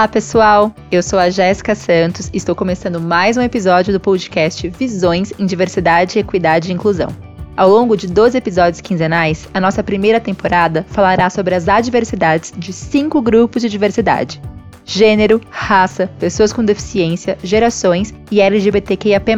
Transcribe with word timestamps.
Olá, 0.00 0.08
pessoal! 0.08 0.74
Eu 0.90 1.02
sou 1.02 1.18
a 1.18 1.28
Jéssica 1.28 1.74
Santos 1.74 2.30
e 2.32 2.38
estou 2.38 2.54
começando 2.54 2.98
mais 2.98 3.36
um 3.36 3.42
episódio 3.42 3.92
do 3.92 4.00
podcast 4.00 4.66
Visões 4.66 5.30
em 5.38 5.44
Diversidade, 5.44 6.18
Equidade 6.18 6.70
e 6.70 6.72
Inclusão. 6.72 7.14
Ao 7.54 7.68
longo 7.68 7.94
de 7.94 8.06
12 8.06 8.38
episódios 8.38 8.80
quinzenais, 8.80 9.46
a 9.52 9.60
nossa 9.60 9.82
primeira 9.82 10.18
temporada 10.18 10.86
falará 10.88 11.28
sobre 11.28 11.54
as 11.54 11.68
adversidades 11.68 12.50
de 12.56 12.72
cinco 12.72 13.20
grupos 13.20 13.60
de 13.60 13.68
diversidade: 13.68 14.40
gênero, 14.86 15.38
raça, 15.50 16.10
pessoas 16.18 16.50
com 16.50 16.64
deficiência, 16.64 17.36
gerações 17.44 18.14
e 18.30 18.40
LGBTQIAP+. 18.40 19.36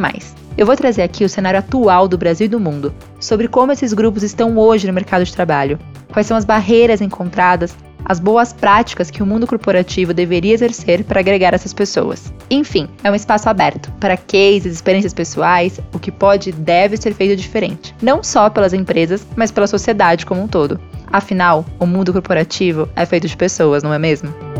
Eu 0.57 0.65
vou 0.65 0.77
trazer 0.77 1.02
aqui 1.02 1.24
o 1.24 1.29
cenário 1.29 1.59
atual 1.59 2.07
do 2.07 2.16
Brasil 2.16 2.45
e 2.45 2.49
do 2.49 2.60
mundo, 2.60 2.95
sobre 3.19 3.49
como 3.49 3.73
esses 3.73 3.93
grupos 3.93 4.23
estão 4.23 4.57
hoje 4.57 4.87
no 4.87 4.93
mercado 4.93 5.24
de 5.24 5.35
trabalho, 5.35 5.77
quais 6.13 6.29
são 6.29 6.37
as 6.37 6.45
barreiras 6.45 7.01
encontradas, 7.01 7.74
as 8.05 8.20
boas 8.20 8.52
práticas 8.52 9.11
que 9.11 9.23
o 9.23 9.27
mundo 9.27 9.47
corporativo 9.47 10.12
deveria 10.15 10.55
exercer 10.55 11.05
para 11.05 11.20
agregar 11.20 11.55
essas 11.55 11.73
pessoas. 11.73 12.33
Enfim, 12.51 12.88
é 13.02 13.10
um 13.10 13.15
espaço 13.15 13.48
aberto 13.48 13.91
para 14.01 14.16
cases, 14.16 14.74
experiências 14.74 15.15
pessoais, 15.15 15.80
o 15.93 15.98
que 15.98 16.10
pode 16.10 16.51
e 16.51 16.52
deve 16.52 16.96
ser 16.96 17.15
feito 17.15 17.41
diferente, 17.41 17.95
não 18.02 18.23
só 18.23 18.51
pelas 18.51 18.73
empresas, 18.73 19.27
mas 19.37 19.51
pela 19.51 19.66
sociedade 19.66 20.27
como 20.27 20.43
um 20.43 20.48
todo. 20.48 20.80
Afinal, 21.12 21.65
o 21.79 21.87
mundo 21.87 22.12
corporativo 22.12 22.88
é 22.96 23.05
feito 23.05 23.29
de 23.29 23.37
pessoas, 23.37 23.83
não 23.83 23.93
é 23.93 23.98
mesmo? 23.98 24.52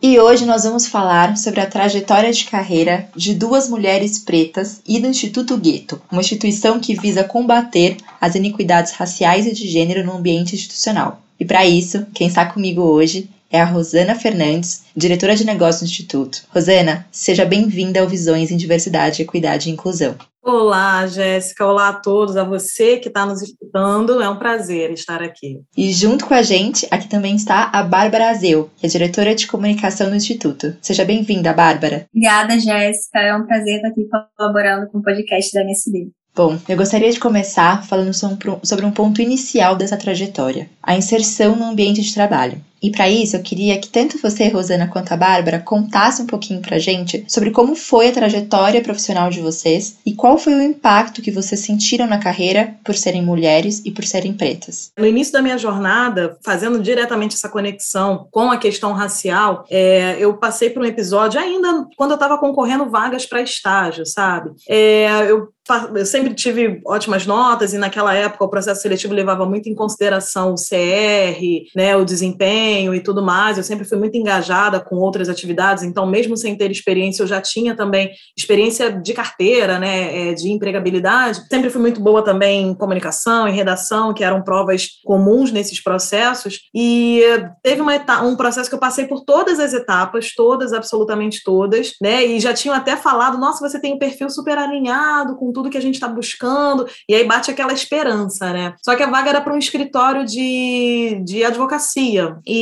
E 0.00 0.16
hoje 0.20 0.46
nós 0.46 0.62
vamos 0.62 0.86
falar 0.86 1.36
sobre 1.36 1.60
a 1.60 1.66
trajetória 1.66 2.30
de 2.30 2.44
carreira 2.44 3.10
de 3.16 3.34
duas 3.34 3.68
mulheres 3.68 4.16
pretas 4.16 4.80
e 4.86 5.00
do 5.00 5.08
Instituto 5.08 5.56
Gueto, 5.56 6.00
uma 6.08 6.20
instituição 6.20 6.78
que 6.78 6.94
visa 6.94 7.24
combater 7.24 7.96
as 8.20 8.36
iniquidades 8.36 8.92
raciais 8.92 9.44
e 9.44 9.52
de 9.52 9.66
gênero 9.66 10.06
no 10.06 10.16
ambiente 10.16 10.54
institucional. 10.54 11.20
E 11.38 11.44
para 11.44 11.64
isso, 11.64 12.04
quem 12.12 12.26
está 12.26 12.44
comigo 12.46 12.82
hoje 12.82 13.30
é 13.50 13.60
a 13.60 13.64
Rosana 13.64 14.14
Fernandes, 14.14 14.84
diretora 14.94 15.36
de 15.36 15.46
negócios 15.46 15.80
do 15.80 15.90
Instituto. 15.90 16.42
Rosana, 16.50 17.06
seja 17.10 17.44
bem-vinda 17.44 18.00
ao 18.00 18.08
Visões 18.08 18.50
em 18.50 18.56
Diversidade, 18.56 19.22
Equidade 19.22 19.70
e 19.70 19.72
Inclusão. 19.72 20.16
Olá, 20.42 21.06
Jéssica. 21.06 21.66
Olá 21.66 21.90
a 21.90 21.92
todos, 21.92 22.36
a 22.36 22.42
você 22.42 22.96
que 22.96 23.08
está 23.08 23.24
nos 23.24 23.42
escutando. 23.42 24.20
É 24.20 24.28
um 24.28 24.38
prazer 24.38 24.90
estar 24.90 25.22
aqui. 25.22 25.60
E 25.76 25.92
junto 25.92 26.26
com 26.26 26.34
a 26.34 26.42
gente, 26.42 26.86
aqui 26.90 27.08
também 27.08 27.36
está 27.36 27.70
a 27.72 27.82
Bárbara 27.82 28.30
Azeu, 28.30 28.70
que 28.76 28.86
é 28.86 28.88
diretora 28.88 29.34
de 29.34 29.46
comunicação 29.46 30.08
do 30.08 30.16
Instituto. 30.16 30.76
Seja 30.80 31.04
bem-vinda, 31.04 31.52
Bárbara. 31.52 32.06
Obrigada, 32.14 32.58
Jéssica. 32.58 33.20
É 33.20 33.34
um 33.36 33.46
prazer 33.46 33.76
estar 33.76 33.88
aqui 33.88 34.08
colaborando 34.36 34.90
com 34.90 34.98
o 34.98 35.02
podcast 35.02 35.52
da 35.52 35.60
MSD. 35.60 36.08
Bom, 36.38 36.56
eu 36.68 36.76
gostaria 36.76 37.10
de 37.10 37.18
começar 37.18 37.84
falando 37.84 38.14
sobre 38.14 38.86
um 38.86 38.92
ponto 38.92 39.20
inicial 39.20 39.74
dessa 39.74 39.96
trajetória: 39.96 40.70
a 40.80 40.96
inserção 40.96 41.56
no 41.56 41.64
ambiente 41.64 42.00
de 42.00 42.14
trabalho. 42.14 42.62
E 42.82 42.90
para 42.90 43.08
isso, 43.08 43.36
eu 43.36 43.42
queria 43.42 43.78
que 43.78 43.88
tanto 43.88 44.18
você, 44.18 44.48
Rosana, 44.48 44.88
quanto 44.88 45.12
a 45.12 45.16
Bárbara 45.16 45.58
contassem 45.58 46.24
um 46.24 46.28
pouquinho 46.28 46.60
pra 46.60 46.78
gente 46.78 47.24
sobre 47.28 47.50
como 47.50 47.74
foi 47.74 48.08
a 48.08 48.12
trajetória 48.12 48.82
profissional 48.82 49.30
de 49.30 49.40
vocês 49.40 49.98
e 50.06 50.14
qual 50.14 50.38
foi 50.38 50.54
o 50.54 50.62
impacto 50.62 51.22
que 51.22 51.30
vocês 51.30 51.60
sentiram 51.60 52.06
na 52.06 52.18
carreira 52.18 52.74
por 52.84 52.94
serem 52.94 53.22
mulheres 53.22 53.82
e 53.84 53.90
por 53.90 54.04
serem 54.04 54.32
pretas. 54.32 54.92
No 54.98 55.06
início 55.06 55.32
da 55.32 55.42
minha 55.42 55.58
jornada, 55.58 56.36
fazendo 56.44 56.80
diretamente 56.80 57.34
essa 57.34 57.48
conexão 57.48 58.28
com 58.30 58.50
a 58.50 58.56
questão 58.56 58.92
racial, 58.92 59.64
é, 59.70 60.16
eu 60.18 60.34
passei 60.34 60.70
por 60.70 60.82
um 60.82 60.86
episódio 60.86 61.40
ainda 61.40 61.86
quando 61.96 62.12
eu 62.12 62.16
estava 62.16 62.38
concorrendo 62.38 62.88
vagas 62.90 63.26
para 63.26 63.42
estágio, 63.42 64.06
sabe? 64.06 64.50
É, 64.68 65.08
eu 65.28 65.48
eu 65.94 66.06
sempre 66.06 66.32
tive 66.32 66.80
ótimas 66.86 67.26
notas 67.26 67.74
e 67.74 67.78
naquela 67.78 68.14
época 68.14 68.42
o 68.42 68.48
processo 68.48 68.80
seletivo 68.80 69.12
levava 69.12 69.44
muito 69.44 69.68
em 69.68 69.74
consideração 69.74 70.54
o 70.54 70.54
CR, 70.54 71.38
né, 71.76 71.94
o 71.94 72.06
desempenho 72.06 72.67
e 72.94 73.00
tudo 73.00 73.22
mais. 73.22 73.56
Eu 73.56 73.64
sempre 73.64 73.84
fui 73.84 73.98
muito 73.98 74.16
engajada 74.16 74.80
com 74.80 74.96
outras 74.96 75.28
atividades, 75.28 75.82
então 75.82 76.06
mesmo 76.06 76.36
sem 76.36 76.56
ter 76.56 76.70
experiência, 76.70 77.22
eu 77.22 77.26
já 77.26 77.40
tinha 77.40 77.74
também 77.74 78.10
experiência 78.36 78.90
de 78.90 79.12
carteira, 79.12 79.78
né, 79.78 80.30
é, 80.30 80.34
de 80.34 80.50
empregabilidade. 80.50 81.42
Sempre 81.48 81.70
fui 81.70 81.80
muito 81.80 82.00
boa 82.00 82.22
também 82.22 82.68
em 82.68 82.74
comunicação, 82.74 83.48
em 83.48 83.54
redação, 83.54 84.12
que 84.12 84.24
eram 84.24 84.42
provas 84.42 84.88
comuns 85.04 85.50
nesses 85.50 85.82
processos. 85.82 86.60
E 86.74 87.22
teve 87.62 87.80
uma 87.80 87.94
etapa, 87.94 88.24
um 88.24 88.36
processo 88.36 88.68
que 88.68 88.74
eu 88.74 88.80
passei 88.80 89.06
por 89.06 89.24
todas 89.24 89.58
as 89.60 89.72
etapas, 89.72 90.32
todas, 90.34 90.72
absolutamente 90.72 91.42
todas, 91.44 91.92
né, 92.00 92.24
e 92.24 92.40
já 92.40 92.52
tinham 92.52 92.74
até 92.74 92.96
falado, 92.96 93.38
nossa, 93.38 93.66
você 93.66 93.80
tem 93.80 93.94
um 93.94 93.98
perfil 93.98 94.30
super 94.30 94.58
alinhado 94.58 95.36
com 95.36 95.52
tudo 95.52 95.70
que 95.70 95.78
a 95.78 95.82
gente 95.82 95.94
está 95.94 96.08
buscando, 96.08 96.86
e 97.08 97.14
aí 97.14 97.24
bate 97.24 97.50
aquela 97.50 97.72
esperança, 97.72 98.52
né? 98.52 98.74
Só 98.82 98.94
que 98.94 99.02
a 99.02 99.10
vaga 99.10 99.30
era 99.30 99.40
para 99.40 99.54
um 99.54 99.58
escritório 99.58 100.24
de, 100.24 101.20
de 101.24 101.44
advocacia, 101.44 102.36
e 102.46 102.57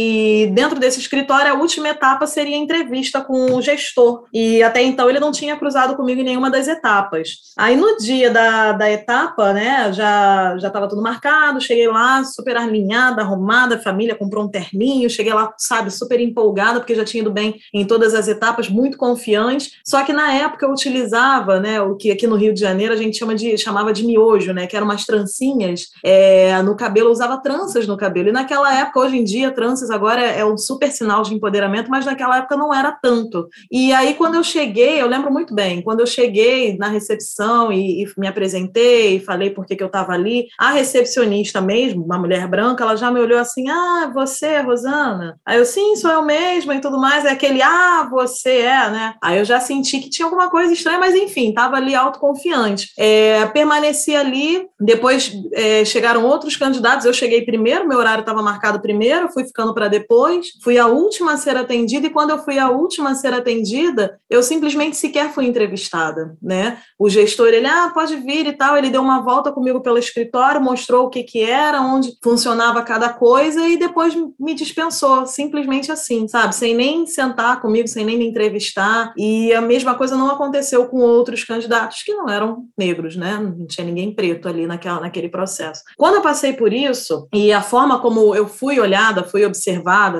dentro 0.52 0.78
desse 0.78 0.98
escritório, 0.98 1.52
a 1.52 1.54
última 1.54 1.88
etapa 1.88 2.26
seria 2.26 2.56
a 2.56 2.58
entrevista 2.58 3.20
com 3.20 3.54
o 3.54 3.62
gestor, 3.62 4.24
e 4.32 4.62
até 4.62 4.82
então 4.82 5.08
ele 5.08 5.20
não 5.20 5.32
tinha 5.32 5.56
cruzado 5.56 5.96
comigo 5.96 6.20
em 6.20 6.24
nenhuma 6.24 6.50
das 6.50 6.68
etapas. 6.68 7.36
Aí 7.56 7.76
no 7.76 7.96
dia 7.96 8.30
da, 8.30 8.72
da 8.72 8.90
etapa, 8.90 9.52
né, 9.52 9.92
já 9.92 10.56
já 10.58 10.68
estava 10.68 10.88
tudo 10.88 11.02
marcado, 11.02 11.60
cheguei 11.60 11.88
lá 11.88 12.24
super 12.24 12.56
alinhada, 12.56 13.22
arrumada, 13.22 13.78
família 13.78 14.14
comprou 14.14 14.44
um 14.44 14.48
terninho, 14.48 15.10
cheguei 15.10 15.32
lá, 15.32 15.52
sabe, 15.58 15.90
super 15.90 16.20
empolgada, 16.20 16.80
porque 16.80 16.94
já 16.94 17.04
tinha 17.04 17.20
ido 17.20 17.30
bem 17.30 17.56
em 17.72 17.84
todas 17.84 18.14
as 18.14 18.28
etapas, 18.28 18.68
muito 18.68 18.96
confiante, 18.96 19.72
só 19.84 20.02
que 20.02 20.12
na 20.12 20.32
época 20.32 20.66
eu 20.66 20.70
utilizava, 20.70 21.60
né, 21.60 21.80
o 21.80 21.96
que 21.96 22.10
aqui 22.10 22.26
no 22.26 22.36
Rio 22.36 22.52
de 22.52 22.60
Janeiro 22.60 22.92
a 22.92 22.96
gente 22.96 23.18
chama 23.18 23.34
de, 23.34 23.56
chamava 23.58 23.92
de 23.92 24.04
miojo, 24.04 24.52
né? 24.52 24.66
Que 24.66 24.76
eram 24.76 24.86
umas 24.86 25.04
trancinhas 25.04 25.88
é, 26.02 26.60
no 26.62 26.76
cabelo, 26.76 27.10
usava 27.10 27.38
tranças 27.38 27.86
no 27.86 27.96
cabelo. 27.96 28.28
E 28.28 28.32
naquela 28.32 28.74
época, 28.74 29.00
hoje 29.00 29.16
em 29.16 29.24
dia, 29.24 29.50
tranças 29.50 29.85
agora 29.90 30.22
é, 30.22 30.40
é 30.40 30.44
um 30.44 30.56
super 30.56 30.90
sinal 30.90 31.22
de 31.22 31.34
empoderamento, 31.34 31.90
mas 31.90 32.06
naquela 32.06 32.38
época 32.38 32.56
não 32.56 32.72
era 32.72 32.92
tanto. 32.92 33.48
E 33.70 33.92
aí, 33.92 34.14
quando 34.14 34.34
eu 34.34 34.44
cheguei, 34.44 35.00
eu 35.00 35.06
lembro 35.06 35.32
muito 35.32 35.54
bem, 35.54 35.82
quando 35.82 36.00
eu 36.00 36.06
cheguei 36.06 36.76
na 36.76 36.88
recepção 36.88 37.72
e, 37.72 38.02
e 38.02 38.06
me 38.18 38.26
apresentei, 38.26 39.20
falei 39.20 39.50
por 39.50 39.66
que 39.66 39.76
eu 39.80 39.86
estava 39.86 40.12
ali, 40.12 40.46
a 40.58 40.70
recepcionista 40.70 41.60
mesmo, 41.60 42.04
uma 42.04 42.18
mulher 42.18 42.46
branca, 42.48 42.84
ela 42.84 42.96
já 42.96 43.10
me 43.10 43.20
olhou 43.20 43.38
assim: 43.38 43.68
ah, 43.68 44.10
você, 44.12 44.60
Rosana? 44.60 45.38
Aí 45.44 45.58
eu, 45.58 45.64
sim, 45.64 45.96
sou 45.96 46.10
eu 46.10 46.22
mesma 46.22 46.74
e 46.74 46.80
tudo 46.80 46.98
mais. 46.98 47.24
É 47.24 47.30
aquele, 47.30 47.62
ah, 47.62 48.08
você 48.10 48.58
é, 48.58 48.90
né? 48.90 49.14
Aí 49.22 49.38
eu 49.38 49.44
já 49.44 49.60
senti 49.60 49.98
que 49.98 50.10
tinha 50.10 50.26
alguma 50.26 50.48
coisa 50.48 50.72
estranha, 50.72 50.98
mas 50.98 51.14
enfim, 51.14 51.50
estava 51.50 51.76
ali 51.76 51.94
autoconfiante. 51.94 52.92
É, 52.98 53.44
permaneci 53.46 54.14
ali, 54.14 54.66
depois 54.80 55.32
é, 55.52 55.84
chegaram 55.84 56.24
outros 56.24 56.56
candidatos, 56.56 57.04
eu 57.04 57.12
cheguei 57.12 57.44
primeiro, 57.44 57.86
meu 57.86 57.98
horário 57.98 58.20
estava 58.20 58.42
marcado 58.42 58.80
primeiro, 58.80 59.32
fui 59.32 59.44
ficando 59.44 59.74
para 59.76 59.88
depois, 59.88 60.46
fui 60.64 60.78
a 60.78 60.86
última 60.86 61.34
a 61.34 61.36
ser 61.36 61.54
atendida, 61.54 62.06
e 62.06 62.10
quando 62.10 62.30
eu 62.30 62.38
fui 62.38 62.58
a 62.58 62.70
última 62.70 63.10
a 63.10 63.14
ser 63.14 63.34
atendida, 63.34 64.18
eu 64.30 64.42
simplesmente 64.42 64.96
sequer 64.96 65.34
fui 65.34 65.44
entrevistada, 65.44 66.34
né? 66.42 66.78
O 66.98 67.10
gestor, 67.10 67.48
ele, 67.48 67.66
ah, 67.66 67.90
pode 67.92 68.16
vir 68.16 68.46
e 68.46 68.54
tal, 68.54 68.74
ele 68.74 68.88
deu 68.88 69.02
uma 69.02 69.20
volta 69.20 69.52
comigo 69.52 69.82
pelo 69.82 69.98
escritório, 69.98 70.62
mostrou 70.62 71.04
o 71.04 71.10
que 71.10 71.22
que 71.22 71.42
era, 71.42 71.82
onde 71.82 72.16
funcionava 72.24 72.80
cada 72.80 73.10
coisa, 73.10 73.68
e 73.68 73.76
depois 73.76 74.16
me 74.40 74.54
dispensou, 74.54 75.26
simplesmente 75.26 75.92
assim, 75.92 76.26
sabe? 76.26 76.54
Sem 76.54 76.74
nem 76.74 77.06
sentar 77.06 77.60
comigo, 77.60 77.86
sem 77.86 78.02
nem 78.02 78.16
me 78.16 78.26
entrevistar, 78.26 79.12
e 79.14 79.52
a 79.52 79.60
mesma 79.60 79.94
coisa 79.94 80.16
não 80.16 80.30
aconteceu 80.30 80.86
com 80.86 81.00
outros 81.00 81.44
candidatos 81.44 82.02
que 82.02 82.14
não 82.14 82.30
eram 82.30 82.64
negros, 82.78 83.14
né? 83.14 83.36
Não 83.36 83.66
tinha 83.66 83.86
ninguém 83.86 84.14
preto 84.14 84.48
ali 84.48 84.66
naquela, 84.66 85.00
naquele 85.00 85.28
processo. 85.28 85.82
Quando 85.98 86.14
eu 86.14 86.22
passei 86.22 86.54
por 86.54 86.72
isso, 86.72 87.28
e 87.34 87.52
a 87.52 87.60
forma 87.60 88.00
como 88.00 88.34
eu 88.34 88.48
fui 88.48 88.80
olhada, 88.80 89.22
fui 89.22 89.44
observada, 89.44 89.65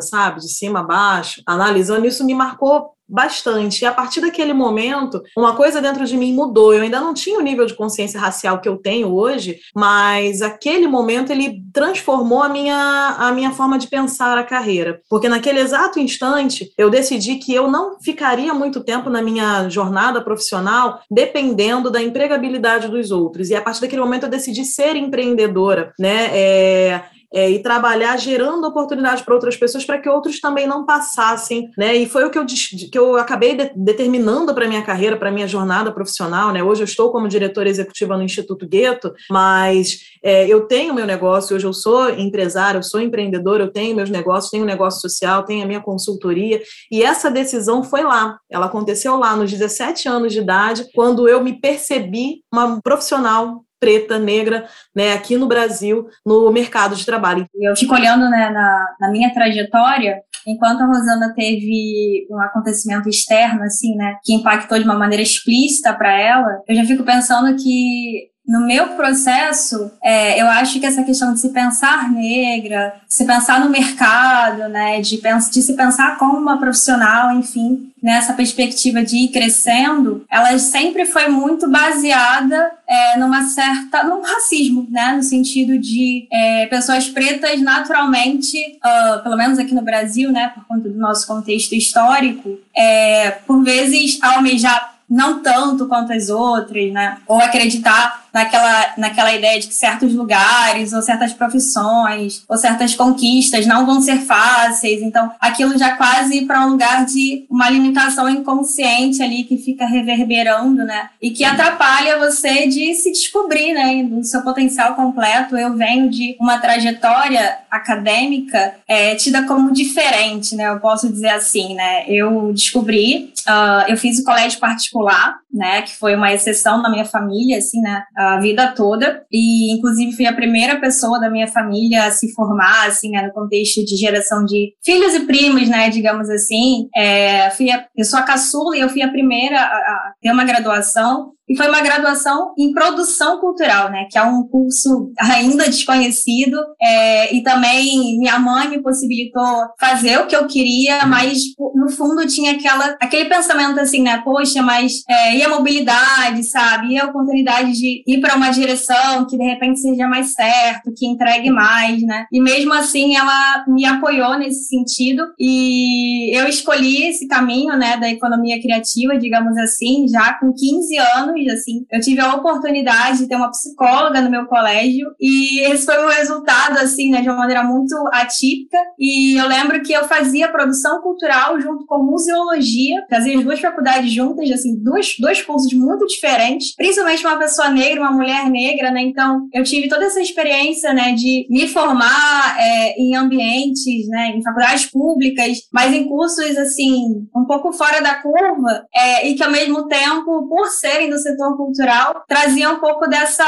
sabe, 0.02 0.40
de 0.40 0.48
cima 0.48 0.80
a 0.80 0.82
baixo, 0.82 1.42
analisando, 1.46 2.06
isso 2.06 2.24
me 2.24 2.34
marcou 2.34 2.96
bastante. 3.08 3.82
E 3.82 3.86
a 3.86 3.92
partir 3.92 4.20
daquele 4.20 4.52
momento, 4.52 5.22
uma 5.36 5.54
coisa 5.54 5.80
dentro 5.80 6.04
de 6.04 6.16
mim 6.16 6.32
mudou. 6.32 6.74
Eu 6.74 6.82
ainda 6.82 7.00
não 7.00 7.14
tinha 7.14 7.38
o 7.38 7.42
nível 7.42 7.66
de 7.66 7.74
consciência 7.74 8.18
racial 8.18 8.60
que 8.60 8.68
eu 8.68 8.76
tenho 8.76 9.12
hoje, 9.12 9.58
mas 9.74 10.42
aquele 10.42 10.88
momento 10.88 11.30
ele 11.30 11.62
transformou 11.72 12.42
a 12.42 12.48
minha, 12.48 13.16
a 13.18 13.32
minha 13.32 13.52
forma 13.52 13.78
de 13.78 13.88
pensar 13.88 14.36
a 14.36 14.44
carreira. 14.44 15.00
Porque 15.08 15.28
naquele 15.28 15.60
exato 15.60 16.00
instante, 16.00 16.72
eu 16.76 16.90
decidi 16.90 17.36
que 17.36 17.54
eu 17.54 17.70
não 17.70 18.00
ficaria 18.00 18.52
muito 18.52 18.82
tempo 18.82 19.08
na 19.08 19.22
minha 19.22 19.68
jornada 19.68 20.20
profissional 20.20 21.00
dependendo 21.10 21.90
da 21.90 22.02
empregabilidade 22.02 22.88
dos 22.88 23.10
outros. 23.10 23.50
E 23.50 23.54
a 23.54 23.62
partir 23.62 23.80
daquele 23.80 24.02
momento 24.02 24.24
eu 24.24 24.30
decidi 24.30 24.64
ser 24.64 24.96
empreendedora, 24.96 25.92
né? 25.98 26.30
É, 26.32 27.04
é, 27.32 27.50
e 27.50 27.62
trabalhar 27.62 28.16
gerando 28.18 28.66
oportunidades 28.66 29.22
para 29.22 29.34
outras 29.34 29.56
pessoas 29.56 29.84
para 29.84 29.98
que 29.98 30.08
outros 30.08 30.40
também 30.40 30.66
não 30.66 30.84
passassem, 30.84 31.70
né? 31.76 31.94
E 31.94 32.06
foi 32.06 32.24
o 32.24 32.30
que 32.30 32.38
eu, 32.38 32.46
que 32.46 32.98
eu 32.98 33.16
acabei 33.16 33.56
de, 33.56 33.70
determinando 33.74 34.54
para 34.54 34.68
minha 34.68 34.82
carreira, 34.82 35.16
para 35.16 35.30
minha 35.30 35.48
jornada 35.48 35.92
profissional, 35.92 36.52
né? 36.52 36.62
Hoje 36.62 36.82
eu 36.82 36.86
estou 36.86 37.10
como 37.10 37.28
diretora 37.28 37.68
executiva 37.68 38.16
no 38.16 38.22
Instituto 38.22 38.66
Gueto, 38.66 39.12
mas 39.30 39.98
é, 40.22 40.46
eu 40.48 40.66
tenho 40.66 40.94
meu 40.94 41.06
negócio, 41.06 41.54
hoje 41.54 41.66
eu 41.66 41.72
sou 41.72 42.10
empresária, 42.10 42.78
eu 42.78 42.82
sou 42.82 43.00
empreendedora, 43.00 43.64
eu 43.64 43.72
tenho 43.72 43.96
meus 43.96 44.10
negócios, 44.10 44.50
tenho 44.50 44.64
um 44.64 44.66
negócio 44.66 45.00
social, 45.00 45.44
tenho 45.44 45.64
a 45.64 45.66
minha 45.66 45.80
consultoria, 45.80 46.60
e 46.90 47.02
essa 47.02 47.30
decisão 47.30 47.82
foi 47.82 48.02
lá, 48.02 48.38
ela 48.50 48.66
aconteceu 48.66 49.16
lá 49.16 49.36
nos 49.36 49.50
17 49.50 50.08
anos 50.08 50.32
de 50.32 50.40
idade, 50.40 50.86
quando 50.94 51.28
eu 51.28 51.42
me 51.42 51.60
percebi 51.60 52.42
uma 52.52 52.80
profissional 52.82 53.65
preta, 53.78 54.18
negra, 54.18 54.66
né, 54.94 55.12
aqui 55.12 55.36
no 55.36 55.46
Brasil, 55.46 56.08
no 56.24 56.50
mercado 56.50 56.94
de 56.94 57.04
trabalho. 57.04 57.46
Eu 57.54 57.76
fico 57.76 57.94
olhando 57.94 58.28
né, 58.30 58.50
na, 58.50 58.96
na 59.00 59.10
minha 59.10 59.32
trajetória, 59.32 60.20
enquanto 60.46 60.82
a 60.82 60.86
Rosana 60.86 61.32
teve 61.34 62.26
um 62.30 62.40
acontecimento 62.40 63.08
externo, 63.08 63.62
assim, 63.62 63.94
né, 63.96 64.16
que 64.24 64.32
impactou 64.32 64.78
de 64.78 64.84
uma 64.84 64.98
maneira 64.98 65.22
explícita 65.22 65.92
para 65.92 66.18
ela, 66.18 66.62
eu 66.68 66.76
já 66.76 66.84
fico 66.84 67.04
pensando 67.04 67.56
que 67.56 68.30
no 68.46 68.64
meu 68.64 68.88
processo, 68.90 69.90
é, 70.00 70.40
eu 70.40 70.46
acho 70.46 70.78
que 70.78 70.86
essa 70.86 71.02
questão 71.02 71.34
de 71.34 71.40
se 71.40 71.48
pensar 71.48 72.08
negra, 72.12 72.94
se 73.08 73.24
pensar 73.24 73.58
no 73.58 73.68
mercado, 73.68 74.68
né, 74.68 75.00
de, 75.00 75.20
de 75.20 75.62
se 75.62 75.74
pensar 75.74 76.16
como 76.16 76.38
uma 76.38 76.56
profissional, 76.56 77.32
enfim, 77.32 77.90
nessa 78.00 78.34
perspectiva 78.34 79.02
de 79.02 79.16
ir 79.16 79.28
crescendo, 79.28 80.24
ela 80.30 80.56
sempre 80.60 81.06
foi 81.06 81.26
muito 81.28 81.68
baseada 81.68 82.70
é, 82.86 83.18
numa 83.18 83.42
certa, 83.42 84.04
num 84.04 84.22
racismo, 84.22 84.86
né, 84.90 85.14
no 85.16 85.24
sentido 85.24 85.76
de 85.76 86.28
é, 86.30 86.66
pessoas 86.66 87.08
pretas 87.08 87.60
naturalmente, 87.60 88.56
uh, 88.76 89.22
pelo 89.24 89.36
menos 89.36 89.58
aqui 89.58 89.74
no 89.74 89.82
Brasil, 89.82 90.30
né, 90.30 90.52
por 90.54 90.64
conta 90.66 90.88
do 90.88 90.98
nosso 90.98 91.26
contexto 91.26 91.74
histórico, 91.74 92.60
é, 92.76 93.32
por 93.44 93.64
vezes 93.64 94.22
almejar 94.22 94.94
não 95.08 95.40
tanto 95.40 95.86
quanto 95.86 96.12
as 96.12 96.28
outras, 96.28 96.92
né? 96.92 97.18
Ou 97.26 97.38
acreditar 97.38 98.25
naquela, 98.36 98.92
naquela 98.98 99.34
ideia 99.34 99.58
de 99.58 99.66
que 99.66 99.74
certos 99.74 100.12
lugares, 100.12 100.92
ou 100.92 101.00
certas 101.00 101.32
profissões, 101.32 102.44
ou 102.46 102.58
certas 102.58 102.94
conquistas 102.94 103.66
não 103.66 103.86
vão 103.86 104.02
ser 104.02 104.18
fáceis. 104.18 105.00
Então, 105.00 105.32
aquilo 105.40 105.78
já 105.78 105.96
quase 105.96 106.42
para 106.42 106.66
um 106.66 106.72
lugar 106.72 107.06
de 107.06 107.46
uma 107.48 107.70
limitação 107.70 108.28
inconsciente 108.28 109.22
ali 109.22 109.44
que 109.44 109.56
fica 109.56 109.86
reverberando, 109.86 110.84
né? 110.84 111.08
E 111.20 111.30
que 111.30 111.44
atrapalha 111.44 112.18
você 112.18 112.66
de 112.66 112.94
se 112.94 113.10
descobrir, 113.10 113.72
né? 113.72 114.02
Do 114.02 114.22
seu 114.22 114.42
potencial 114.42 114.94
completo. 114.94 115.56
Eu 115.56 115.74
venho 115.74 116.10
de 116.10 116.36
uma 116.38 116.58
trajetória 116.58 117.56
acadêmica 117.70 118.74
é, 118.86 119.14
tida 119.14 119.44
como 119.44 119.72
diferente, 119.72 120.54
né? 120.54 120.68
Eu 120.68 120.78
posso 120.78 121.08
dizer 121.08 121.30
assim, 121.30 121.74
né? 121.74 122.04
Eu 122.06 122.52
descobri, 122.52 123.32
uh, 123.48 123.88
eu 123.88 123.96
fiz 123.96 124.18
o 124.18 124.24
colégio 124.24 124.60
particular, 124.60 125.38
né? 125.50 125.80
Que 125.80 125.96
foi 125.96 126.14
uma 126.14 126.34
exceção 126.34 126.82
na 126.82 126.90
minha 126.90 127.06
família, 127.06 127.56
assim, 127.56 127.80
né? 127.80 128.04
A 128.34 128.40
vida 128.40 128.72
toda. 128.74 129.24
E 129.30 129.72
inclusive 129.72 130.16
fui 130.16 130.26
a 130.26 130.34
primeira 130.34 130.80
pessoa 130.80 131.20
da 131.20 131.30
minha 131.30 131.46
família 131.46 132.04
a 132.04 132.10
se 132.10 132.32
formar 132.34 132.86
assim 132.86 133.10
né, 133.10 133.22
no 133.22 133.32
contexto 133.32 133.84
de 133.84 133.96
geração 133.96 134.44
de 134.44 134.72
filhos 134.84 135.14
e 135.14 135.20
primos 135.20 135.68
né 135.68 135.88
digamos 135.90 136.28
assim. 136.28 136.88
É, 136.94 137.50
fui 137.50 137.70
a, 137.70 137.86
eu 137.96 138.04
sou 138.04 138.18
a 138.18 138.22
caçula 138.22 138.76
e 138.76 138.80
eu 138.80 138.88
fui 138.88 139.02
a 139.02 139.10
primeira 139.10 139.58
a, 139.58 139.62
a 139.62 140.12
ter 140.20 140.30
uma 140.30 140.44
graduação 140.44 141.35
e 141.48 141.56
foi 141.56 141.68
uma 141.68 141.80
graduação 141.80 142.52
em 142.58 142.72
produção 142.72 143.38
cultural, 143.40 143.90
né? 143.90 144.06
Que 144.10 144.18
é 144.18 144.22
um 144.22 144.42
curso 144.48 145.12
ainda 145.18 145.64
desconhecido. 145.66 146.58
É, 146.80 147.34
e 147.34 147.42
também 147.42 148.18
minha 148.18 148.38
mãe 148.38 148.68
me 148.68 148.82
possibilitou 148.82 149.44
fazer 149.78 150.18
o 150.18 150.26
que 150.26 150.34
eu 150.34 150.46
queria, 150.46 151.06
mas 151.06 151.42
no 151.74 151.88
fundo 151.90 152.26
tinha 152.26 152.52
aquela, 152.52 152.96
aquele 153.00 153.28
pensamento 153.28 153.78
assim, 153.78 154.02
né? 154.02 154.20
Poxa, 154.24 154.62
mas 154.62 155.02
é, 155.08 155.36
e 155.36 155.42
a 155.42 155.48
mobilidade, 155.48 156.42
sabe? 156.44 156.94
E 156.94 156.98
a 156.98 157.06
oportunidade 157.06 157.72
de 157.72 158.02
ir 158.06 158.20
para 158.20 158.36
uma 158.36 158.50
direção 158.50 159.26
que 159.26 159.36
de 159.36 159.44
repente 159.44 159.80
seja 159.80 160.08
mais 160.08 160.32
certo, 160.32 160.92
que 160.96 161.06
entregue 161.06 161.50
mais, 161.50 162.02
né? 162.02 162.26
E 162.32 162.40
mesmo 162.40 162.72
assim 162.72 163.16
ela 163.16 163.64
me 163.68 163.84
apoiou 163.84 164.36
nesse 164.38 164.64
sentido 164.64 165.22
e 165.38 166.36
eu 166.36 166.48
escolhi 166.48 167.08
esse 167.08 167.28
caminho, 167.28 167.76
né? 167.76 167.96
Da 167.96 168.10
economia 168.10 168.60
criativa, 168.60 169.16
digamos 169.16 169.56
assim, 169.58 170.08
já 170.08 170.34
com 170.34 170.52
15 170.52 170.96
anos 170.98 171.35
assim, 171.50 171.84
eu 171.90 172.00
tive 172.00 172.20
a 172.20 172.34
oportunidade 172.34 173.18
de 173.18 173.28
ter 173.28 173.36
uma 173.36 173.50
psicóloga 173.50 174.20
no 174.20 174.30
meu 174.30 174.46
colégio 174.46 175.08
e 175.20 175.60
esse 175.60 175.84
foi 175.84 176.04
um 176.04 176.08
resultado, 176.08 176.78
assim, 176.78 177.10
né, 177.10 177.20
de 177.20 177.28
uma 177.28 177.38
maneira 177.38 177.62
muito 177.62 177.94
atípica. 178.12 178.78
E 178.98 179.36
eu 179.36 179.46
lembro 179.46 179.82
que 179.82 179.92
eu 179.92 180.04
fazia 180.04 180.50
produção 180.50 181.00
cultural 181.00 181.60
junto 181.60 181.86
com 181.86 182.02
museologia, 182.02 183.04
fazia 183.10 183.38
as 183.38 183.44
duas 183.44 183.60
faculdades 183.60 184.10
juntas, 184.10 184.50
assim, 184.50 184.76
dois, 184.82 185.16
dois 185.18 185.42
cursos 185.42 185.72
muito 185.72 186.06
diferentes, 186.06 186.74
principalmente 186.74 187.26
uma 187.26 187.38
pessoa 187.38 187.70
negra, 187.70 188.00
uma 188.00 188.12
mulher 188.12 188.50
negra, 188.50 188.90
né? 188.90 189.02
Então, 189.02 189.48
eu 189.52 189.62
tive 189.62 189.88
toda 189.88 190.04
essa 190.04 190.20
experiência, 190.20 190.92
né, 190.92 191.12
de 191.12 191.46
me 191.50 191.68
formar 191.68 192.56
é, 192.58 193.00
em 193.00 193.14
ambientes, 193.14 194.08
né, 194.08 194.32
em 194.36 194.42
faculdades 194.42 194.86
públicas, 194.86 195.58
mas 195.72 195.92
em 195.92 196.08
cursos, 196.08 196.56
assim, 196.56 197.26
um 197.34 197.44
pouco 197.46 197.72
fora 197.72 198.00
da 198.00 198.14
curva, 198.16 198.84
é, 198.94 199.28
e 199.28 199.34
que 199.34 199.42
ao 199.42 199.50
mesmo 199.50 199.86
tempo, 199.86 200.48
por 200.48 200.66
serem 200.68 201.10
do 201.10 201.18
setor 201.26 201.56
cultural 201.56 202.24
trazia 202.28 202.70
um 202.70 202.78
pouco 202.78 203.08
dessas 203.08 203.46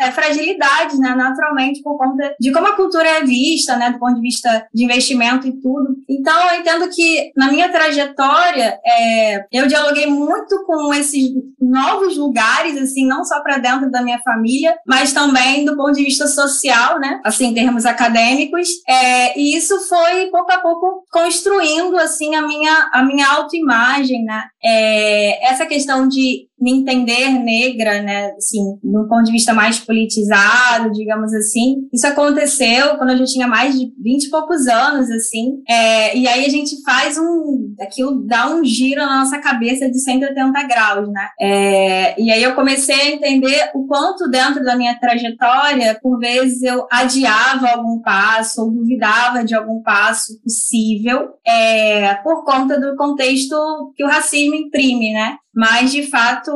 é, 0.00 0.10
fragilidades, 0.10 0.98
né, 0.98 1.14
naturalmente, 1.14 1.82
por 1.82 1.96
conta 1.96 2.34
de 2.40 2.52
como 2.52 2.66
a 2.66 2.76
cultura 2.76 3.08
é 3.08 3.22
vista, 3.22 3.76
né, 3.76 3.90
do 3.90 3.98
ponto 3.98 4.14
de 4.14 4.20
vista 4.20 4.66
de 4.72 4.84
investimento 4.84 5.46
e 5.46 5.52
tudo. 5.60 5.96
Então, 6.08 6.48
eu 6.48 6.60
entendo 6.60 6.88
que 6.88 7.32
na 7.36 7.50
minha 7.50 7.68
trajetória, 7.68 8.78
é, 8.84 9.44
eu 9.52 9.66
dialoguei 9.66 10.06
muito 10.06 10.64
com 10.64 10.92
esses 10.94 11.30
novos 11.60 12.16
lugares, 12.16 12.76
assim, 12.76 13.06
não 13.06 13.24
só 13.24 13.40
para 13.42 13.58
dentro 13.58 13.90
da 13.90 14.02
minha 14.02 14.18
família, 14.20 14.76
mas 14.86 15.12
também 15.12 15.64
do 15.64 15.76
ponto 15.76 15.92
de 15.92 16.04
vista 16.04 16.26
social, 16.26 16.98
né, 16.98 17.20
assim, 17.24 17.46
em 17.46 17.54
termos 17.54 17.84
acadêmicos. 17.84 18.68
É, 18.88 19.38
e 19.38 19.56
isso 19.56 19.78
foi 19.88 20.26
pouco 20.26 20.50
a 20.52 20.58
pouco 20.58 21.04
construindo, 21.10 21.96
assim, 21.96 22.34
a 22.34 22.42
minha, 22.42 22.90
a 22.92 23.02
minha 23.02 23.28
autoimagem, 23.28 24.24
né. 24.24 24.44
É, 24.62 25.50
essa 25.50 25.66
questão 25.66 26.08
de 26.08 26.49
me 26.60 26.72
entender 26.72 27.30
negra, 27.30 28.02
né, 28.02 28.32
assim, 28.36 28.60
um 28.84 29.08
ponto 29.08 29.24
de 29.24 29.32
vista 29.32 29.54
mais 29.54 29.78
politizado, 29.78 30.92
digamos 30.92 31.32
assim. 31.32 31.88
Isso 31.92 32.06
aconteceu 32.06 32.96
quando 32.98 33.10
eu 33.10 33.18
já 33.18 33.24
tinha 33.24 33.48
mais 33.48 33.78
de 33.78 33.90
20 33.98 34.24
e 34.24 34.30
poucos 34.30 34.66
anos, 34.66 35.10
assim, 35.10 35.62
é, 35.66 36.16
e 36.16 36.28
aí 36.28 36.44
a 36.44 36.48
gente 36.48 36.82
faz 36.82 37.16
um, 37.16 37.74
aquilo 37.80 38.26
dá 38.26 38.54
um 38.54 38.64
giro 38.64 39.00
na 39.00 39.20
nossa 39.20 39.38
cabeça 39.38 39.90
de 39.90 39.98
180 39.98 40.62
graus, 40.64 41.08
né, 41.08 41.28
é, 41.40 42.20
e 42.20 42.30
aí 42.30 42.42
eu 42.42 42.54
comecei 42.54 42.94
a 42.94 43.10
entender 43.10 43.70
o 43.74 43.86
quanto 43.86 44.28
dentro 44.28 44.62
da 44.62 44.76
minha 44.76 44.98
trajetória, 44.98 45.98
por 46.02 46.18
vezes 46.18 46.62
eu 46.62 46.86
adiava 46.90 47.68
algum 47.70 48.00
passo 48.00 48.62
ou 48.62 48.70
duvidava 48.70 49.42
de 49.44 49.54
algum 49.54 49.82
passo 49.82 50.40
possível, 50.42 51.30
é, 51.46 52.14
por 52.16 52.44
conta 52.44 52.78
do 52.78 52.94
contexto 52.96 53.56
que 53.96 54.04
o 54.04 54.08
racismo 54.08 54.54
imprime, 54.54 55.12
né, 55.12 55.36
mas 55.60 55.92
de 55.92 56.04
fato 56.04 56.50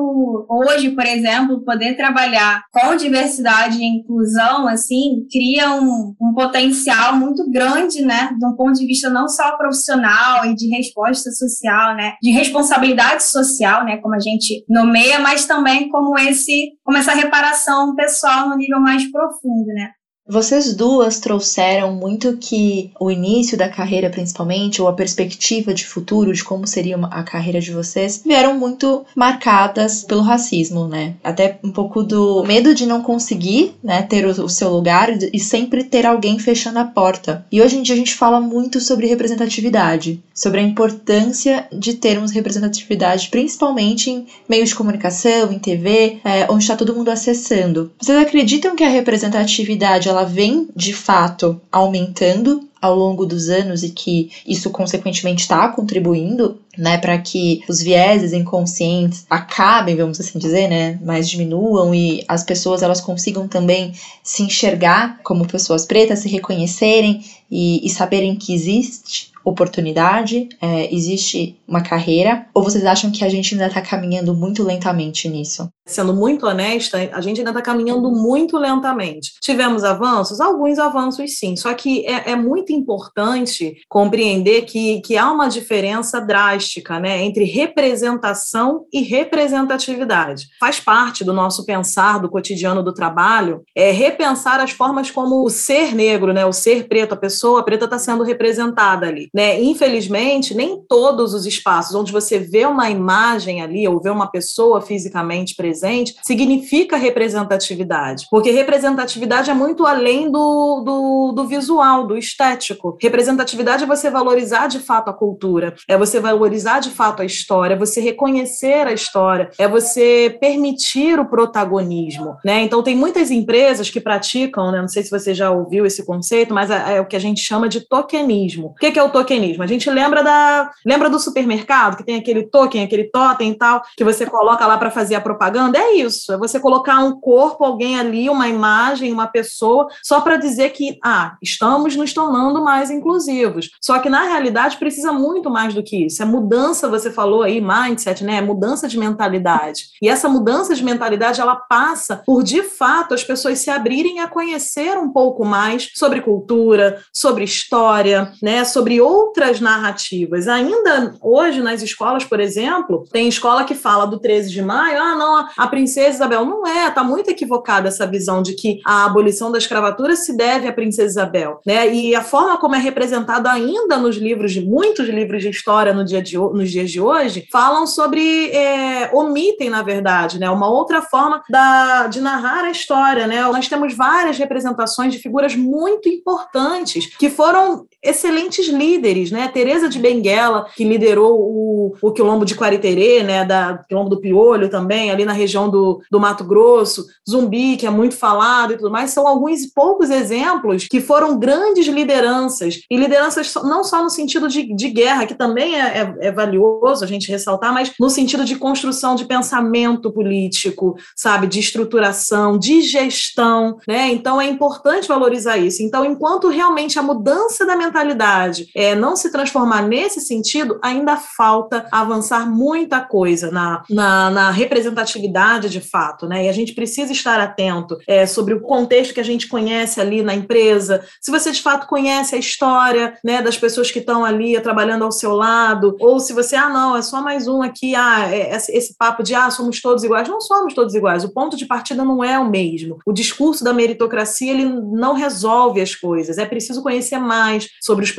hoje 0.49 0.93
por 0.93 1.05
exemplo 1.05 1.63
poder 1.63 1.95
trabalhar 1.95 2.63
com 2.73 2.97
diversidade 2.97 3.77
e 3.77 3.85
inclusão 3.85 4.67
assim 4.67 5.27
cria 5.31 5.75
um, 5.75 6.15
um 6.19 6.33
potencial 6.33 7.15
muito 7.15 7.51
grande 7.51 8.01
né 8.01 8.35
de 8.39 8.47
um 8.47 8.57
ponto 8.57 8.73
de 8.73 8.87
vista 8.87 9.11
não 9.11 9.29
só 9.29 9.59
profissional 9.59 10.47
e 10.47 10.55
de 10.55 10.69
resposta 10.75 11.31
social 11.33 11.95
né 11.95 12.15
de 12.23 12.31
responsabilidade 12.31 13.25
social 13.25 13.85
né 13.85 13.99
como 13.99 14.15
a 14.15 14.21
gente 14.21 14.65
nomeia 14.67 15.19
mas 15.19 15.45
também 15.45 15.91
como 15.91 16.19
esse 16.19 16.71
como 16.83 16.97
essa 16.97 17.13
reparação 17.13 17.95
pessoal 17.95 18.49
no 18.49 18.57
nível 18.57 18.81
mais 18.81 19.05
profundo 19.13 19.67
né 19.67 19.91
vocês 20.27 20.73
duas 20.73 21.19
trouxeram 21.21 21.93
muito 21.93 22.39
que 22.39 22.91
o 22.99 23.11
início 23.11 23.59
da 23.59 23.69
carreira, 23.69 24.09
principalmente, 24.09 24.81
ou 24.81 24.89
a 24.89 24.93
perspectiva 24.93 25.75
de 25.75 25.85
futuro, 25.87 26.33
de 26.33 26.43
como 26.43 26.67
seria 26.67 26.97
a 26.97 27.23
carreira 27.23 27.61
de 27.61 27.73
vocês, 27.73 28.23
vieram 28.25 28.59
muito 28.59 29.05
marcadas 29.15 30.03
pelo 30.03 30.23
racismo, 30.23 30.89
né? 30.89 31.15
Até 31.23 31.59
um 31.63 31.71
pouco 31.71 32.03
do 32.03 32.43
medo 32.45 32.75
de 32.75 32.87
não 32.87 33.03
conseguir, 33.03 33.75
né, 33.83 34.03
ter 34.03 34.25
o, 34.25 34.49
seu 34.49 34.71
lugar 34.71 35.11
e 35.33 35.39
sempre 35.39 35.85
ter 35.85 36.07
alguém 36.07 36.39
fechando 36.39 36.79
a 36.79 36.85
porta. 36.85 37.45
E 37.53 37.61
hoje 37.61 37.77
em 37.77 37.83
dia 37.83 37.95
a 37.95 37.99
gente 37.99 38.15
fala 38.15 38.41
muito 38.41 38.81
sobre 38.81 39.07
representatividade, 39.07 40.23
sobre 40.35 40.61
a 40.61 40.63
importância 40.63 41.69
de 41.71 41.95
termos 41.95 42.31
representatividade, 42.31 43.29
principalmente 43.29 44.11
em 44.11 44.27
meios 44.49 44.71
de 44.71 44.75
comunicação, 44.75 45.53
em 45.53 45.59
TV, 45.59 46.19
é, 46.25 46.47
onde 46.51 46.65
está 46.65 46.77
todo 46.77 46.95
mundo 46.95 47.11
acessando. 47.11 47.93
Vocês 48.01 48.19
acreditam 48.19 48.75
que 48.75 48.85
a 48.85 48.89
representatividade 48.89 50.09
ela 50.15 50.25
vem 50.25 50.69
de 50.75 50.93
fato 50.93 51.61
aumentando 51.71 52.69
ao 52.81 52.95
longo 52.95 53.25
dos 53.25 53.49
anos 53.49 53.83
e 53.83 53.89
que 53.89 54.31
isso 54.47 54.69
consequentemente 54.69 55.43
está 55.43 55.69
contribuindo, 55.69 56.61
né, 56.77 56.99
para 56.99 57.17
que 57.17 57.63
os 57.67 57.81
vieses 57.81 58.35
inconscientes 58.35 59.25
acabem, 59.31 59.97
vamos 59.97 60.21
assim 60.21 60.39
dizer, 60.39 60.69
né, 60.69 60.99
mas 61.03 61.29
diminuam 61.29 61.95
e 61.95 62.23
as 62.29 62.45
pessoas 62.45 62.83
elas 62.83 63.01
consigam 63.01 63.49
também 63.49 63.95
se 64.23 64.43
enxergar 64.43 65.19
como 65.23 65.47
pessoas 65.47 65.87
pretas, 65.87 66.19
se 66.19 66.29
reconhecerem 66.29 67.25
e, 67.51 67.85
e 67.87 67.89
saberem 67.89 68.37
que 68.37 68.53
existe 68.53 69.34
oportunidade? 69.45 70.49
É, 70.61 70.93
existe 70.95 71.59
uma 71.67 71.83
carreira? 71.83 72.47
Ou 72.55 72.63
vocês 72.63 72.85
acham 72.85 73.11
que 73.11 73.25
a 73.25 73.29
gente 73.29 73.55
ainda 73.55 73.67
está 73.67 73.81
caminhando 73.81 74.35
muito 74.35 74.63
lentamente 74.63 75.29
nisso? 75.29 75.69
Sendo 75.87 76.15
muito 76.15 76.47
honesta, 76.47 77.11
a 77.13 77.21
gente 77.21 77.39
ainda 77.39 77.51
está 77.51 77.61
caminhando 77.61 78.11
muito 78.11 78.57
lentamente. 78.57 79.33
Tivemos 79.43 79.85
avanços? 79.85 80.41
Alguns 80.41 80.79
avanços 80.79 81.39
sim, 81.39 81.57
só 81.57 81.75
que 81.75 82.07
é, 82.07 82.31
é, 82.31 82.37
muito 82.37 82.73
importante 82.73 83.75
compreender 83.89 84.63
que, 84.63 85.03
que 85.03 85.17
há 85.17 85.31
uma 85.31 85.49
diferença 85.49 86.21
drástica 86.21 86.99
né, 86.99 87.23
entre 87.23 87.45
representação 87.45 88.87
e 88.91 89.03
representatividade. 89.03 90.47
Faz 90.59 90.81
parte 90.81 91.23
do 91.23 91.35
nosso 91.35 91.67
pensar 91.67 92.19
do 92.19 92.31
cotidiano 92.31 92.83
do 92.83 92.95
trabalho 92.95 93.63
é 93.77 93.91
repensar 93.91 94.61
as 94.61 94.71
formas 94.71 95.11
como 95.11 95.45
o 95.45 95.51
ser 95.51 95.95
negro, 95.95 96.33
né, 96.33 96.47
o 96.47 96.53
ser 96.53 96.89
preto, 96.89 97.13
a 97.13 97.17
pessoa 97.17 97.63
preta 97.63 97.85
está 97.85 97.99
sendo 97.99 98.25
representada 98.25 99.07
ali. 99.07 99.29
Né? 99.35 99.61
Infelizmente, 99.61 100.55
nem 100.55 100.81
todos 100.89 101.35
os 101.35 101.45
espaços 101.45 101.95
onde 101.97 102.13
você 102.13 102.39
vê 102.39 102.65
uma 102.65 102.89
imagem 102.89 103.61
ali 103.61 103.89
ou 103.89 104.01
vê 104.01 104.09
uma 104.09 104.31
pessoa 104.31 104.81
fisicamente 104.81 105.57
presente 105.57 106.15
significa 106.23 106.97
representatividade. 106.97 108.27
Porque 108.31 108.53
representatividade 108.53 109.51
é 109.51 109.55
muito 109.55 109.87
além 109.87 110.31
do, 110.31 110.83
do, 110.85 111.33
do 111.33 111.49
visual, 111.49 112.07
do 112.07 112.17
estético. 112.17 112.97
Representatividade 113.03 113.83
é 113.83 113.87
você 113.87 114.09
valorizar 114.09 114.69
de 114.69 114.79
fato 114.79 115.09
a 115.11 115.13
cultura, 115.13 115.75
é 115.89 115.99
você 115.99 116.21
valorizar 116.21 116.79
de 116.79 116.91
fato 116.91 117.23
a 117.23 117.25
história, 117.25 117.75
é 117.75 117.79
você 117.79 118.01
reconhecer 118.01 118.87
a 118.87 118.93
história, 118.93 119.51
é 119.59 119.67
você 119.67 120.37
permitir 120.41 121.19
o 121.19 121.27
protagonismo. 121.27 122.37
Né? 122.45 122.63
Então, 122.63 122.83
tem 122.83 122.97
muitas 122.97 123.33
empresas 123.33 123.91
que 123.91 124.01
praticam, 124.01 124.71
né? 124.71 124.81
não 124.81 124.89
sei 124.89 125.03
se 125.03 125.11
você 125.11 125.35
já 125.35 125.51
ouviu 125.51 125.85
esse 125.85 126.05
conceito, 126.05 126.55
mas 126.55 126.71
é, 126.71 126.97
é 126.97 127.01
o 127.01 127.07
que 127.07 127.17
a 127.17 127.21
gente 127.21 127.41
chama 127.41 127.69
de 127.69 127.81
tokenismo. 127.81 128.69
O 128.69 128.75
que 128.75 128.97
é 128.99 129.03
o 129.03 129.09
tokenismo? 129.09 129.24
A 129.63 129.67
gente 129.67 129.89
lembra 129.91 130.23
da 130.23 130.71
lembra 130.85 131.09
do 131.09 131.19
supermercado, 131.19 131.97
que 131.97 132.05
tem 132.05 132.17
aquele 132.17 132.45
token, 132.45 132.85
aquele 132.85 133.05
totem 133.05 133.53
e 133.53 133.55
tal, 133.55 133.83
que 133.97 134.05
você 134.05 134.27
coloca 134.27 134.67
lá 134.67 134.77
para 134.77 134.91
fazer 134.91 135.15
a 135.15 135.21
propaganda 135.21 135.79
é 135.79 135.95
isso, 135.95 136.33
é 136.33 136.37
você 136.37 136.61
colocar 136.61 136.99
um 136.99 137.19
corpo, 137.19 137.65
alguém 137.65 137.99
ali, 137.99 138.29
uma 138.29 138.49
imagem, 138.49 139.13
uma 139.13 139.27
pessoa, 139.27 139.89
só 140.03 140.21
para 140.21 140.37
dizer 140.37 140.71
que, 140.71 140.99
ah, 141.03 141.37
estamos 141.43 141.97
nos 141.97 142.13
tornando 142.13 142.63
mais 142.63 142.91
inclusivos. 142.91 143.71
Só 143.81 143.99
que 143.99 144.09
na 144.09 144.25
realidade 144.25 144.77
precisa 144.77 145.13
muito 145.13 145.51
mais 145.51 145.75
do 145.75 145.83
que 145.83 146.07
isso. 146.07 146.23
É 146.23 146.27
mudança, 146.27 146.89
você 146.89 147.11
falou 147.11 147.43
aí, 147.43 147.61
mindset, 147.61 148.25
né? 148.25 148.37
É 148.37 148.41
mudança 148.41 148.89
de 148.89 148.99
mentalidade. 148.99 149.89
E 150.01 150.09
essa 150.09 150.29
mudança 150.29 150.75
de 150.75 150.85
mentalidade, 150.85 151.41
ela 151.41 151.57
passa 151.57 152.23
por, 152.25 152.43
de 152.43 152.63
fato, 152.63 153.15
as 153.15 153.25
pessoas 153.25 153.59
se 153.59 153.71
abrirem 153.71 154.21
a 154.21 154.29
conhecer 154.29 154.97
um 154.99 155.13
pouco 155.13 155.45
mais 155.45 155.91
sobre 155.95 156.21
cultura, 156.21 157.03
sobre 157.13 157.45
história, 157.45 158.33
né? 158.43 158.65
Sobre 158.65 159.01
outras 159.15 159.61
narrativas. 159.61 160.49
Ainda 160.49 161.15
hoje, 161.23 161.63
nas 161.63 161.83
escolas, 161.83 162.25
por 162.25 162.41
exemplo, 162.41 163.05
tem 163.13 163.29
escola 163.29 163.65
que 163.65 163.75
fala 163.75 164.07
do 164.07 164.19
13 164.19 164.51
de 164.51 164.63
maio, 164.63 165.01
ah, 165.01 165.15
não, 165.15 165.49
a 165.57 165.67
princesa 165.67 166.17
Isabel. 166.17 166.45
Não 166.45 166.67
é, 166.67 166.89
está 166.89 167.05
muito 167.05 167.31
equivocada 167.31 167.89
essa 167.89 168.07
visão 168.07 168.43
de 168.43 168.55
que 168.55 168.81
a 168.85 169.05
abolição 169.05 169.53
da 169.53 169.59
escravatura 169.59 170.17
se 170.17 170.37
deve 170.37 170.67
à 170.67 170.73
princesa 170.73 171.05
Isabel. 171.05 171.61
Né? 171.65 171.95
E 171.95 172.15
a 172.15 172.23
forma 172.23 172.59
como 172.59 172.75
é 172.75 172.79
representado 172.79 173.49
ainda 173.49 173.97
nos 173.97 174.17
livros, 174.17 174.53
de 174.53 174.61
muitos 174.61 175.09
livros 175.09 175.43
de 175.43 175.49
história 175.49 175.93
no 175.93 176.05
dia 176.05 176.23
de, 176.23 176.37
nos 176.37 176.71
dias 176.71 176.91
de 176.91 177.01
hoje, 177.01 177.47
falam 177.53 177.87
sobre, 177.87 178.51
é, 178.51 179.11
omitem, 179.13 179.71
na 179.71 179.83
verdade, 179.83 180.39
né? 180.39 180.51
uma 180.51 180.69
outra 180.69 181.03
forma 181.03 181.43
da, 181.49 182.07
de 182.09 182.21
narrar 182.21 182.65
a 182.65 182.71
história. 182.71 183.27
Né? 183.27 183.43
Nós 183.43 183.69
temos 183.69 183.95
várias 183.95 184.39
representações 184.39 185.13
de 185.13 185.19
figuras 185.21 185.55
muito 185.55 186.09
importantes 186.09 187.07
que 187.17 187.31
foram 187.31 187.87
excelentes 188.03 188.69
líderes, 188.69 189.04
né? 189.31 189.49
Teresa 189.49 189.89
de 189.89 189.99
Benguela, 189.99 190.67
que 190.75 190.85
liderou 190.85 191.39
o, 191.39 191.95
o 192.01 192.13
quilombo 192.13 192.45
de 192.45 192.55
Quariterê, 192.55 193.23
né? 193.23 193.45
Da 193.45 193.79
quilombo 193.89 194.11
do 194.11 194.21
Piolho 194.21 194.69
também, 194.69 195.11
ali 195.11 195.25
na 195.25 195.33
região 195.33 195.69
do, 195.69 196.01
do 196.11 196.21
Mato 196.21 196.45
Grosso, 196.45 197.07
Zumbi, 197.29 197.77
que 197.77 197.87
é 197.87 197.91
muito 197.91 198.17
falado 198.17 198.73
e 198.73 198.77
tudo 198.77 198.91
mais, 198.91 199.11
são 199.11 199.27
alguns 199.27 199.67
poucos 199.67 200.11
exemplos 200.11 200.87
que 200.89 201.01
foram 201.01 201.39
grandes 201.39 201.87
lideranças, 201.87 202.81
e 202.91 202.97
lideranças 202.97 203.55
não 203.65 203.85
só 203.85 204.03
no 204.03 204.11
sentido 204.11 204.49
de, 204.49 204.75
de 204.75 204.89
guerra, 204.91 205.27
que 205.27 205.35
também 205.35 205.81
é, 205.81 206.15
é, 206.21 206.29
é 206.29 206.33
valioso 206.33 207.05
a 207.05 207.07
gente 207.07 207.31
ressaltar, 207.31 207.73
mas 207.73 207.93
no 207.99 208.11
sentido 208.11 208.45
de 208.45 208.57
construção 208.57 209.15
de 209.15 209.25
pensamento 209.25 210.13
político, 210.13 210.97
sabe, 211.17 211.47
de 211.47 211.61
estruturação, 211.61 212.59
de 212.59 212.81
gestão, 212.81 213.79
né? 213.87 214.11
Então 214.11 214.41
é 214.41 214.49
importante 214.49 215.09
valorizar 215.09 215.57
isso. 215.57 215.83
Então, 215.83 216.05
enquanto 216.05 216.49
realmente 216.49 216.99
a 216.99 217.03
mudança 217.03 217.67
da 217.67 217.77
mentalidade 217.77 218.69
é 218.75 218.94
não 218.95 219.17
se 219.17 219.31
transformar 219.31 219.83
nesse 219.83 220.21
sentido, 220.21 220.79
ainda 220.83 221.17
falta 221.17 221.87
avançar 221.91 222.49
muita 222.51 223.01
coisa 223.01 223.51
na, 223.51 223.83
na, 223.89 224.31
na 224.31 224.51
representatividade 224.51 225.35
atividade 225.35 225.69
de 225.69 225.81
fato, 225.81 226.27
né? 226.27 226.47
E 226.47 226.49
a 226.49 226.53
gente 226.53 226.75
precisa 226.75 227.13
estar 227.13 227.41
atento 227.41 227.99
é, 228.07 228.27
sobre 228.27 228.55
o 228.55 228.61
contexto 228.61 229.15
que 229.15 229.21
a 229.21 229.25
gente 229.25 229.49
conhece 229.49 230.01
ali 230.01 230.23
na 230.23 230.35
empresa, 230.35 231.05
se 231.21 231.31
você 231.31 231.51
de 231.51 231.63
fato 231.63 231.87
conhece 231.87 232.35
a 232.35 232.39
história, 232.39 233.17
né, 233.25 233.43
das 233.43 233.57
pessoas 233.57 233.91
que 233.91 233.99
estão 233.99 234.25
ali 234.25 234.59
trabalhando 234.61 235.05
ao 235.05 235.13
seu 235.13 235.33
lado, 235.33 235.97
ou 236.01 236.21
se 236.21 236.33
você, 236.33 236.57
ah, 236.57 236.69
não, 236.69 236.97
é 236.97 237.03
só 237.03 237.23
mais 237.23 237.47
um 237.47 237.63
aqui, 237.63 237.95
ah, 237.95 238.29
é, 238.31 238.57
esse 238.57 238.97
papo 238.97 239.23
de, 239.23 239.35
ah, 239.35 239.51
somos 239.51 239.81
todos 239.81 240.05
iguais. 240.05 240.29
Não 240.29 240.41
somos 240.41 240.75
todos 240.75 240.95
iguais, 240.95 241.25
o 241.25 241.33
ponto 241.33 241.57
de 241.57 241.67
partida 241.67 242.05
não 242.05 242.23
é 242.23 242.39
o 242.39 242.49
mesmo. 242.49 242.99
O 243.07 243.13
discurso 243.13 243.65
da 243.65 243.73
meritocracia, 243.73 244.53
ele 244.53 244.65
não 244.65 245.15
resolve 245.15 245.81
as 245.81 245.95
coisas, 245.95 246.39
é 246.39 246.47
preciso 246.47 246.83
conhecer 246.83 247.19
mais 247.19 247.69
sobre 247.83 248.05
os 248.05 248.13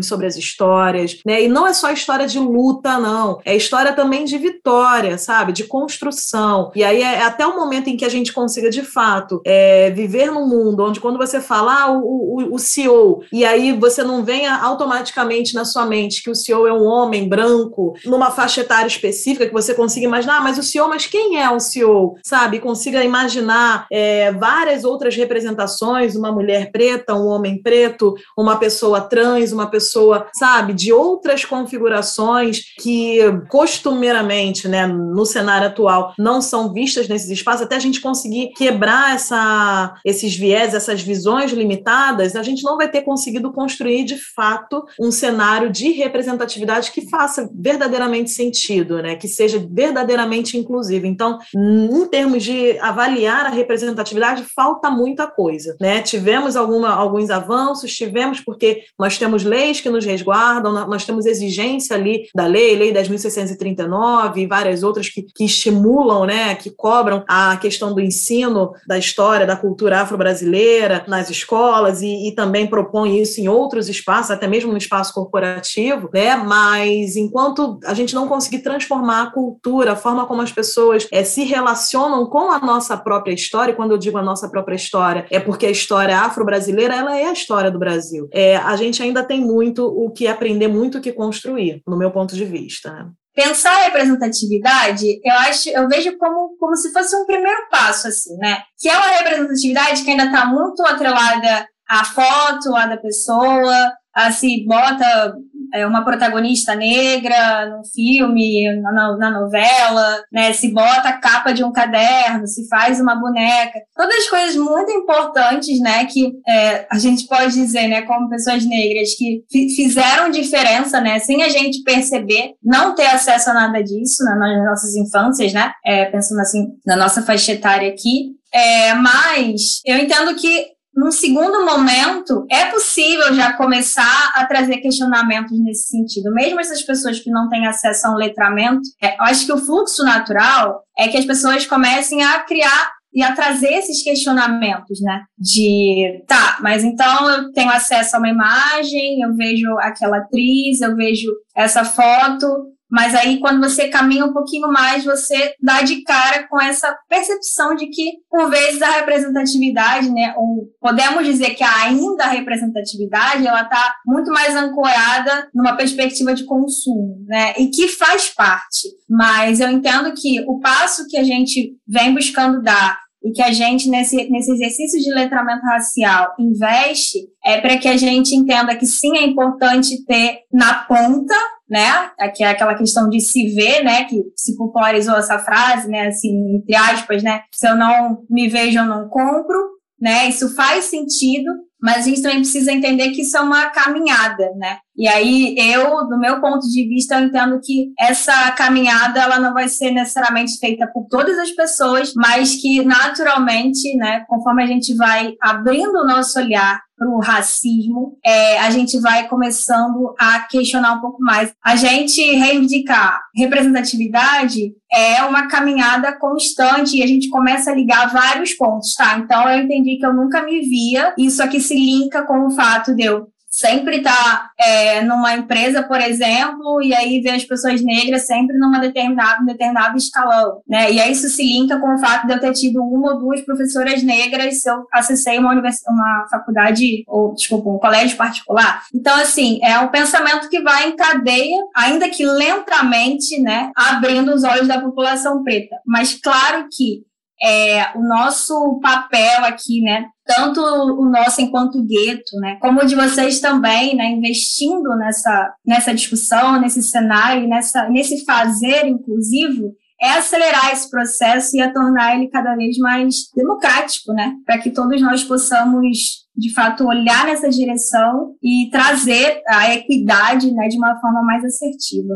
sobre 0.00 0.26
as 0.26 0.36
histórias, 0.36 1.18
né? 1.26 1.42
E 1.42 1.48
não 1.48 1.66
é 1.66 1.74
só 1.74 1.90
história 1.90 2.26
de 2.26 2.38
luta, 2.38 2.98
não, 2.98 3.40
é 3.44 3.56
história 3.56 3.92
também 3.92 4.24
de 4.24 4.38
vitória, 4.38 5.18
sabe? 5.18 5.52
De 5.52 5.64
construção 5.64 6.52
e 6.74 6.84
aí 6.84 7.02
é, 7.02 7.14
é 7.14 7.22
até 7.22 7.46
o 7.46 7.56
momento 7.56 7.88
em 7.88 7.96
que 7.96 8.04
a 8.04 8.08
gente 8.08 8.32
consiga, 8.32 8.70
de 8.70 8.82
fato, 8.82 9.40
é, 9.44 9.90
viver 9.90 10.30
num 10.30 10.46
mundo 10.46 10.84
onde 10.84 11.00
quando 11.00 11.16
você 11.16 11.40
fala 11.40 11.82
ah, 11.82 11.92
o, 11.92 11.98
o, 11.98 12.54
o 12.54 12.58
CEO, 12.58 13.22
e 13.32 13.44
aí 13.44 13.72
você 13.72 14.02
não 14.02 14.24
venha 14.24 14.56
automaticamente 14.56 15.54
na 15.54 15.64
sua 15.64 15.86
mente 15.86 16.22
que 16.22 16.30
o 16.30 16.34
CEO 16.34 16.66
é 16.66 16.72
um 16.72 16.84
homem 16.84 17.28
branco, 17.28 17.94
numa 18.04 18.30
faixa 18.30 18.60
etária 18.60 18.86
específica, 18.86 19.46
que 19.46 19.52
você 19.52 19.74
consiga 19.74 20.06
imaginar, 20.06 20.38
ah, 20.38 20.40
mas 20.40 20.58
o 20.58 20.62
CEO, 20.62 20.88
mas 20.88 21.06
quem 21.06 21.40
é 21.40 21.50
o 21.50 21.58
CEO? 21.58 22.16
Sabe? 22.22 22.60
Consiga 22.60 23.02
imaginar 23.04 23.86
é, 23.90 24.32
várias 24.32 24.84
outras 24.84 25.16
representações, 25.16 26.14
uma 26.14 26.30
mulher 26.30 26.70
preta, 26.70 27.14
um 27.14 27.26
homem 27.26 27.60
preto, 27.62 28.14
uma 28.36 28.56
pessoa 28.56 29.00
trans, 29.00 29.52
uma 29.52 29.66
pessoa, 29.72 30.28
sabe, 30.34 30.72
de 30.72 30.92
outras 30.92 31.44
configurações 31.44 32.60
que 32.80 33.18
costumeiramente, 33.48 34.68
né, 34.68 34.86
no 34.86 35.24
cenário 35.24 35.66
atual, 35.66 36.14
não 36.18 36.40
são 36.40 36.72
vistas 36.72 37.08
nesses 37.08 37.30
espaços, 37.30 37.62
até 37.62 37.76
a 37.76 37.80
gente 37.80 38.00
conseguir 38.00 38.52
quebrar 38.56 39.14
essa, 39.14 39.94
esses 40.04 40.36
viés, 40.36 40.74
essas 40.74 41.00
visões 41.02 41.50
limitadas, 41.50 42.36
a 42.36 42.42
gente 42.42 42.62
não 42.62 42.76
vai 42.76 42.88
ter 42.88 43.02
conseguido 43.02 43.52
construir 43.52 44.04
de 44.04 44.18
fato 44.34 44.84
um 45.00 45.10
cenário 45.10 45.70
de 45.70 45.90
representatividade 45.92 46.92
que 46.92 47.08
faça 47.08 47.50
verdadeiramente 47.54 48.30
sentido, 48.30 49.02
né? 49.02 49.16
que 49.16 49.26
seja 49.28 49.64
verdadeiramente 49.70 50.56
inclusivo. 50.58 51.06
Então, 51.06 51.38
em 51.54 52.06
termos 52.06 52.42
de 52.42 52.78
avaliar 52.78 53.46
a 53.46 53.50
representatividade, 53.50 54.44
falta 54.54 54.90
muita 54.90 55.26
coisa. 55.26 55.76
Né? 55.80 56.02
Tivemos 56.02 56.56
alguma, 56.56 56.90
alguns 56.90 57.30
avanços, 57.30 57.94
tivemos 57.94 58.40
porque 58.40 58.82
nós 58.98 59.18
temos 59.18 59.44
leis 59.44 59.61
que 59.80 59.90
nos 59.90 60.04
resguardam, 60.04 60.72
nós 60.86 61.04
temos 61.04 61.26
exigência 61.26 61.96
ali 61.96 62.28
da 62.34 62.46
lei, 62.46 62.76
lei 62.76 62.92
10.639 62.92 64.36
e 64.36 64.46
várias 64.46 64.82
outras 64.82 65.08
que, 65.08 65.22
que 65.22 65.44
estimulam 65.44 66.24
né, 66.26 66.54
que 66.54 66.70
cobram 66.70 67.24
a 67.28 67.56
questão 67.56 67.94
do 67.94 68.00
ensino 68.00 68.72
da 68.86 68.98
história, 68.98 69.46
da 69.46 69.56
cultura 69.56 70.00
afro-brasileira 70.00 71.04
nas 71.06 71.30
escolas 71.30 72.02
e, 72.02 72.28
e, 72.28 72.34
também 72.34 72.66
propõem 72.66 73.20
isso 73.20 73.40
em 73.40 73.48
outros 73.48 73.88
espaços, 73.88 74.30
até 74.30 74.46
mesmo 74.46 74.72
no 74.72 74.78
espaço 74.78 75.12
corporativo, 75.14 76.08
né, 76.12 76.36
mas 76.36 77.16
enquanto 77.16 77.78
a 77.84 77.94
gente 77.94 78.14
não 78.14 78.28
conseguir 78.28 78.60
transformar 78.60 79.22
a 79.22 79.30
cultura, 79.30 79.92
a 79.92 79.96
forma 79.96 80.26
como 80.26 80.42
as 80.42 80.52
pessoas 80.52 81.06
é, 81.10 81.24
se 81.24 81.44
relacionam 81.44 82.26
com 82.26 82.50
a 82.50 82.58
nossa 82.58 82.96
própria 82.96 83.32
história, 83.32 83.72
e 83.72 83.76
quando 83.76 83.92
eu 83.92 83.98
digo 83.98 84.18
a 84.18 84.22
nossa 84.22 84.48
própria 84.48 84.76
história, 84.76 85.26
é 85.30 85.40
porque 85.40 85.66
a 85.66 85.70
história 85.70 86.18
afro-brasileira, 86.18 86.94
ela 86.94 87.16
é 87.16 87.26
a 87.26 87.32
história 87.32 87.70
do 87.70 87.78
Brasil. 87.78 88.28
É, 88.32 88.56
a 88.56 88.76
gente 88.76 89.02
ainda 89.02 89.22
tem 89.22 89.44
muito 89.52 89.86
o 89.86 90.10
que 90.10 90.26
aprender, 90.26 90.68
muito 90.68 90.98
o 90.98 91.00
que 91.00 91.12
construir, 91.12 91.82
no 91.86 91.96
meu 91.96 92.10
ponto 92.10 92.34
de 92.34 92.44
vista. 92.44 92.92
Né? 92.92 93.10
pensar 93.34 93.72
a 93.74 93.84
representatividade, 93.84 95.20
eu 95.24 95.34
acho, 95.34 95.68
eu 95.70 95.88
vejo 95.88 96.16
como, 96.18 96.56
como 96.58 96.76
se 96.76 96.92
fosse 96.92 97.16
um 97.16 97.24
primeiro 97.24 97.68
passo, 97.70 98.08
assim, 98.08 98.36
né? 98.36 98.62
Que 98.78 98.88
é 98.88 98.96
uma 98.96 99.06
representatividade 99.06 100.04
que 100.04 100.10
ainda 100.10 100.26
está 100.26 100.46
muito 100.46 100.84
atrelada 100.84 101.66
à 101.88 102.04
foto, 102.04 102.74
à 102.76 102.86
da 102.86 102.96
pessoa, 102.96 103.92
a 104.14 104.30
se 104.30 104.64
bota 104.66 105.34
é, 105.72 105.86
uma 105.86 106.04
protagonista 106.04 106.74
negra 106.74 107.66
no 107.66 107.82
filme, 107.84 108.70
na, 108.80 109.16
na, 109.16 109.30
novela, 109.30 110.22
né? 110.30 110.52
Se 110.52 110.68
bota 110.72 111.08
a 111.08 111.18
capa 111.18 111.52
de 111.52 111.64
um 111.64 111.72
caderno, 111.72 112.46
se 112.46 112.68
faz 112.68 113.00
uma 113.00 113.14
boneca. 113.14 113.80
Todas 113.96 114.28
coisas 114.28 114.56
muito 114.56 114.90
importantes, 114.92 115.80
né? 115.80 116.04
Que 116.06 116.32
é, 116.46 116.86
a 116.90 116.98
gente 116.98 117.26
pode 117.26 117.54
dizer, 117.54 117.88
né? 117.88 118.02
Como 118.02 118.28
pessoas 118.28 118.64
negras 118.64 119.14
que 119.14 119.44
fizeram 119.74 120.30
diferença, 120.30 121.00
né? 121.00 121.18
Sem 121.18 121.42
a 121.42 121.48
gente 121.48 121.82
perceber, 121.82 122.54
não 122.62 122.94
ter 122.94 123.06
acesso 123.06 123.50
a 123.50 123.54
nada 123.54 123.82
disso 123.82 124.22
né, 124.24 124.34
nas 124.34 124.64
nossas 124.64 124.94
infâncias, 124.96 125.52
né? 125.52 125.72
É, 125.84 126.06
pensando 126.06 126.40
assim, 126.40 126.68
na 126.86 126.96
nossa 126.96 127.22
faixa 127.22 127.52
etária 127.52 127.88
aqui. 127.88 128.32
É, 128.54 128.92
mas 128.94 129.80
eu 129.86 129.96
entendo 129.96 130.34
que 130.34 130.71
num 130.94 131.10
segundo 131.10 131.64
momento, 131.64 132.46
é 132.50 132.66
possível 132.66 133.34
já 133.34 133.54
começar 133.54 134.32
a 134.34 134.44
trazer 134.44 134.78
questionamentos 134.78 135.58
nesse 135.58 135.88
sentido. 135.88 136.32
Mesmo 136.32 136.60
essas 136.60 136.82
pessoas 136.82 137.18
que 137.18 137.30
não 137.30 137.48
têm 137.48 137.66
acesso 137.66 138.06
a 138.06 138.12
um 138.12 138.16
letramento, 138.16 138.82
é, 139.02 139.16
eu 139.16 139.22
acho 139.22 139.46
que 139.46 139.52
o 139.52 139.58
fluxo 139.58 140.04
natural 140.04 140.82
é 140.98 141.08
que 141.08 141.16
as 141.16 141.24
pessoas 141.24 141.66
comecem 141.66 142.22
a 142.22 142.40
criar 142.40 142.90
e 143.14 143.22
a 143.22 143.34
trazer 143.34 143.72
esses 143.74 144.02
questionamentos, 144.02 145.00
né? 145.02 145.22
De, 145.38 146.24
tá, 146.26 146.58
mas 146.62 146.82
então 146.82 147.28
eu 147.30 147.52
tenho 147.52 147.70
acesso 147.70 148.16
a 148.16 148.18
uma 148.18 148.28
imagem, 148.28 149.20
eu 149.20 149.34
vejo 149.34 149.68
aquela 149.80 150.18
atriz, 150.18 150.80
eu 150.80 150.96
vejo 150.96 151.30
essa 151.54 151.84
foto, 151.84 152.46
mas 152.92 153.14
aí, 153.14 153.40
quando 153.40 153.58
você 153.58 153.88
caminha 153.88 154.26
um 154.26 154.34
pouquinho 154.34 154.68
mais, 154.68 155.02
você 155.02 155.54
dá 155.58 155.80
de 155.80 156.02
cara 156.02 156.46
com 156.46 156.60
essa 156.60 156.94
percepção 157.08 157.74
de 157.74 157.86
que, 157.86 158.18
por 158.28 158.50
vezes, 158.50 158.82
a 158.82 158.98
representatividade, 158.98 160.10
né, 160.10 160.34
ou 160.36 160.68
podemos 160.78 161.24
dizer 161.24 161.54
que 161.54 161.64
ainda 161.64 162.24
a 162.24 162.28
representatividade, 162.28 163.46
ela 163.46 163.62
está 163.62 163.94
muito 164.06 164.30
mais 164.30 164.54
ancorada 164.54 165.48
numa 165.54 165.74
perspectiva 165.74 166.34
de 166.34 166.44
consumo, 166.44 167.24
né, 167.26 167.54
e 167.56 167.68
que 167.68 167.88
faz 167.88 168.28
parte. 168.28 168.88
Mas 169.08 169.58
eu 169.60 169.70
entendo 169.70 170.12
que 170.12 170.44
o 170.46 170.60
passo 170.60 171.06
que 171.08 171.16
a 171.16 171.24
gente 171.24 171.74
vem 171.88 172.12
buscando 172.12 172.60
dar 172.60 173.00
e 173.24 173.30
que 173.30 173.42
a 173.42 173.52
gente, 173.52 173.88
nesse, 173.88 174.28
nesse 174.28 174.52
exercício 174.52 175.00
de 175.00 175.14
letramento 175.14 175.64
racial, 175.64 176.34
investe, 176.38 177.28
é 177.44 177.60
para 177.60 177.78
que 177.78 177.88
a 177.88 177.96
gente 177.96 178.34
entenda 178.34 178.76
que 178.76 178.84
sim, 178.84 179.16
é 179.16 179.24
importante 179.24 180.04
ter 180.04 180.40
na 180.52 180.74
ponta, 180.84 181.34
né, 181.72 182.10
que 182.36 182.44
é 182.44 182.48
aquela 182.48 182.74
questão 182.74 183.08
de 183.08 183.18
se 183.18 183.54
ver, 183.54 183.82
né, 183.82 184.04
que 184.04 184.22
se 184.36 184.54
popularizou 184.58 185.16
essa 185.16 185.38
frase, 185.38 185.88
né, 185.88 186.08
assim, 186.08 186.56
entre 186.56 186.76
aspas, 186.76 187.22
né, 187.22 187.40
se 187.50 187.66
eu 187.66 187.74
não 187.74 188.18
me 188.28 188.46
vejo, 188.46 188.78
eu 188.78 188.84
não 188.84 189.08
compro, 189.08 189.58
né, 189.98 190.28
isso 190.28 190.54
faz 190.54 190.84
sentido, 190.84 191.50
mas 191.80 191.96
a 191.96 192.00
gente 192.02 192.20
também 192.20 192.38
precisa 192.38 192.70
entender 192.70 193.10
que 193.10 193.22
isso 193.22 193.36
é 193.36 193.40
uma 193.40 193.70
caminhada, 193.70 194.52
né? 194.56 194.78
E 194.96 195.08
aí 195.08 195.56
eu, 195.58 196.06
do 196.06 196.16
meu 196.16 196.40
ponto 196.40 196.60
de 196.68 196.86
vista, 196.86 197.16
eu 197.16 197.26
entendo 197.26 197.58
que 197.60 197.92
essa 197.98 198.52
caminhada 198.52 199.20
ela 199.20 199.40
não 199.40 199.52
vai 199.52 199.68
ser 199.68 199.90
necessariamente 199.90 200.58
feita 200.60 200.86
por 200.86 201.08
todas 201.08 201.36
as 201.40 201.50
pessoas, 201.50 202.12
mas 202.14 202.54
que 202.54 202.84
naturalmente, 202.84 203.96
né, 203.96 204.24
conforme 204.28 204.62
a 204.62 204.66
gente 204.66 204.94
vai 204.94 205.34
abrindo 205.40 205.96
o 205.96 206.06
nosso 206.06 206.38
olhar 206.38 206.80
para 207.02 207.10
o 207.10 207.18
racismo, 207.18 208.16
é, 208.24 208.58
a 208.60 208.70
gente 208.70 208.98
vai 209.00 209.26
começando 209.28 210.14
a 210.18 210.40
questionar 210.40 210.94
um 210.94 211.00
pouco 211.00 211.20
mais. 211.20 211.52
A 211.64 211.74
gente 211.74 212.20
reivindicar 212.36 213.20
representatividade 213.34 214.72
é 214.92 215.22
uma 215.24 215.48
caminhada 215.48 216.12
constante 216.12 216.96
e 216.96 217.02
a 217.02 217.06
gente 217.06 217.28
começa 217.28 217.70
a 217.70 217.74
ligar 217.74 218.12
vários 218.12 218.52
pontos, 218.54 218.94
tá? 218.94 219.18
Então 219.18 219.48
eu 219.48 219.64
entendi 219.64 219.96
que 219.96 220.06
eu 220.06 220.14
nunca 220.14 220.42
me 220.42 220.60
via, 220.60 221.12
isso 221.18 221.42
aqui 221.42 221.60
se 221.60 221.74
linka 221.74 222.22
com 222.22 222.46
o 222.46 222.50
fato 222.50 222.94
de 222.94 223.02
eu 223.02 223.26
sempre 223.52 224.00
tá 224.00 224.50
é, 224.58 225.02
numa 225.02 225.34
empresa, 225.34 225.82
por 225.82 226.00
exemplo, 226.00 226.82
e 226.82 226.94
aí 226.94 227.20
vê 227.20 227.30
as 227.30 227.44
pessoas 227.44 227.82
negras 227.82 228.26
sempre 228.26 228.56
numa 228.56 228.80
determinada, 228.80 229.42
um 229.42 229.46
determinado 229.46 229.98
escalão, 229.98 230.62
né? 230.66 230.90
E 230.90 230.98
aí 230.98 231.12
isso 231.12 231.28
se 231.28 231.44
linka 231.44 231.78
com 231.78 231.94
o 231.94 231.98
fato 231.98 232.26
de 232.26 232.32
eu 232.32 232.40
ter 232.40 232.52
tido 232.54 232.82
uma 232.82 233.12
ou 233.12 233.18
duas 233.18 233.42
professoras 233.42 234.02
negras 234.02 234.62
se 234.62 234.70
eu 234.70 234.86
acessei 234.90 235.38
uma, 235.38 235.52
univers... 235.52 235.80
uma 235.86 236.26
faculdade, 236.30 237.04
ou, 237.06 237.34
desculpa, 237.34 237.68
um 237.68 237.78
colégio 237.78 238.16
particular. 238.16 238.84
Então, 238.94 239.14
assim, 239.16 239.60
é 239.62 239.78
um 239.78 239.88
pensamento 239.88 240.48
que 240.48 240.62
vai 240.62 240.88
em 240.88 240.96
cadeia, 240.96 241.58
ainda 241.76 242.08
que 242.08 242.24
lentamente, 242.24 243.38
né, 243.38 243.70
abrindo 243.76 244.32
os 244.32 244.44
olhos 244.44 244.66
da 244.66 244.80
população 244.80 245.42
preta. 245.44 245.76
Mas 245.86 246.14
claro 246.14 246.68
que 246.72 247.04
é, 247.42 247.98
o 247.98 248.02
nosso 248.02 248.78
papel 248.80 249.44
aqui, 249.44 249.80
né, 249.80 250.06
tanto 250.24 250.60
o 250.60 251.10
nosso 251.10 251.40
enquanto 251.40 251.84
gueto, 251.84 252.36
né, 252.36 252.56
como 252.60 252.80
o 252.80 252.86
de 252.86 252.94
vocês 252.94 253.40
também, 253.40 253.96
né, 253.96 254.06
investindo 254.10 254.96
nessa, 254.96 255.52
nessa 255.66 255.92
discussão, 255.92 256.60
nesse 256.60 256.82
cenário, 256.82 257.48
nessa, 257.48 257.88
nesse 257.88 258.24
fazer 258.24 258.86
inclusivo, 258.86 259.74
é 260.00 260.10
acelerar 260.10 260.72
esse 260.72 260.88
processo 260.90 261.56
e 261.56 261.60
a 261.60 261.72
tornar 261.72 262.16
ele 262.16 262.28
cada 262.28 262.54
vez 262.54 262.76
mais 262.78 263.14
democrático, 263.34 264.12
né, 264.12 264.34
para 264.46 264.58
que 264.58 264.70
todos 264.70 265.00
nós 265.02 265.24
possamos 265.24 266.22
de 266.36 266.52
fato 266.54 266.86
olhar 266.86 267.26
nessa 267.26 267.48
direção 267.50 268.34
e 268.42 268.68
trazer 268.70 269.42
a 269.48 269.74
equidade, 269.74 270.52
né, 270.52 270.68
de 270.68 270.76
uma 270.76 270.98
forma 271.00 271.22
mais 271.22 271.44
assertiva. 271.44 272.14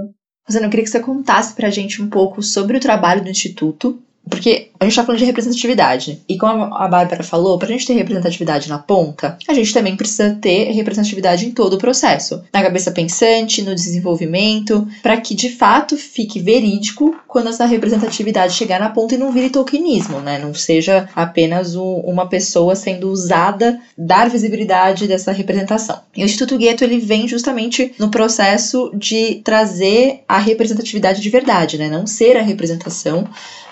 Rosana, 0.48 0.66
eu 0.66 0.70
queria 0.70 0.84
que 0.84 0.90
você 0.90 1.00
contasse 1.00 1.54
para 1.54 1.66
a 1.66 1.70
gente 1.70 2.00
um 2.00 2.08
pouco 2.08 2.40
sobre 2.40 2.76
o 2.76 2.80
trabalho 2.80 3.22
do 3.22 3.28
Instituto 3.28 4.00
porque 4.28 4.70
a 4.78 4.84
gente 4.84 4.92
está 4.92 5.04
falando 5.04 5.18
de 5.18 5.24
representatividade. 5.24 6.20
E 6.28 6.36
como 6.36 6.74
a 6.74 6.88
Bárbara 6.88 7.22
falou, 7.22 7.58
para 7.58 7.68
a 7.68 7.70
gente 7.72 7.86
ter 7.86 7.94
representatividade 7.94 8.68
na 8.68 8.78
ponta, 8.78 9.38
a 9.48 9.54
gente 9.54 9.72
também 9.72 9.96
precisa 9.96 10.36
ter 10.40 10.70
representatividade 10.72 11.46
em 11.46 11.50
todo 11.50 11.74
o 11.74 11.78
processo. 11.78 12.42
Na 12.52 12.62
cabeça 12.62 12.90
pensante, 12.90 13.62
no 13.62 13.74
desenvolvimento, 13.74 14.86
para 15.02 15.16
que 15.16 15.34
de 15.34 15.48
fato 15.50 15.96
fique 15.96 16.40
verídico 16.40 17.16
quando 17.26 17.48
essa 17.48 17.64
representatividade 17.66 18.54
chegar 18.54 18.80
na 18.80 18.90
ponta 18.90 19.14
e 19.14 19.18
não 19.18 19.32
vire 19.32 19.50
tokenismo, 19.50 20.20
né? 20.20 20.38
Não 20.38 20.52
seja 20.52 21.08
apenas 21.14 21.76
o, 21.76 21.84
uma 21.84 22.28
pessoa 22.28 22.74
sendo 22.74 23.10
usada, 23.10 23.80
dar 23.96 24.28
visibilidade 24.28 25.06
dessa 25.06 25.32
representação. 25.32 26.00
E 26.16 26.22
o 26.22 26.24
Instituto 26.24 26.58
Gueto, 26.58 26.84
ele 26.84 26.98
vem 26.98 27.28
justamente 27.28 27.94
no 27.98 28.10
processo 28.10 28.90
de 28.94 29.36
trazer 29.44 30.22
a 30.28 30.38
representatividade 30.38 31.20
de 31.20 31.30
verdade, 31.30 31.78
né? 31.78 31.88
Não 31.88 32.06
ser 32.06 32.36
a 32.36 32.42
representação, 32.42 33.28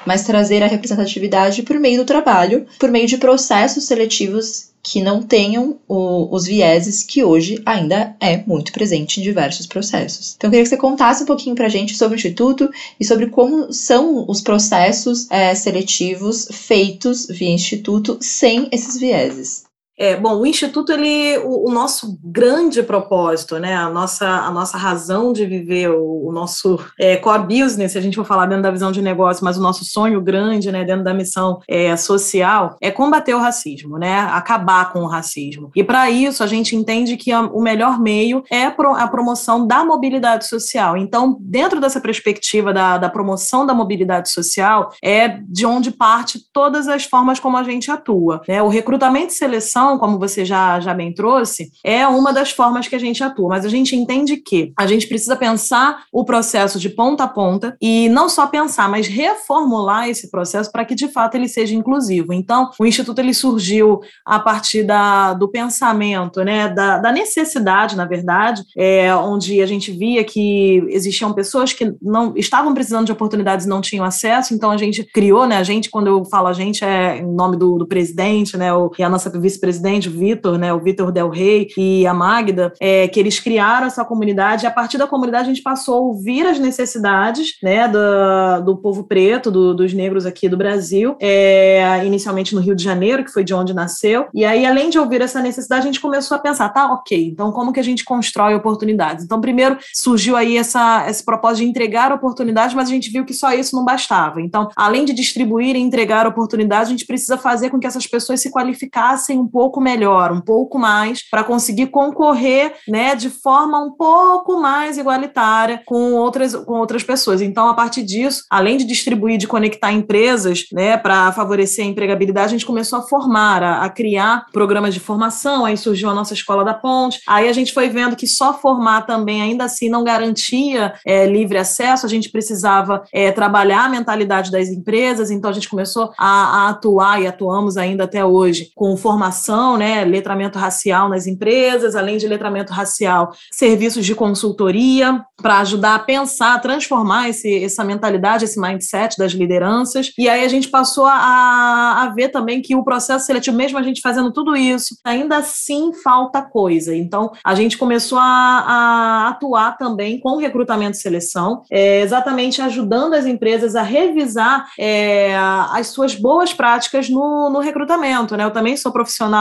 mas 0.07 0.25
trazer 0.25 0.63
a 0.63 0.67
representatividade 0.67 1.63
por 1.63 1.79
meio 1.79 2.01
do 2.01 2.07
trabalho, 2.07 2.67
por 2.79 2.91
meio 2.91 3.07
de 3.07 3.19
processos 3.19 3.85
seletivos 3.85 4.75
que 4.85 5.01
não 5.01 5.23
tenham 5.23 5.79
o, 5.89 6.29
os 6.31 6.45
vieses 6.45 7.03
que 7.03 7.25
hoje 7.25 7.61
ainda 7.65 8.15
é 8.21 8.37
muito 8.47 8.71
presente 8.71 9.19
em 9.19 9.23
diversos 9.23 9.67
processos. 9.67 10.35
Então, 10.37 10.49
eu 10.49 10.51
queria 10.51 10.63
que 10.63 10.69
você 10.69 10.77
contasse 10.77 11.23
um 11.23 11.27
pouquinho 11.27 11.57
para 11.57 11.67
a 11.67 11.71
gente 11.71 11.97
sobre 11.97 12.15
o 12.15 12.19
Instituto 12.19 12.71
e 13.01 13.05
sobre 13.05 13.29
como 13.29 13.73
são 13.73 14.27
os 14.29 14.43
processos 14.43 15.27
é, 15.31 15.55
seletivos 15.55 16.49
feitos 16.53 17.27
via 17.31 17.49
Instituto 17.49 18.19
sem 18.21 18.69
esses 18.71 18.99
vieses. 18.99 19.64
É, 19.99 20.17
bom, 20.17 20.41
o 20.41 20.47
Instituto, 20.47 20.93
ele, 20.93 21.39
o, 21.39 21.69
o, 21.69 21.73
nosso 21.73 22.19
grande 22.23 22.83
propósito, 22.83 23.59
né, 23.59 23.77
a 23.77 23.89
nossa, 23.89 24.27
a 24.27 24.51
nossa 24.51 24.77
razão 24.77 25.33
de 25.33 25.47
viver, 25.47 25.91
o, 25.91 26.29
o 26.29 26.33
nosso 26.33 26.79
é, 26.99 27.17
core 27.17 27.43
business, 27.43 27.97
a 27.97 28.01
gente 28.01 28.17
for 28.17 28.25
falar 28.25 28.47
dentro 28.47 28.65
da 28.65 28.71
visão 28.71 28.91
de 28.91 29.01
negócio, 29.01 29.45
mas 29.45 29.57
o 29.57 29.63
nosso 29.63 29.85
sonho 29.85 30.21
grande, 30.21 30.73
né, 30.73 30.85
dentro 30.85 31.05
da 31.05 31.15
missão 31.15 31.61
é, 31.69 31.97
social, 31.97 32.77
é 32.81 32.91
combater 32.91 33.35
o 33.35 33.39
racismo, 33.39 33.97
né, 33.97 34.19
acabar 34.33 34.93
com 34.93 35.01
o 35.01 35.07
racismo. 35.07 35.71
E 35.77 35.85
para 35.85 36.11
isso, 36.11 36.43
a 36.43 36.47
gente 36.47 36.75
entende 36.75 37.17
que 37.17 37.31
a, 37.31 37.43
o 37.43 37.63
melhor 37.63 38.01
meio 38.01 38.43
é 38.51 38.65
a 38.65 39.09
promoção 39.09 39.67
da 39.67 39.85
mobilidade 39.85 40.47
social. 40.47 40.97
Então, 40.97 41.37
dentro 41.41 41.81
dessa 41.81 42.01
perspectiva 42.01 42.73
da, 42.73 42.99
da 42.99 43.09
promoção 43.09 43.65
da 43.65 43.75
mobilidade 43.75 44.31
social, 44.31 44.93
é 45.03 45.29
de 45.49 45.65
onde 45.65 45.93
parte 45.93 46.41
todas 46.53 46.89
as 46.89 47.05
formas 47.05 47.39
como 47.39 47.57
a 47.57 47.63
gente 47.63 47.91
atua. 47.91 48.43
Né? 48.49 48.61
O 48.63 48.69
recrutamento 48.69 49.33
e 49.33 49.37
seleção 49.37 49.84
como 49.99 50.19
você 50.19 50.45
já, 50.45 50.81
já 50.81 50.93
bem 50.95 51.13
trouxe, 51.13 51.71
é 51.85 52.07
uma 52.07 52.33
das 52.33 52.51
formas 52.51 52.89
que 52.89 52.97
a 52.97 52.99
gente 52.99 53.23
atua, 53.23 53.49
mas 53.49 53.65
a 53.65 53.69
gente 53.69 53.95
entende 53.95 54.37
que 54.37 54.73
a 54.77 54.87
gente 54.87 55.07
precisa 55.07 55.37
pensar 55.37 56.05
o 56.13 56.25
processo 56.25 56.79
de 56.79 56.89
ponta 56.89 57.25
a 57.25 57.29
ponta 57.29 57.77
e 57.81 58.09
não 58.09 58.29
só 58.29 58.47
pensar, 58.47 58.89
mas 58.89 59.07
reformular 59.07 60.09
esse 60.09 60.31
processo 60.31 60.71
para 60.71 60.85
que 60.85 60.95
de 60.95 61.09
fato 61.09 61.35
ele 61.35 61.49
seja 61.49 61.75
inclusivo. 61.75 62.33
Então, 62.33 62.71
o 62.79 62.87
Instituto 62.87 63.19
ele 63.19 63.35
surgiu 63.35 64.01
a 64.25 64.39
partir 64.39 64.85
da, 64.85 65.35
do 65.35 65.49
pensamento, 65.49 66.43
né, 66.43 66.69
da, 66.69 66.99
da 66.99 67.13
necessidade, 67.13 67.97
na 67.97 68.05
verdade, 68.05 68.65
é, 68.77 69.15
onde 69.15 69.61
a 69.61 69.67
gente 69.67 69.91
via 69.93 70.25
que 70.25 70.85
existiam 70.89 71.33
pessoas 71.33 71.73
que 71.73 71.95
não 72.01 72.33
estavam 72.37 72.75
precisando 72.75 73.07
de 73.07 73.13
oportunidades 73.13 73.67
e 73.67 73.69
não 73.69 73.81
tinham 73.81 74.05
acesso, 74.05 74.55
então 74.55 74.71
a 74.71 74.77
gente 74.77 75.05
criou, 75.05 75.47
né, 75.47 75.57
a 75.57 75.63
gente, 75.63 75.91
quando 75.91 76.07
eu 76.07 76.25
falo 76.25 76.49
a 76.49 76.53
gente, 76.53 76.85
é 76.85 77.19
em 77.19 77.35
nome 77.35 77.57
do, 77.57 77.79
do 77.79 77.87
presidente, 77.87 78.57
né, 78.57 78.69
e 78.99 79.03
a 79.03 79.09
nossa 79.09 79.31
vice-presidente 79.31 79.74
presidente, 79.75 80.09
Vitor, 80.09 80.57
né, 80.57 80.73
o 80.73 80.79
Vitor 80.79 81.11
Del 81.11 81.29
Rey 81.29 81.69
e 81.77 82.07
a 82.07 82.15
Magda, 82.15 82.73
é, 82.81 83.09
que 83.09 83.19
eles 83.19 83.41
criaram 83.41 83.89
essa 83.89 84.05
comunidade, 84.05 84.65
e 84.65 84.67
a 84.69 84.71
partir 84.71 84.99
da 84.99 85.07
comunidade 85.07 85.47
a 85.47 85.53
gente 85.53 85.63
passou 85.63 85.95
a 85.97 86.01
ouvir 86.01 86.47
as 86.47 86.61
necessidades, 86.61 87.57
né, 87.61 87.89
do, 87.89 88.65
do 88.65 88.77
povo 88.77 89.03
preto, 89.03 89.51
do, 89.51 89.75
dos 89.75 89.93
negros 89.93 90.27
aqui 90.27 90.49
do 90.49 90.57
Brasil, 90.57 91.17
é, 91.21 92.05
inicialmente 92.05 92.55
no 92.55 92.61
Rio 92.61 92.77
de 92.77 92.85
Janeiro, 92.85 93.25
que 93.25 93.33
foi 93.33 93.43
de 93.43 93.53
onde 93.53 93.75
nasceu, 93.75 94.29
e 94.33 94.45
aí, 94.45 94.65
além 94.65 94.91
de 94.91 94.99
ouvir 94.99 95.21
essa 95.21 95.41
necessidade, 95.41 95.83
a 95.83 95.87
gente 95.87 96.01
começou 96.01 96.37
a 96.37 96.41
pensar, 96.41 96.69
tá, 96.69 96.93
ok, 96.93 97.27
então 97.27 97.51
como 97.51 97.73
que 97.73 97.81
a 97.81 97.85
gente 97.85 98.05
constrói 98.05 98.55
oportunidades? 98.55 99.25
Então, 99.25 99.41
primeiro 99.41 99.77
surgiu 99.93 100.37
aí 100.37 100.57
essa, 100.57 101.05
esse 101.09 101.25
propósito 101.25 101.65
de 101.65 101.71
entregar 101.71 102.13
oportunidades, 102.13 102.75
mas 102.75 102.89
a 102.89 102.93
gente 102.93 103.11
viu 103.11 103.25
que 103.25 103.35
só 103.35 103.53
isso 103.53 103.75
não 103.75 103.85
bastava. 103.85 104.41
Então, 104.41 104.69
além 104.77 105.05
de 105.05 105.13
distribuir 105.13 105.75
e 105.75 105.81
entregar 105.81 106.27
oportunidades, 106.27 106.89
a 106.89 106.93
gente 106.93 107.07
precisa 107.07 107.37
fazer 107.37 107.71
com 107.71 107.81
que 107.81 107.87
essas 107.87 108.07
pessoas 108.07 108.41
se 108.41 108.51
qualificassem 108.51 109.39
um 109.39 109.49
pouco 109.49 109.64
melhor, 109.81 110.33
um 110.33 110.41
pouco 110.41 110.79
mais, 110.79 111.29
para 111.29 111.45
conseguir 111.45 111.87
concorrer 111.89 112.75
né, 112.89 113.15
de 113.15 113.31
forma 113.31 113.79
um 113.79 113.93
pouco 113.93 114.61
mais 114.61 114.99
igualitária 114.99 115.83
com 115.87 116.15
outras, 116.15 116.55
com 116.55 116.75
outras 116.75 117.03
pessoas. 117.03 117.41
Então, 117.41 117.69
a 117.69 117.75
partir 117.75 118.03
disso, 118.03 118.45
além 118.51 118.77
de 118.77 118.85
distribuir, 118.85 119.39
de 119.39 119.47
conectar 119.47 119.93
empresas 119.93 120.65
né, 120.73 120.97
para 120.97 121.33
favorecer 121.33 121.85
a 121.85 121.89
empregabilidade, 121.89 122.47
a 122.47 122.51
gente 122.51 122.67
começou 122.67 122.99
a 122.99 123.03
formar, 123.03 123.63
a, 123.63 123.83
a 123.83 123.89
criar 123.89 124.47
programas 124.53 124.95
de 124.95 125.01
formação, 125.01 125.65
aí 125.65 125.77
surgiu 125.77 126.09
a 126.11 126.15
nossa 126.15 126.35
Escola 126.35 126.65
da 126.65 126.75
Ponte, 126.75 127.21
aí 127.27 127.49
a 127.49 127.53
gente 127.53 127.73
foi 127.73 127.89
vendo 127.89 128.17
que 128.17 128.27
só 128.27 128.55
formar 128.55 129.03
também, 129.03 129.43
ainda 129.43 129.65
assim, 129.65 129.89
não 129.89 130.05
garantia 130.05 130.95
é, 131.07 131.27
livre 131.27 131.59
acesso, 131.59 132.07
a 132.07 132.09
gente 132.09 132.31
precisava 132.31 133.05
é, 133.13 133.31
trabalhar 133.33 133.85
a 133.85 133.89
mentalidade 133.89 134.51
das 134.51 134.69
empresas, 134.69 135.31
então 135.31 135.51
a 135.51 135.55
gente 135.55 135.69
começou 135.69 136.13
a, 136.19 136.67
a, 136.67 136.69
atuar 136.71 137.21
e 137.21 137.27
atuamos 137.27 137.77
ainda 137.77 138.05
até 138.05 138.25
hoje 138.25 138.71
com 138.75 138.97
formação, 138.97 139.54
né, 139.77 140.05
letramento 140.05 140.59
racial 140.59 141.09
nas 141.09 141.27
empresas, 141.27 141.95
além 141.95 142.17
de 142.17 142.27
letramento 142.27 142.73
racial, 142.73 143.33
serviços 143.53 144.05
de 144.05 144.15
consultoria 144.15 145.25
para 145.41 145.59
ajudar 145.61 145.95
a 145.95 145.99
pensar, 145.99 146.61
transformar 146.61 147.29
esse, 147.29 147.65
essa 147.65 147.85
mentalidade, 147.85 148.45
esse 148.45 148.61
mindset 148.61 149.17
das 149.19 149.33
lideranças. 149.33 150.13
E 150.19 150.29
aí 150.29 150.45
a 150.45 150.49
gente 150.49 150.69
passou 150.69 151.07
a, 151.07 152.03
a 152.03 152.13
ver 152.15 152.29
também 152.29 152.63
que 152.63 152.75
o 152.75 152.85
processo 152.85 153.27
seletivo, 153.27 153.57
mesmo 153.57 153.79
a 153.79 153.83
gente 153.83 154.01
fazendo 154.01 154.33
tudo 154.33 154.57
isso, 154.57 154.97
ainda 155.05 155.39
assim 155.39 155.93
falta 155.93 156.43
coisa. 156.43 156.95
Então 156.95 157.33
a 157.45 157.55
gente 157.55 157.77
começou 157.77 158.19
a, 158.19 158.25
a 158.25 159.29
atuar 159.29 159.77
também 159.77 160.19
com 160.21 160.37
recrutamento 160.37 160.97
e 160.97 161.01
seleção, 161.01 161.63
é, 161.71 162.01
exatamente 162.01 162.61
ajudando 162.63 163.15
as 163.15 163.27
empresas 163.27 163.75
a 163.75 163.83
revisar 163.83 164.67
é, 164.79 165.37
as 165.73 165.89
suas 165.89 166.15
boas 166.15 166.53
práticas 166.53 167.09
no, 167.09 167.51
no, 167.51 167.61
recrutamento. 167.61 168.37
Né? 168.37 168.45
Eu 168.45 168.51
também 168.51 168.77
sou 168.77 168.93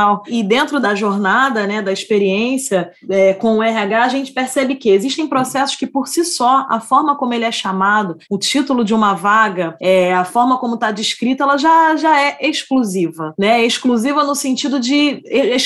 profissional 0.03 0.23
e 0.27 0.43
dentro 0.43 0.79
da 0.79 0.93
jornada, 0.93 1.65
né, 1.65 1.81
da 1.81 1.91
experiência 1.91 2.91
é, 3.09 3.33
com 3.33 3.57
o 3.57 3.63
RH, 3.63 4.03
a 4.03 4.09
gente 4.09 4.33
percebe 4.33 4.75
que 4.75 4.89
existem 4.89 5.27
processos 5.27 5.75
que, 5.75 5.87
por 5.87 6.07
si 6.07 6.25
só, 6.25 6.65
a 6.69 6.79
forma 6.79 7.15
como 7.15 7.33
ele 7.33 7.45
é 7.45 7.51
chamado, 7.51 8.17
o 8.29 8.37
título 8.37 8.83
de 8.83 8.93
uma 8.93 9.13
vaga, 9.13 9.75
é, 9.81 10.13
a 10.13 10.25
forma 10.25 10.57
como 10.57 10.75
está 10.75 10.91
descrita, 10.91 11.43
ela 11.43 11.57
já, 11.57 11.95
já 11.95 12.19
é 12.19 12.37
exclusiva. 12.41 13.33
Né? 13.37 13.63
Exclusiva 13.65 14.23
no 14.23 14.35
sentido 14.35 14.79
de, 14.79 15.21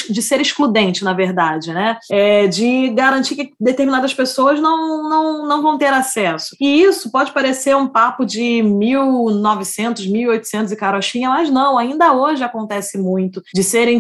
de 0.09 0.21
ser 0.21 0.39
excludente, 0.41 1.03
na 1.03 1.13
verdade, 1.13 1.73
né? 1.73 1.97
É, 2.11 2.47
de 2.47 2.89
garantir 2.89 3.35
que 3.35 3.53
determinadas 3.59 4.13
pessoas 4.13 4.59
não, 4.59 5.09
não, 5.09 5.47
não 5.47 5.61
vão 5.61 5.77
ter 5.77 5.87
acesso. 5.93 6.55
E 6.59 6.81
isso 6.81 7.11
pode 7.11 7.31
parecer 7.31 7.75
um 7.75 7.87
papo 7.87 8.25
de 8.25 8.61
1900, 8.61 10.07
1800 10.07 10.71
e 10.71 10.75
carochinha, 10.75 11.29
mas 11.29 11.49
não, 11.49 11.77
ainda 11.77 12.13
hoje 12.13 12.43
acontece 12.43 12.97
muito 12.97 13.41
de 13.53 13.63
serem 13.63 13.97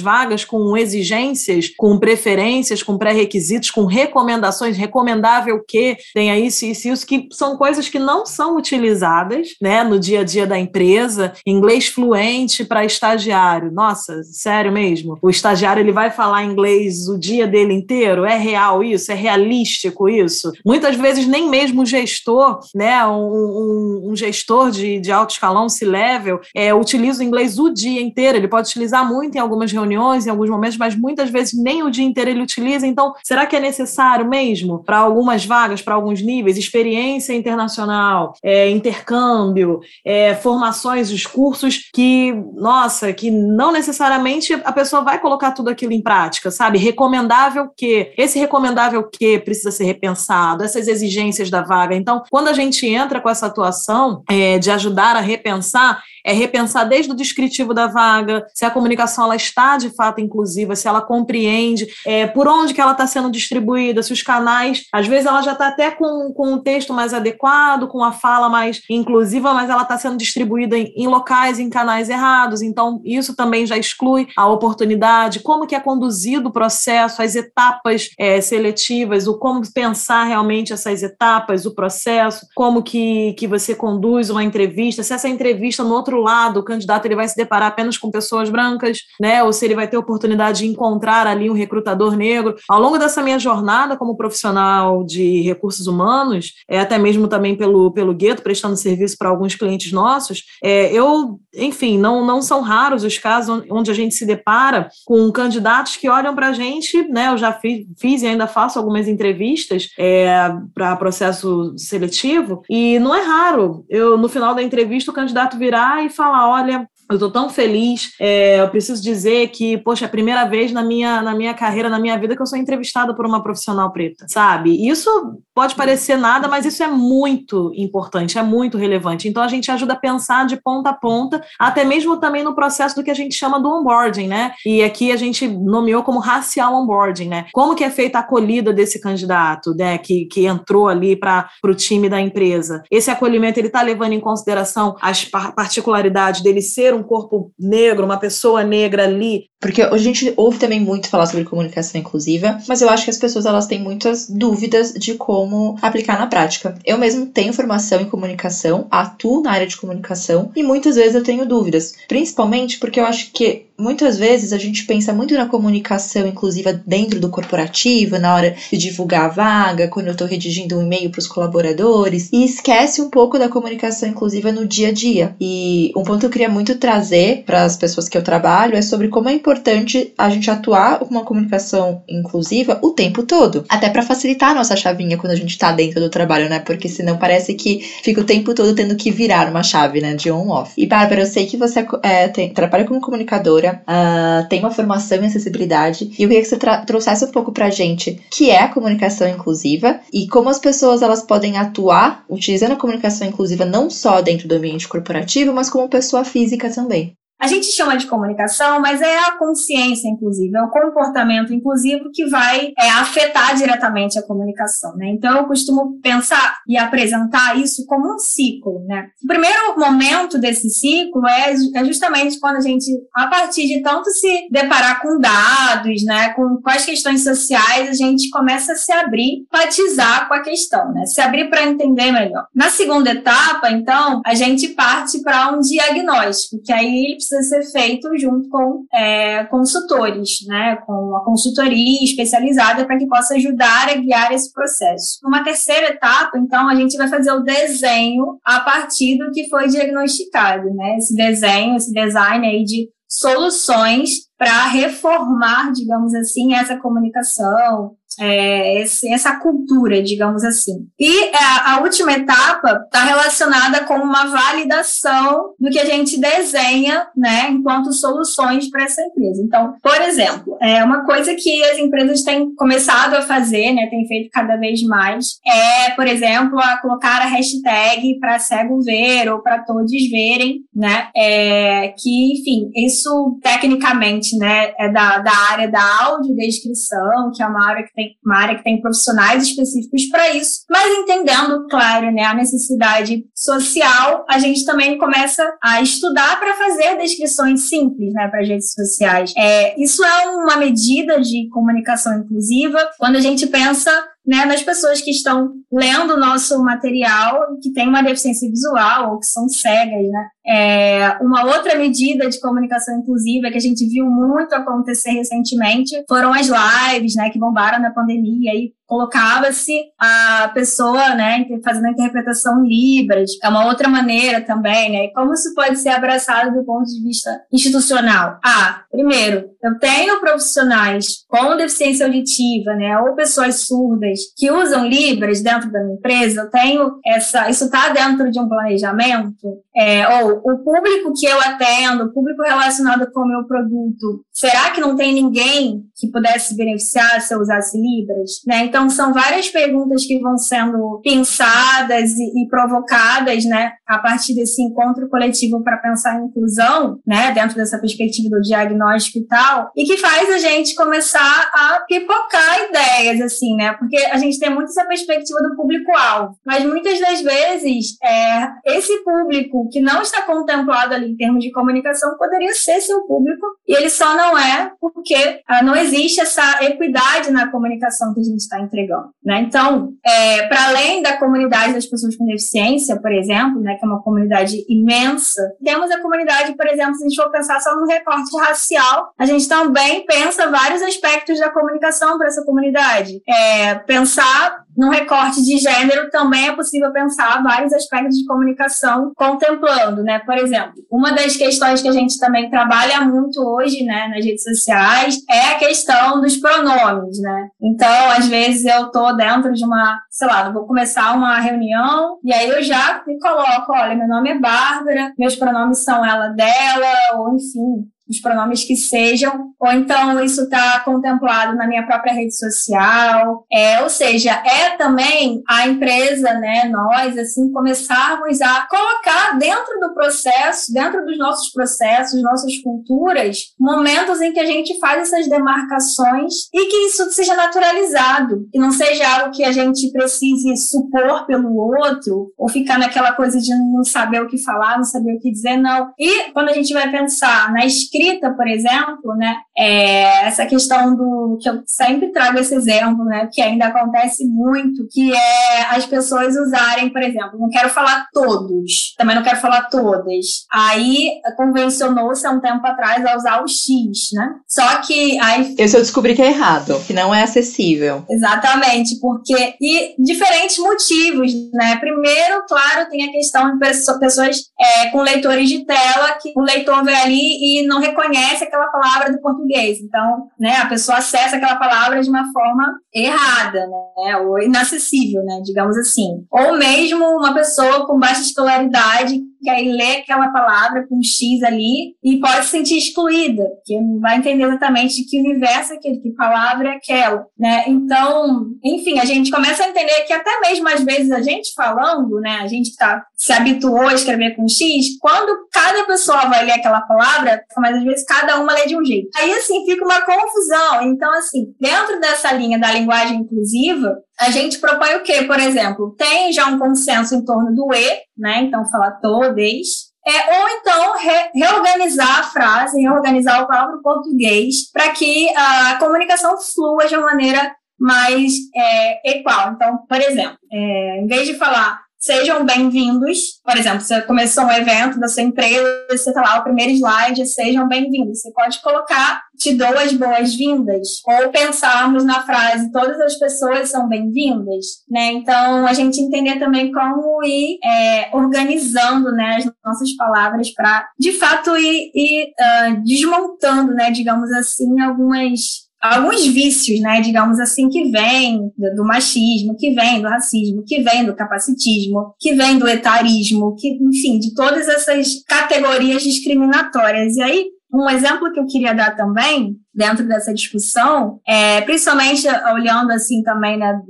vagas 0.00 0.44
com 0.44 0.76
exigências, 0.76 1.70
com 1.76 1.98
preferências, 1.98 2.82
com 2.82 2.98
pré-requisitos, 2.98 3.70
com 3.70 3.84
recomendações, 3.84 4.76
recomendável 4.76 5.62
que 5.66 5.96
tenha 6.14 6.38
isso, 6.38 6.64
isso, 6.64 6.88
isso, 6.88 7.06
que 7.06 7.28
são 7.32 7.56
coisas 7.56 7.88
que 7.88 7.98
não 7.98 8.26
são 8.26 8.56
utilizadas 8.56 9.48
né, 9.60 9.82
no 9.82 9.98
dia 9.98 10.20
a 10.20 10.24
dia 10.24 10.46
da 10.46 10.58
empresa. 10.58 11.32
Inglês 11.46 11.86
fluente 11.86 12.64
para 12.64 12.84
estagiário. 12.84 13.70
Nossa, 13.70 14.22
sério 14.24 14.72
mesmo? 14.72 15.18
O 15.22 15.30
estagiário 15.30 15.80
ele 15.80 15.92
vai 15.92 16.10
falar 16.10 16.44
inglês 16.44 17.08
o 17.08 17.18
dia 17.18 17.46
dele 17.46 17.74
inteiro? 17.74 18.24
É 18.24 18.36
real 18.36 18.82
isso? 18.82 19.12
É 19.12 19.14
realístico 19.14 20.08
isso? 20.08 20.52
Muitas 20.64 20.96
vezes 20.96 21.26
nem 21.26 21.48
mesmo 21.48 21.82
o 21.82 21.86
gestor, 21.86 22.60
né, 22.74 23.04
um, 23.06 23.12
um, 23.12 24.10
um 24.10 24.16
gestor 24.16 24.70
de, 24.70 25.00
de 25.00 25.12
alto 25.12 25.30
escalão, 25.30 25.68
C-level, 25.68 26.40
é, 26.54 26.74
utiliza 26.74 27.22
o 27.22 27.26
inglês 27.26 27.58
o 27.58 27.70
dia 27.70 28.00
inteiro. 28.00 28.38
Ele 28.38 28.48
pode 28.48 28.68
utilizar 28.68 29.06
muito 29.06 29.36
em 29.36 29.38
algumas 29.38 29.61
reuniões, 29.70 30.26
em 30.26 30.30
alguns 30.30 30.48
momentos, 30.48 30.78
mas 30.78 30.96
muitas 30.96 31.30
vezes 31.30 31.52
nem 31.54 31.82
o 31.82 31.90
dia 31.90 32.04
inteiro 32.04 32.30
ele 32.30 32.42
utiliza. 32.42 32.86
Então, 32.86 33.12
será 33.22 33.44
que 33.46 33.54
é 33.54 33.60
necessário 33.60 34.28
mesmo 34.28 34.82
para 34.82 34.98
algumas 34.98 35.44
vagas, 35.44 35.82
para 35.82 35.94
alguns 35.94 36.22
níveis, 36.22 36.56
experiência 36.56 37.34
internacional, 37.34 38.32
é, 38.42 38.70
intercâmbio, 38.70 39.80
é, 40.04 40.34
formações, 40.34 41.10
os 41.10 41.26
cursos 41.26 41.90
que, 41.94 42.32
nossa, 42.54 43.12
que 43.12 43.30
não 43.30 43.70
necessariamente 43.70 44.54
a 44.54 44.72
pessoa 44.72 45.02
vai 45.02 45.18
colocar 45.20 45.52
tudo 45.52 45.68
aquilo 45.68 45.92
em 45.92 46.02
prática, 46.02 46.50
sabe? 46.50 46.78
Recomendável 46.78 47.70
que 47.76 48.12
esse 48.16 48.38
recomendável 48.38 49.08
que 49.08 49.38
precisa 49.38 49.70
ser 49.70 49.84
repensado, 49.84 50.64
essas 50.64 50.88
exigências 50.88 51.50
da 51.50 51.62
vaga. 51.62 51.94
Então, 51.94 52.22
quando 52.30 52.48
a 52.48 52.52
gente 52.52 52.86
entra 52.86 53.20
com 53.20 53.28
essa 53.28 53.46
atuação 53.46 54.22
é, 54.30 54.58
de 54.58 54.70
ajudar 54.70 55.16
a 55.16 55.20
repensar, 55.20 56.02
é 56.24 56.32
repensar 56.32 56.84
desde 56.84 57.10
o 57.10 57.16
descritivo 57.16 57.74
da 57.74 57.86
vaga, 57.86 58.46
se 58.54 58.64
a 58.64 58.70
comunicação 58.70 59.24
ela 59.24 59.36
está 59.44 59.76
de 59.76 59.90
fato 59.90 60.20
inclusiva, 60.20 60.76
se 60.76 60.88
ela 60.88 61.00
compreende 61.00 61.86
é, 62.06 62.26
por 62.26 62.46
onde 62.48 62.74
que 62.74 62.80
ela 62.80 62.92
está 62.92 63.06
sendo 63.06 63.30
distribuída, 63.30 64.02
se 64.02 64.12
os 64.12 64.22
canais, 64.22 64.84
às 64.92 65.06
vezes 65.06 65.26
ela 65.26 65.42
já 65.42 65.52
está 65.52 65.68
até 65.68 65.90
com, 65.90 66.32
com 66.32 66.52
um 66.52 66.58
texto 66.58 66.92
mais 66.92 67.14
adequado, 67.14 67.88
com 67.88 68.02
a 68.02 68.12
fala 68.12 68.48
mais 68.48 68.80
inclusiva, 68.88 69.54
mas 69.54 69.70
ela 69.70 69.82
está 69.82 69.98
sendo 69.98 70.16
distribuída 70.16 70.76
em, 70.76 70.92
em 70.96 71.06
locais, 71.06 71.58
em 71.58 71.70
canais 71.70 72.08
errados. 72.08 72.62
Então, 72.62 73.00
isso 73.04 73.34
também 73.34 73.66
já 73.66 73.76
exclui 73.76 74.28
a 74.36 74.46
oportunidade, 74.48 75.40
como 75.40 75.66
que 75.66 75.74
é 75.74 75.80
conduzido 75.80 76.48
o 76.48 76.52
processo, 76.52 77.22
as 77.22 77.34
etapas 77.34 78.10
é, 78.18 78.40
seletivas, 78.40 79.26
o 79.26 79.38
como 79.38 79.62
pensar 79.72 80.24
realmente 80.24 80.72
essas 80.72 81.02
etapas, 81.02 81.66
o 81.66 81.74
processo, 81.74 82.46
como 82.54 82.82
que, 82.82 83.34
que 83.34 83.46
você 83.46 83.74
conduz 83.74 84.30
uma 84.30 84.44
entrevista, 84.44 85.02
se 85.02 85.12
essa 85.12 85.28
entrevista 85.28 85.82
no 85.82 85.94
outro 85.94 86.20
lado, 86.20 86.60
o 86.60 86.64
candidato 86.64 87.06
ele 87.06 87.16
vai 87.16 87.28
se 87.28 87.36
deparar 87.36 87.68
apenas 87.68 87.96
com 87.96 88.10
pessoas 88.10 88.50
brancas, 88.50 88.98
né? 89.20 89.31
Ou 89.40 89.52
se 89.52 89.64
ele 89.64 89.76
vai 89.76 89.86
ter 89.86 89.96
oportunidade 89.96 90.58
de 90.58 90.66
encontrar 90.66 91.28
ali 91.28 91.48
um 91.48 91.54
recrutador 91.54 92.16
negro. 92.16 92.56
Ao 92.68 92.80
longo 92.80 92.98
dessa 92.98 93.22
minha 93.22 93.38
jornada 93.38 93.96
como 93.96 94.16
profissional 94.16 95.04
de 95.04 95.42
recursos 95.42 95.86
humanos, 95.86 96.54
é, 96.68 96.80
até 96.80 96.98
mesmo 96.98 97.28
também 97.28 97.54
pelo, 97.54 97.92
pelo 97.92 98.12
gueto, 98.12 98.42
prestando 98.42 98.76
serviço 98.76 99.16
para 99.16 99.28
alguns 99.28 99.54
clientes 99.54 99.92
nossos, 99.92 100.42
é, 100.62 100.92
eu, 100.92 101.38
enfim, 101.54 101.96
não, 101.98 102.26
não 102.26 102.42
são 102.42 102.60
raros 102.60 103.04
os 103.04 103.18
casos 103.18 103.62
onde 103.70 103.90
a 103.90 103.94
gente 103.94 104.14
se 104.14 104.26
depara 104.26 104.88
com 105.04 105.30
candidatos 105.30 105.96
que 105.96 106.08
olham 106.08 106.34
para 106.34 106.48
a 106.48 106.52
gente, 106.52 107.02
né? 107.08 107.28
Eu 107.28 107.38
já 107.38 107.52
fiz, 107.52 107.86
fiz, 107.98 108.22
e 108.22 108.26
ainda 108.26 108.46
faço 108.46 108.78
algumas 108.78 109.06
entrevistas 109.06 109.90
é, 109.98 110.52
para 110.74 110.96
processo 110.96 111.74
seletivo, 111.76 112.62
e 112.68 112.98
não 112.98 113.14
é 113.14 113.22
raro 113.22 113.84
eu, 113.88 114.16
no 114.16 114.28
final 114.28 114.54
da 114.54 114.62
entrevista, 114.62 115.10
o 115.10 115.14
candidato 115.14 115.58
virar 115.58 116.04
e 116.04 116.10
falar: 116.10 116.48
olha, 116.48 116.88
eu 117.12 117.16
estou 117.16 117.30
tão 117.30 117.48
feliz. 117.48 118.12
É, 118.20 118.60
eu 118.60 118.68
preciso 118.68 119.02
dizer 119.02 119.48
que, 119.48 119.78
poxa, 119.78 120.04
é 120.04 120.08
a 120.08 120.10
primeira 120.10 120.44
vez 120.44 120.72
na 120.72 120.82
minha, 120.82 121.22
na 121.22 121.34
minha 121.34 121.54
carreira, 121.54 121.88
na 121.88 121.98
minha 121.98 122.18
vida, 122.18 122.36
que 122.36 122.42
eu 122.42 122.46
sou 122.46 122.58
entrevistada 122.58 123.14
por 123.14 123.26
uma 123.26 123.42
profissional 123.42 123.92
preta, 123.92 124.26
sabe? 124.28 124.86
Isso 124.88 125.10
pode 125.54 125.74
parecer 125.74 126.16
nada, 126.16 126.48
mas 126.48 126.64
isso 126.64 126.82
é 126.82 126.88
muito 126.88 127.72
importante, 127.74 128.38
é 128.38 128.42
muito 128.42 128.78
relevante. 128.78 129.28
Então 129.28 129.42
a 129.42 129.48
gente 129.48 129.70
ajuda 129.70 129.92
a 129.92 129.96
pensar 129.96 130.46
de 130.46 130.56
ponta 130.56 130.90
a 130.90 130.94
ponta, 130.94 131.42
até 131.58 131.84
mesmo 131.84 132.16
também 132.18 132.42
no 132.42 132.54
processo 132.54 132.94
do 132.94 133.04
que 133.04 133.10
a 133.10 133.14
gente 133.14 133.34
chama 133.34 133.60
do 133.60 133.68
onboarding, 133.68 134.26
né? 134.26 134.52
E 134.64 134.82
aqui 134.82 135.12
a 135.12 135.16
gente 135.16 135.46
nomeou 135.46 136.02
como 136.02 136.18
racial 136.18 136.74
onboarding, 136.74 137.28
né? 137.28 137.46
Como 137.52 137.74
que 137.74 137.84
é 137.84 137.90
feita 137.90 138.18
a 138.18 138.20
acolhida 138.20 138.72
desse 138.72 139.00
candidato, 139.00 139.74
né? 139.74 139.98
Que, 139.98 140.26
que 140.26 140.46
entrou 140.46 140.88
ali 140.88 141.16
para 141.16 141.48
o 141.64 141.74
time 141.74 142.08
da 142.08 142.20
empresa. 142.20 142.82
Esse 142.90 143.10
acolhimento 143.10 143.58
ele 143.58 143.66
está 143.68 143.82
levando 143.82 144.12
em 144.12 144.20
consideração 144.20 144.96
as 145.00 145.24
particularidades 145.24 146.42
dele 146.42 146.62
ser 146.62 146.94
um 146.94 147.02
corpo 147.02 147.52
negro, 147.58 148.04
uma 148.04 148.18
pessoa 148.18 148.64
negra 148.64 149.04
ali. 149.04 149.46
Porque 149.60 149.82
a 149.82 149.96
gente 149.96 150.32
ouve 150.36 150.58
também 150.58 150.80
muito 150.80 151.08
falar 151.08 151.26
sobre 151.26 151.44
comunicação 151.44 152.00
inclusiva, 152.00 152.58
mas 152.66 152.82
eu 152.82 152.90
acho 152.90 153.04
que 153.04 153.10
as 153.10 153.18
pessoas 153.18 153.46
elas 153.46 153.66
têm 153.66 153.80
muitas 153.80 154.28
dúvidas 154.28 154.92
de 154.92 155.14
como 155.14 155.41
aplicar 155.80 156.18
na 156.18 156.26
prática. 156.26 156.74
Eu 156.84 156.98
mesmo 156.98 157.26
tenho 157.26 157.52
formação 157.52 158.00
em 158.00 158.08
comunicação, 158.08 158.86
atuo 158.90 159.42
na 159.42 159.52
área 159.52 159.66
de 159.66 159.76
comunicação 159.76 160.50
e 160.54 160.62
muitas 160.62 160.96
vezes 160.96 161.14
eu 161.14 161.22
tenho 161.22 161.46
dúvidas, 161.46 161.94
principalmente 162.08 162.78
porque 162.78 163.00
eu 163.00 163.06
acho 163.06 163.30
que 163.32 163.66
muitas 163.82 164.16
vezes 164.16 164.52
a 164.52 164.58
gente 164.58 164.84
pensa 164.84 165.12
muito 165.12 165.34
na 165.34 165.46
comunicação 165.46 166.26
inclusiva 166.26 166.72
dentro 166.86 167.18
do 167.18 167.28
corporativo, 167.28 168.18
na 168.18 168.34
hora 168.34 168.54
de 168.70 168.78
divulgar 168.78 169.24
a 169.24 169.28
vaga, 169.28 169.88
quando 169.88 170.06
eu 170.06 170.12
estou 170.12 170.26
redigindo 170.26 170.78
um 170.78 170.82
e-mail 170.82 171.10
para 171.10 171.18
os 171.18 171.26
colaboradores, 171.26 172.28
e 172.32 172.44
esquece 172.44 173.02
um 173.02 173.10
pouco 173.10 173.38
da 173.38 173.48
comunicação 173.48 174.08
inclusiva 174.08 174.52
no 174.52 174.66
dia 174.66 174.88
a 174.88 174.92
dia. 174.92 175.34
E 175.40 175.92
um 175.96 176.02
ponto 176.04 176.20
que 176.20 176.26
eu 176.26 176.30
queria 176.30 176.48
muito 176.48 176.76
trazer 176.76 177.42
para 177.44 177.64
as 177.64 177.76
pessoas 177.76 178.08
que 178.08 178.16
eu 178.16 178.22
trabalho 178.22 178.76
é 178.76 178.82
sobre 178.82 179.08
como 179.08 179.28
é 179.28 179.32
importante 179.32 180.12
a 180.16 180.30
gente 180.30 180.50
atuar 180.50 181.00
com 181.00 181.06
uma 181.06 181.24
comunicação 181.24 182.02
inclusiva 182.08 182.78
o 182.82 182.90
tempo 182.90 183.24
todo, 183.24 183.64
até 183.68 183.88
para 183.88 184.02
facilitar 184.02 184.50
a 184.50 184.54
nossa 184.54 184.76
chavinha 184.76 185.16
quando 185.16 185.31
a 185.32 185.36
gente 185.36 185.50
está 185.50 185.72
dentro 185.72 186.00
do 186.00 186.10
trabalho, 186.10 186.48
né? 186.48 186.58
Porque 186.58 186.88
senão 186.88 187.18
parece 187.18 187.54
que 187.54 187.80
fica 188.02 188.20
o 188.20 188.24
tempo 188.24 188.54
todo 188.54 188.74
tendo 188.74 188.96
que 188.96 189.10
virar 189.10 189.48
uma 189.48 189.62
chave, 189.62 190.00
né? 190.00 190.14
De 190.14 190.30
on-off. 190.30 190.72
E 190.76 190.86
Bárbara, 190.86 191.22
eu 191.22 191.26
sei 191.26 191.46
que 191.46 191.56
você 191.56 191.86
é, 192.02 192.28
tem, 192.28 192.52
trabalha 192.52 192.84
como 192.84 193.00
comunicadora, 193.00 193.82
uh, 193.82 194.48
tem 194.48 194.60
uma 194.60 194.70
formação 194.70 195.18
em 195.18 195.26
acessibilidade, 195.26 196.10
e 196.18 196.22
eu 196.22 196.28
queria 196.28 196.42
que 196.42 196.48
você 196.48 196.58
trouxesse 196.86 197.24
um 197.24 197.30
pouco 197.30 197.52
pra 197.52 197.70
gente 197.70 198.20
que 198.30 198.50
é 198.50 198.62
a 198.62 198.68
comunicação 198.68 199.28
inclusiva 199.28 200.00
e 200.12 200.26
como 200.26 200.48
as 200.48 200.58
pessoas 200.58 201.02
elas 201.02 201.22
podem 201.22 201.56
atuar 201.56 202.24
utilizando 202.28 202.72
a 202.72 202.76
comunicação 202.76 203.26
inclusiva 203.26 203.64
não 203.64 203.90
só 203.90 204.20
dentro 204.20 204.48
do 204.48 204.54
ambiente 204.54 204.88
corporativo, 204.88 205.52
mas 205.52 205.70
como 205.70 205.88
pessoa 205.88 206.24
física 206.24 206.70
também. 206.70 207.16
A 207.42 207.48
gente 207.48 207.66
chama 207.66 207.96
de 207.96 208.06
comunicação, 208.06 208.80
mas 208.80 209.02
é 209.02 209.18
a 209.18 209.36
consciência 209.36 210.06
inclusiva, 210.06 210.58
é 210.58 210.62
o 210.62 210.70
comportamento 210.70 211.52
inclusivo 211.52 212.08
que 212.14 212.24
vai 212.26 212.72
é, 212.78 212.88
afetar 212.90 213.56
diretamente 213.56 214.16
a 214.16 214.22
comunicação, 214.22 214.94
né? 214.94 215.08
Então, 215.08 215.38
eu 215.38 215.44
costumo 215.46 215.98
pensar 216.00 216.60
e 216.68 216.78
apresentar 216.78 217.58
isso 217.58 217.84
como 217.86 218.14
um 218.14 218.18
ciclo, 218.20 218.84
né? 218.86 219.08
O 219.24 219.26
primeiro 219.26 219.76
momento 219.76 220.38
desse 220.38 220.70
ciclo 220.70 221.26
é, 221.26 221.52
é 221.74 221.84
justamente 221.84 222.38
quando 222.38 222.58
a 222.58 222.60
gente, 222.60 222.86
a 223.12 223.26
partir 223.26 223.66
de 223.66 223.82
tanto 223.82 224.08
se 224.10 224.46
deparar 224.48 225.02
com 225.02 225.18
dados, 225.18 226.04
né, 226.04 226.28
com 226.34 226.58
quais 226.62 226.84
questões 226.84 227.24
sociais, 227.24 227.88
a 227.88 227.92
gente 227.92 228.30
começa 228.30 228.74
a 228.74 228.76
se 228.76 228.92
abrir, 228.92 229.40
empatizar 229.40 230.28
com 230.28 230.34
a 230.34 230.42
questão, 230.42 230.92
né? 230.92 231.06
Se 231.06 231.20
abrir 231.20 231.50
para 231.50 231.64
entender 231.64 232.12
melhor. 232.12 232.46
Na 232.54 232.70
segunda 232.70 233.10
etapa, 233.10 233.68
então, 233.72 234.22
a 234.24 234.32
gente 234.32 234.68
parte 234.68 235.20
para 235.24 235.50
um 235.50 235.58
diagnóstico, 235.58 236.62
que 236.64 236.72
aí 236.72 237.04
ele 237.04 237.14
precisa 237.14 237.31
precisa 237.32 237.42
ser 237.42 237.62
feito 237.72 238.16
junto 238.18 238.48
com 238.48 238.84
é, 238.92 239.44
consultores, 239.44 240.46
né, 240.46 240.76
com 240.86 241.16
a 241.16 241.24
consultoria 241.24 242.04
especializada 242.04 242.84
para 242.84 242.98
que 242.98 243.06
possa 243.06 243.34
ajudar 243.34 243.88
a 243.88 243.96
guiar 243.96 244.32
esse 244.32 244.52
processo. 244.52 245.18
Uma 245.24 245.42
terceira 245.42 245.88
etapa, 245.88 246.38
então, 246.38 246.68
a 246.68 246.74
gente 246.74 246.96
vai 246.96 247.08
fazer 247.08 247.32
o 247.32 247.42
desenho 247.42 248.38
a 248.44 248.60
partir 248.60 249.16
do 249.18 249.30
que 249.30 249.48
foi 249.48 249.68
diagnosticado, 249.68 250.72
né, 250.74 250.96
esse 250.98 251.14
desenho, 251.14 251.76
esse 251.76 251.92
design 251.92 252.46
aí 252.46 252.64
de 252.64 252.88
soluções 253.08 254.10
para 254.38 254.66
reformar, 254.68 255.70
digamos 255.72 256.14
assim, 256.14 256.54
essa 256.54 256.76
comunicação, 256.78 257.92
é, 258.20 258.82
essa 258.82 259.36
cultura, 259.36 260.02
digamos 260.02 260.44
assim. 260.44 260.86
E 260.98 261.30
a, 261.34 261.80
última 261.82 262.12
etapa 262.12 262.82
está 262.84 263.04
relacionada 263.04 263.84
com 263.84 263.94
uma 263.94 264.26
validação 264.26 265.54
do 265.58 265.70
que 265.70 265.78
a 265.78 265.84
gente 265.84 266.18
desenha, 266.18 267.06
né, 267.16 267.50
enquanto 267.50 267.92
soluções 267.92 268.70
para 268.70 268.84
essa 268.84 269.02
empresa. 269.02 269.42
Então, 269.42 269.74
por 269.82 270.00
exemplo, 270.00 270.56
é 270.60 270.82
uma 270.84 271.04
coisa 271.04 271.34
que 271.34 271.62
as 271.64 271.78
empresas 271.78 272.22
têm 272.22 272.54
começado 272.54 273.14
a 273.14 273.22
fazer, 273.22 273.72
né, 273.72 273.88
têm 273.88 274.06
feito 274.06 274.30
cada 274.30 274.56
vez 274.56 274.82
mais, 274.82 275.38
é, 275.46 275.90
por 275.90 276.06
exemplo, 276.06 276.58
a 276.58 276.78
colocar 276.80 277.20
a 277.22 277.26
hashtag 277.26 278.18
para 278.18 278.38
cego 278.38 278.80
ver 278.82 279.30
ou 279.30 279.42
para 279.42 279.62
todos 279.62 279.90
verem, 280.10 280.60
né, 280.74 281.08
é, 281.14 281.94
que, 281.98 282.32
enfim, 282.34 282.70
isso 282.74 283.38
tecnicamente, 283.42 284.36
né, 284.36 284.72
é 284.78 284.88
da, 284.88 285.18
da 285.18 285.32
área 285.50 285.70
da 285.70 286.04
audiodescrição, 286.04 287.30
que 287.34 287.42
é 287.42 287.46
uma 287.46 287.68
área 287.68 287.84
que 287.84 287.92
tem 287.94 288.11
uma 288.24 288.38
área 288.38 288.56
que 288.56 288.64
tem 288.64 288.80
profissionais 288.80 289.42
específicos 289.44 290.06
para 290.06 290.30
isso, 290.30 290.64
mas 290.70 290.90
entendendo, 290.98 291.66
claro, 291.68 292.10
né, 292.12 292.24
a 292.24 292.34
necessidade 292.34 293.24
social, 293.34 294.24
a 294.28 294.38
gente 294.38 294.64
também 294.64 294.98
começa 294.98 295.42
a 295.62 295.80
estudar 295.80 296.38
para 296.38 296.54
fazer 296.54 296.98
descrições 296.98 297.68
simples, 297.68 298.12
né, 298.12 298.28
para 298.28 298.40
as 298.40 298.48
redes 298.48 298.72
sociais. 298.72 299.32
É, 299.36 299.80
isso 299.80 300.04
é 300.04 300.30
uma 300.30 300.56
medida 300.56 301.20
de 301.20 301.48
comunicação 301.50 302.18
inclusiva 302.18 302.78
quando 302.98 303.16
a 303.16 303.20
gente 303.20 303.46
pensa 303.46 303.90
né, 304.26 304.44
nas 304.44 304.62
pessoas 304.62 305.00
que 305.00 305.10
estão 305.10 305.52
lendo 305.70 306.14
o 306.14 306.20
nosso 306.20 306.62
material 306.62 307.40
que 307.60 307.72
tem 307.72 307.88
uma 307.88 308.02
deficiência 308.02 308.48
visual 308.48 309.12
ou 309.12 309.18
que 309.18 309.26
são 309.26 309.48
cegas, 309.48 310.08
né? 310.08 310.28
É, 310.46 311.18
uma 311.20 311.44
outra 311.44 311.76
medida 311.76 312.28
de 312.28 312.40
comunicação 312.40 312.98
inclusiva 312.98 313.50
que 313.50 313.56
a 313.56 313.60
gente 313.60 313.86
viu 313.86 314.06
muito 314.06 314.52
acontecer 314.54 315.10
recentemente 315.10 316.04
foram 316.08 316.32
as 316.32 316.48
lives, 316.48 317.14
né, 317.14 317.30
que 317.30 317.38
bombaram 317.38 317.80
na 317.80 317.92
pandemia 317.92 318.52
e 318.54 318.72
colocava-se 318.92 319.72
a 319.98 320.50
pessoa, 320.52 321.14
né, 321.14 321.46
fazendo 321.64 321.86
a 321.86 321.90
interpretação 321.92 322.62
Libras. 322.62 323.30
É 323.42 323.48
uma 323.48 323.66
outra 323.66 323.88
maneira 323.88 324.42
também, 324.42 324.92
né? 324.92 325.08
Como 325.14 325.32
isso 325.32 325.54
pode 325.54 325.78
ser 325.78 325.88
abraçado 325.88 326.52
do 326.52 326.62
ponto 326.62 326.84
de 326.84 327.02
vista 327.02 327.30
institucional? 327.50 328.38
Ah, 328.44 328.82
primeiro, 328.90 329.48
eu 329.62 329.78
tenho 329.78 330.20
profissionais 330.20 331.24
com 331.26 331.56
deficiência 331.56 332.04
auditiva, 332.04 332.74
né, 332.74 332.98
ou 332.98 333.14
pessoas 333.14 333.60
surdas 333.66 334.18
que 334.36 334.50
usam 334.50 334.86
Libras 334.86 335.40
dentro 335.40 335.72
da 335.72 335.82
minha 335.82 335.96
empresa. 335.96 336.42
Eu 336.42 336.50
tenho 336.50 337.00
essa, 337.06 337.48
isso 337.48 337.64
está 337.64 337.88
dentro 337.88 338.30
de 338.30 338.38
um 338.38 338.48
planejamento. 338.48 339.62
É, 339.74 340.06
ou 340.22 340.31
o 340.32 340.58
público 340.58 341.12
que 341.14 341.26
eu 341.26 341.38
atendo, 341.40 342.04
o 342.04 342.12
público 342.12 342.42
relacionado 342.42 343.10
com 343.12 343.20
o 343.20 343.28
meu 343.28 343.44
produto, 343.44 344.24
será 344.32 344.70
que 344.70 344.80
não 344.80 344.96
tem 344.96 345.14
ninguém 345.14 345.84
que 345.94 346.10
pudesse 346.10 346.56
beneficiar 346.56 347.20
se 347.20 347.34
eu 347.34 347.40
usasse 347.40 347.78
Libras? 347.78 348.42
Né? 348.46 348.64
Então, 348.64 348.88
são 348.88 349.12
várias 349.12 349.48
perguntas 349.48 350.04
que 350.04 350.18
vão 350.20 350.36
sendo 350.36 351.00
pensadas 351.02 352.10
e, 352.12 352.42
e 352.42 352.48
provocadas 352.48 353.44
né, 353.44 353.72
a 353.86 353.98
partir 353.98 354.34
desse 354.34 354.62
encontro 354.62 355.08
coletivo 355.08 355.62
para 355.62 355.76
pensar 355.76 356.20
em 356.20 356.26
inclusão, 356.26 356.98
né, 357.06 357.32
dentro 357.32 357.56
dessa 357.56 357.78
perspectiva 357.78 358.28
do 358.30 358.40
diagnóstico 358.40 359.18
e 359.18 359.26
tal, 359.26 359.70
e 359.76 359.84
que 359.84 359.96
faz 359.96 360.30
a 360.30 360.38
gente 360.38 360.74
começar 360.74 361.50
a 361.52 361.84
pipocar 361.86 362.68
ideias, 362.68 363.20
assim, 363.20 363.54
né? 363.56 363.72
Porque 363.74 363.96
a 363.96 364.16
gente 364.16 364.38
tem 364.38 364.50
muito 364.50 364.70
essa 364.70 364.84
perspectiva 364.86 365.40
do 365.40 365.56
público-alvo, 365.56 366.36
mas 366.44 366.64
muitas 366.64 366.98
das 366.98 367.20
vezes 367.20 367.96
é, 368.02 368.48
esse 368.66 369.02
público 369.04 369.68
que 369.70 369.80
não 369.80 370.02
está 370.02 370.21
contemplado 370.26 370.94
ali 370.94 371.10
em 371.10 371.16
termos 371.16 371.42
de 371.42 371.52
comunicação 371.52 372.16
poderia 372.16 372.52
ser 372.54 372.80
seu 372.80 373.02
público 373.02 373.46
e 373.66 373.74
ele 373.74 373.90
só 373.90 374.16
não 374.16 374.38
é 374.38 374.72
porque 374.80 375.42
ah, 375.46 375.62
não 375.62 375.74
existe 375.76 376.20
essa 376.20 376.64
equidade 376.64 377.30
na 377.30 377.50
comunicação 377.50 378.12
que 378.14 378.20
a 378.20 378.24
gente 378.24 378.40
está 378.40 378.60
entregando, 378.60 379.10
né? 379.24 379.40
Então, 379.40 379.92
é, 380.04 380.46
para 380.46 380.68
além 380.68 381.02
da 381.02 381.16
comunidade 381.16 381.74
das 381.74 381.86
pessoas 381.86 382.16
com 382.16 382.26
deficiência, 382.26 383.00
por 383.00 383.12
exemplo, 383.12 383.60
né, 383.60 383.76
que 383.76 383.84
é 383.84 383.88
uma 383.88 384.02
comunidade 384.02 384.64
imensa, 384.68 385.42
temos 385.64 385.90
a 385.90 386.00
comunidade, 386.00 386.56
por 386.56 386.66
exemplo, 386.66 386.94
se 386.94 387.04
a 387.04 387.08
gente 387.08 387.22
for 387.22 387.30
pensar 387.30 387.60
só 387.60 387.74
no 387.74 387.86
recorte 387.86 388.36
racial, 388.38 389.12
a 389.18 389.26
gente 389.26 389.48
também 389.48 390.04
pensa 390.06 390.50
vários 390.50 390.82
aspectos 390.82 391.38
da 391.38 391.50
comunicação 391.50 392.18
para 392.18 392.28
essa 392.28 392.44
comunidade. 392.44 393.20
É, 393.28 393.74
pensar 393.76 394.62
no 394.76 394.90
recorte 394.90 395.42
de 395.42 395.58
gênero 395.58 396.10
também 396.10 396.48
é 396.48 396.56
possível 396.56 396.92
pensar 396.92 397.42
vários 397.42 397.72
aspectos 397.72 398.16
de 398.16 398.24
comunicação 398.24 399.12
contemplando, 399.14 400.02
né? 400.02 400.11
Por 400.20 400.36
exemplo, 400.36 400.74
uma 400.90 401.12
das 401.12 401.36
questões 401.36 401.82
que 401.82 401.88
a 401.88 401.92
gente 401.92 402.18
também 402.18 402.50
trabalha 402.50 403.00
muito 403.02 403.40
hoje, 403.40 403.84
né, 403.84 404.08
nas 404.08 404.24
redes 404.24 404.42
sociais, 404.42 405.16
é 405.28 405.52
a 405.52 405.58
questão 405.58 406.20
dos 406.20 406.36
pronomes, 406.36 407.20
né? 407.20 407.48
Então, 407.60 408.10
às 408.10 408.28
vezes 408.28 408.64
eu 408.64 408.90
tô 408.90 409.12
dentro 409.12 409.52
de 409.52 409.64
uma, 409.64 410.00
sei 410.10 410.28
lá, 410.28 410.50
vou 410.50 410.66
começar 410.66 411.14
uma 411.14 411.38
reunião 411.38 412.18
e 412.24 412.32
aí 412.32 412.48
eu 412.48 412.62
já 412.62 413.02
me 413.06 413.18
coloco, 413.18 413.72
olha, 413.72 413.94
meu 413.94 414.08
nome 414.08 414.30
é 414.30 414.38
Bárbara, 414.38 415.12
meus 415.18 415.36
pronomes 415.36 415.84
são 415.84 416.04
ela, 416.04 416.28
dela, 416.28 416.92
ou 417.16 417.34
enfim, 417.34 417.86
os 418.12 418.20
pronomes 418.20 418.64
que 418.64 418.76
sejam, 418.76 419.52
ou 419.58 419.72
então 419.72 420.22
isso 420.22 420.42
está 420.42 420.80
contemplado 420.80 421.56
na 421.56 421.66
minha 421.66 421.84
própria 421.86 422.12
rede 422.12 422.36
social, 422.36 423.46
é, 423.50 423.82
ou 423.82 423.88
seja, 423.88 424.30
é 424.30 424.76
também 424.76 425.42
a 425.48 425.66
empresa, 425.66 426.34
né, 426.34 426.64
nós, 426.68 427.16
assim, 427.16 427.50
começarmos 427.50 428.40
a 428.40 428.66
colocar 428.68 429.38
dentro 429.38 429.80
do 429.80 429.94
processo, 429.94 430.72
dentro 430.72 431.04
dos 431.04 431.18
nossos 431.18 431.50
processos, 431.52 432.22
nossas 432.22 432.58
culturas, 432.58 433.38
momentos 433.58 434.20
em 434.20 434.32
que 434.32 434.40
a 434.40 434.46
gente 434.46 434.78
faz 434.78 435.02
essas 435.02 435.28
demarcações 435.28 436.34
e 436.52 436.66
que 436.66 436.76
isso 436.86 437.10
seja 437.10 437.34
naturalizado, 437.34 438.46
que 438.52 438.58
não 438.58 438.70
seja 438.70 439.08
algo 439.08 439.32
que 439.32 439.44
a 439.44 439.52
gente 439.52 439.90
precise 439.90 440.56
supor 440.56 441.26
pelo 441.26 441.56
outro, 441.56 442.32
ou 442.36 442.48
ficar 442.48 442.78
naquela 442.78 443.12
coisa 443.12 443.38
de 443.38 443.50
não 443.72 443.84
saber 443.84 444.22
o 444.22 444.28
que 444.28 444.42
falar, 444.42 444.76
não 444.76 444.84
saber 444.84 445.14
o 445.14 445.18
que 445.18 445.30
dizer, 445.30 445.56
não. 445.56 445.92
E 445.98 446.30
quando 446.32 446.50
a 446.50 446.52
gente 446.52 446.74
vai 446.74 446.90
pensar 446.90 447.52
na 447.52 447.64
escrita, 447.64 448.01
escrita, 448.02 448.34
por 448.34 448.48
exemplo, 448.48 449.14
né, 449.16 449.42
É 449.56 450.26
essa 450.26 450.46
questão 450.46 450.96
do 450.96 451.38
que 451.40 451.48
eu 451.48 451.62
sempre 451.66 452.10
trago 452.10 452.38
esse 452.38 452.54
exemplo, 452.54 453.04
né? 453.04 453.28
Que 453.30 453.42
ainda 453.42 453.66
acontece 453.66 454.24
muito, 454.26 454.86
que 454.90 455.12
é 455.12 455.62
as 455.70 455.84
pessoas 455.86 456.36
usarem, 456.36 456.90
por 456.90 457.02
exemplo, 457.02 457.38
não 457.38 457.50
quero 457.50 457.68
falar 457.68 458.06
todos, 458.12 458.94
também 458.96 459.14
não 459.14 459.22
quero 459.22 459.40
falar 459.40 459.68
todas. 459.68 460.26
Aí 460.50 461.20
convencionou-se 461.36 462.26
há 462.26 462.30
um 462.30 462.40
tempo 462.40 462.66
atrás 462.66 463.04
a 463.04 463.16
usar 463.16 463.42
o 463.42 463.48
X, 463.48 464.10
né? 464.14 464.30
Só 464.48 464.80
que 464.80 465.18
aí. 465.20 465.54
Esse 465.58 465.76
eu 465.76 465.80
descobri 465.80 466.14
que 466.14 466.22
é 466.22 466.28
errado, 466.28 466.80
que 466.86 466.92
não 466.92 467.14
é 467.14 467.22
acessível. 467.22 468.04
Exatamente, 468.08 468.98
porque. 469.00 469.54
E 469.60 469.94
diferentes 469.98 470.58
motivos, 470.58 471.32
né? 471.52 471.76
Primeiro, 471.76 472.44
claro, 472.48 472.88
tem 472.88 473.04
a 473.04 473.12
questão 473.12 473.52
de 473.52 473.58
pessoas 473.58 474.36
é, 474.58 474.86
com 474.90 475.02
leitores 475.02 475.48
de 475.48 475.64
tela 475.64 476.12
que 476.20 476.32
o 476.36 476.42
leitor 476.42 476.84
vê 476.84 476.94
ali 476.94 477.60
e 477.60 477.66
não 477.66 477.80
reconhece 477.80 478.44
aquela 478.44 478.66
palavra 478.68 479.12
do 479.12 479.20
português. 479.20 479.41
Então, 479.80 480.28
né, 480.38 480.56
a 480.56 480.66
pessoa 480.66 480.98
acessa 480.98 481.36
aquela 481.36 481.56
palavra 481.56 482.02
de 482.02 482.08
uma 482.08 482.32
forma 482.32 482.78
errada, 482.94 483.66
né? 483.66 484.16
Ou 484.18 484.40
inacessível, 484.40 485.24
né? 485.24 485.40
Digamos 485.44 485.76
assim. 485.76 486.24
Ou 486.30 486.56
mesmo 486.56 487.04
uma 487.04 487.34
pessoa 487.34 487.86
com 487.86 487.98
baixa 487.98 488.20
escolaridade 488.20 489.20
que 489.42 489.50
aí 489.50 489.70
lê 489.72 489.96
aquela 489.96 490.28
palavra 490.28 490.86
com 490.88 490.96
um 490.96 491.02
X 491.02 491.42
ali 491.42 491.96
e 492.02 492.20
pode 492.20 492.44
se 492.44 492.52
sentir 492.52 492.78
excluída, 492.78 493.42
porque 493.56 493.80
não 493.80 493.98
vai 494.00 494.16
entender 494.16 494.44
exatamente 494.44 494.96
de 494.96 495.04
que 495.04 495.18
universo 495.18 495.72
é 495.72 495.76
aquele, 495.76 496.00
que 496.00 496.10
palavra 496.12 496.68
é 496.68 496.76
aquela, 496.76 497.26
né? 497.38 497.64
Então, 497.66 498.46
enfim, 498.64 498.98
a 498.98 499.04
gente 499.04 499.30
começa 499.30 499.64
a 499.64 499.68
entender 499.68 500.04
que 500.06 500.12
até 500.12 500.40
mesmo 500.40 500.68
às 500.68 500.84
vezes 500.84 501.10
a 501.10 501.20
gente 501.20 501.52
falando, 501.54 502.20
né, 502.20 502.38
a 502.42 502.46
gente 502.46 502.70
que 502.70 502.76
tá, 502.76 503.04
se 503.16 503.32
habituou 503.32 503.88
a 503.88 503.94
escrever 503.94 504.36
com 504.36 504.48
X, 504.48 504.98
quando 505.00 505.48
cada 505.50 505.84
pessoa 505.84 506.28
vai 506.28 506.44
ler 506.44 506.52
aquela 506.52 506.80
palavra, 506.82 507.42
mas 507.58 507.76
às 507.76 507.82
vezes 507.82 508.04
cada 508.04 508.40
uma 508.40 508.52
lê 508.52 508.66
de 508.66 508.76
um 508.76 508.84
jeito. 508.84 509.08
Aí, 509.16 509.32
assim, 509.32 509.64
fica 509.66 509.84
uma 509.84 510.00
confusão. 510.02 510.82
Então, 510.82 511.12
assim, 511.14 511.46
dentro 511.60 512.00
dessa 512.00 512.32
linha 512.32 512.58
da 512.58 512.72
linguagem 512.72 513.18
inclusiva, 513.18 513.96
a 514.20 514.30
gente 514.30 514.58
propõe 514.58 514.94
o 514.96 515.02
quê, 515.02 515.22
por 515.22 515.38
exemplo? 515.38 515.94
Tem 515.96 516.32
já 516.32 516.46
um 516.46 516.58
consenso 516.58 517.14
em 517.14 517.24
torno 517.24 517.54
do 517.54 517.72
E, 517.74 518.00
né? 518.16 518.42
Então, 518.42 518.64
falar 518.66 518.92
todes. 519.00 519.92
É, 520.04 520.40
ou 520.40 520.48
então 520.48 520.98
re, 520.98 521.30
reorganizar 521.32 522.20
a 522.20 522.24
frase, 522.24 522.80
reorganizar 522.80 523.42
o 523.42 523.46
próprio 523.46 523.80
português 523.82 524.68
para 524.72 524.90
que 524.90 525.28
a 525.36 525.76
comunicação 525.78 526.36
flua 526.40 526.88
de 526.88 526.96
uma 526.96 527.06
maneira 527.06 527.54
mais 527.78 528.32
é, 528.54 529.10
equal. 529.12 529.52
Então, 529.52 529.78
por 529.88 530.00
exemplo, 530.00 530.38
é, 530.52 531.00
em 531.00 531.06
vez 531.06 531.26
de 531.26 531.34
falar 531.34 531.81
sejam 532.02 532.44
bem-vindos. 532.44 533.40
Por 533.44 533.56
exemplo, 533.56 533.80
você 533.80 534.02
começou 534.02 534.44
um 534.44 534.50
evento 534.50 534.98
da 534.98 535.06
sua 535.06 535.22
empresa, 535.22 535.86
você 535.88 536.10
está 536.10 536.20
lá, 536.20 536.40
o 536.40 536.42
primeiro 536.42 536.72
slide, 536.72 537.24
sejam 537.26 537.68
bem-vindos. 537.68 538.20
Você 538.20 538.32
pode 538.32 538.60
colocar, 538.60 539.22
te 539.38 539.54
dou 539.54 539.78
as 539.78 539.92
boas-vindas. 539.92 540.88
Ou 541.06 541.30
pensarmos 541.30 542.04
na 542.04 542.22
frase, 542.24 542.72
todas 542.72 543.00
as 543.00 543.16
pessoas 543.16 543.70
são 543.70 543.88
bem-vindas, 543.88 544.66
né? 544.90 545.12
Então, 545.12 545.64
a 545.64 545.72
gente 545.72 546.00
entender 546.00 546.40
também 546.40 546.72
como 546.72 547.24
ir 547.24 547.58
é, 547.64 548.10
organizando, 548.12 549.12
né, 549.12 549.36
as 549.36 549.44
nossas 549.64 549.94
palavras 549.96 550.52
para, 550.52 550.88
de 550.98 551.12
fato, 551.12 551.56
ir, 551.56 551.92
ir 551.94 552.32
uh, 552.32 552.82
desmontando, 552.82 553.74
né, 553.74 553.92
digamos 553.92 554.30
assim, 554.32 554.80
algumas 554.80 555.61
alguns 555.82 556.24
vícios, 556.26 556.80
né, 556.80 557.00
digamos 557.00 557.40
assim, 557.40 557.68
que 557.68 557.90
vêm 557.90 558.52
do 558.76 558.84
machismo, 558.84 559.56
que 559.56 559.74
vêm 559.74 560.00
do 560.00 560.08
racismo, 560.08 560.62
que 560.64 560.80
vêm 560.80 561.04
do 561.04 561.16
capacitismo, 561.16 562.14
que 562.20 562.34
vêm 562.34 562.56
do 562.58 562.68
etarismo, 562.68 563.56
que, 563.56 563.68
enfim, 563.82 564.20
de 564.20 564.32
todas 564.32 564.68
essas 564.68 565.24
categorias 565.26 566.02
discriminatórias. 566.02 567.16
E 567.16 567.22
aí, 567.22 567.46
um 567.72 567.88
exemplo 567.88 568.32
que 568.32 568.40
eu 568.40 568.46
queria 568.46 568.74
dar 568.74 568.94
também, 568.94 569.56
dentro 569.74 570.06
dessa 570.06 570.34
discussão, 570.34 571.20
é, 571.26 571.62
principalmente 571.62 572.26
olhando 572.52 572.90
assim 572.92 573.22
também 573.22 573.56
né, 573.56 573.80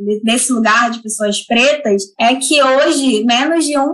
lugar 0.50 0.90
de 0.90 1.02
pessoas 1.02 1.44
pretas, 1.44 2.02
é 2.18 2.36
que 2.36 2.62
hoje 2.62 3.24
menos 3.24 3.64
de 3.64 3.72
1%, 3.72 3.90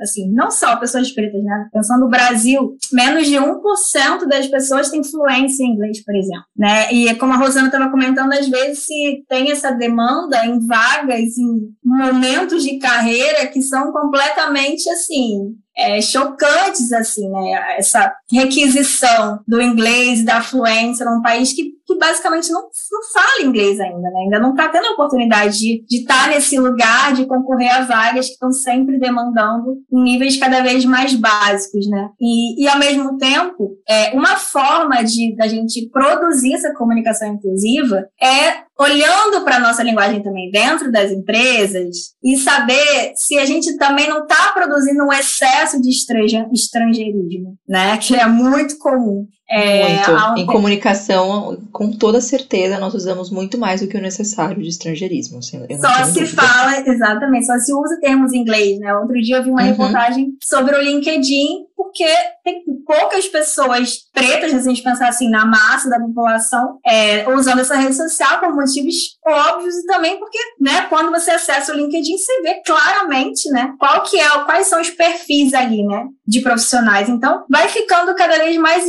assim, 0.00 0.30
não 0.32 0.50
só 0.50 0.76
pessoas 0.76 1.10
pretas, 1.10 1.42
né? 1.42 1.68
Pensando 1.72 2.00
no 2.00 2.08
Brasil, 2.08 2.76
menos 2.92 3.26
de 3.26 3.34
1% 3.34 4.28
das 4.28 4.46
pessoas 4.46 4.90
têm 4.90 5.02
fluência 5.02 5.64
em 5.64 5.72
inglês, 5.72 6.04
por 6.04 6.14
exemplo, 6.14 6.44
né? 6.56 6.92
E 6.92 7.12
como 7.16 7.32
a 7.32 7.36
Rosana 7.36 7.66
estava 7.66 7.90
comentando, 7.90 8.32
às 8.32 8.48
vezes 8.48 8.84
se 8.84 9.24
tem 9.28 9.50
essa 9.50 9.72
demanda 9.72 10.46
em 10.46 10.64
vagas, 10.64 11.36
em 11.36 11.74
momentos 11.84 12.62
de 12.62 12.78
carreira 12.78 13.46
que 13.46 13.60
são 13.60 13.92
completamente 13.92 14.88
assim, 14.90 15.56
é, 15.76 16.00
chocantes, 16.00 16.92
assim, 16.92 17.28
né? 17.28 17.76
Essa 17.78 18.14
requisição 18.32 19.40
do 19.46 19.60
inglês, 19.60 20.24
da 20.24 20.40
fluência 20.40 21.04
num 21.04 21.20
país 21.20 21.52
que, 21.52 21.72
que 21.86 21.98
basicamente 21.98 22.50
não, 22.50 22.62
não 22.62 23.02
fala 23.12 23.46
inglês 23.46 23.78
ainda, 23.78 24.10
né? 24.10 24.20
Ainda 24.24 24.38
não 24.38 24.50
está 24.50 24.68
tendo 24.68 24.86
a 24.86 24.92
oportunidade 24.92 25.58
de, 25.58 25.84
de 25.86 25.98
estar 25.98 26.24
tá 26.24 26.28
nesse 26.28 26.58
lugar, 26.58 27.12
de 27.12 27.26
concorrer 27.26 27.70
a 27.70 27.82
vagas 27.82 28.26
que 28.26 28.32
estão 28.32 28.50
sempre 28.50 28.98
demandando 28.98 29.76
em 29.92 30.02
níveis 30.02 30.38
cada 30.38 30.62
vez 30.62 30.84
mais 30.84 31.14
básicos, 31.14 31.88
né? 31.88 32.08
E, 32.20 32.64
e 32.64 32.68
ao 32.68 32.78
mesmo 32.78 33.18
tempo, 33.18 33.76
é, 33.88 34.12
uma 34.14 34.36
forma 34.36 35.02
de 35.04 35.36
da 35.36 35.46
gente 35.46 35.88
produzir 35.90 36.54
essa 36.54 36.72
comunicação 36.74 37.28
inclusiva 37.28 38.08
é 38.20 38.65
olhando 38.78 39.42
para 39.42 39.56
a 39.56 39.60
nossa 39.60 39.82
linguagem 39.82 40.22
também 40.22 40.50
dentro 40.50 40.92
das 40.92 41.10
empresas 41.10 42.14
e 42.22 42.36
saber 42.36 43.12
se 43.14 43.38
a 43.38 43.46
gente 43.46 43.76
também 43.76 44.08
não 44.08 44.24
está 44.24 44.52
produzindo 44.52 45.02
um 45.02 45.12
excesso 45.12 45.80
de 45.80 45.90
estrangeirismo, 45.90 47.56
né? 47.66 47.96
Que 47.96 48.14
é 48.16 48.26
muito 48.26 48.78
comum. 48.78 49.26
É, 49.48 50.08
muito. 50.08 50.40
Em 50.40 50.46
comunicação, 50.46 51.58
com 51.72 51.92
toda 51.92 52.20
certeza, 52.20 52.78
nós 52.78 52.94
usamos 52.94 53.30
muito 53.30 53.56
mais 53.56 53.80
do 53.80 53.86
que 53.86 53.96
o 53.96 54.00
necessário 54.00 54.60
de 54.60 54.68
estrangeirismo. 54.68 55.38
Assim, 55.38 55.60
só 55.80 56.04
se 56.04 56.20
dúvida. 56.20 56.42
fala, 56.42 56.80
exatamente, 56.80 57.46
só 57.46 57.58
se 57.58 57.72
usa 57.72 58.00
termos 58.00 58.32
em 58.32 58.38
inglês, 58.38 58.78
né? 58.80 58.92
Outro 58.94 59.14
dia 59.20 59.36
eu 59.36 59.44
vi 59.44 59.50
uma 59.50 59.62
uhum. 59.62 59.68
reportagem 59.68 60.32
sobre 60.42 60.74
o 60.74 60.80
LinkedIn, 60.80 61.66
porque 61.76 62.06
tem 62.42 62.62
poucas 62.86 63.26
pessoas 63.28 63.98
pretas, 64.12 64.50
se 64.50 64.56
a 64.56 64.60
gente 64.62 64.82
pensar 64.82 65.08
assim, 65.08 65.28
na 65.28 65.44
massa 65.44 65.88
da 65.90 66.00
população, 66.00 66.78
é, 66.84 67.28
usando 67.28 67.60
essa 67.60 67.76
rede 67.76 67.94
social 67.94 68.40
por 68.40 68.54
motivos 68.54 68.94
óbvios 69.26 69.74
e 69.76 69.86
também 69.86 70.18
porque, 70.18 70.38
né, 70.60 70.86
quando 70.88 71.10
você 71.10 71.32
acessa 71.32 71.72
o 71.72 71.76
LinkedIn, 71.76 72.16
você 72.16 72.42
vê 72.42 72.62
claramente, 72.64 73.50
né, 73.50 73.74
qual 73.78 74.02
que 74.02 74.18
é, 74.18 74.28
quais 74.44 74.66
são 74.66 74.80
os 74.80 74.90
perfis 74.90 75.54
ali, 75.54 75.84
né, 75.84 76.06
de 76.26 76.40
profissionais. 76.40 77.08
Então, 77.08 77.44
vai 77.48 77.68
ficando 77.68 78.14
cada 78.14 78.38
vez 78.38 78.56
mais 78.56 78.84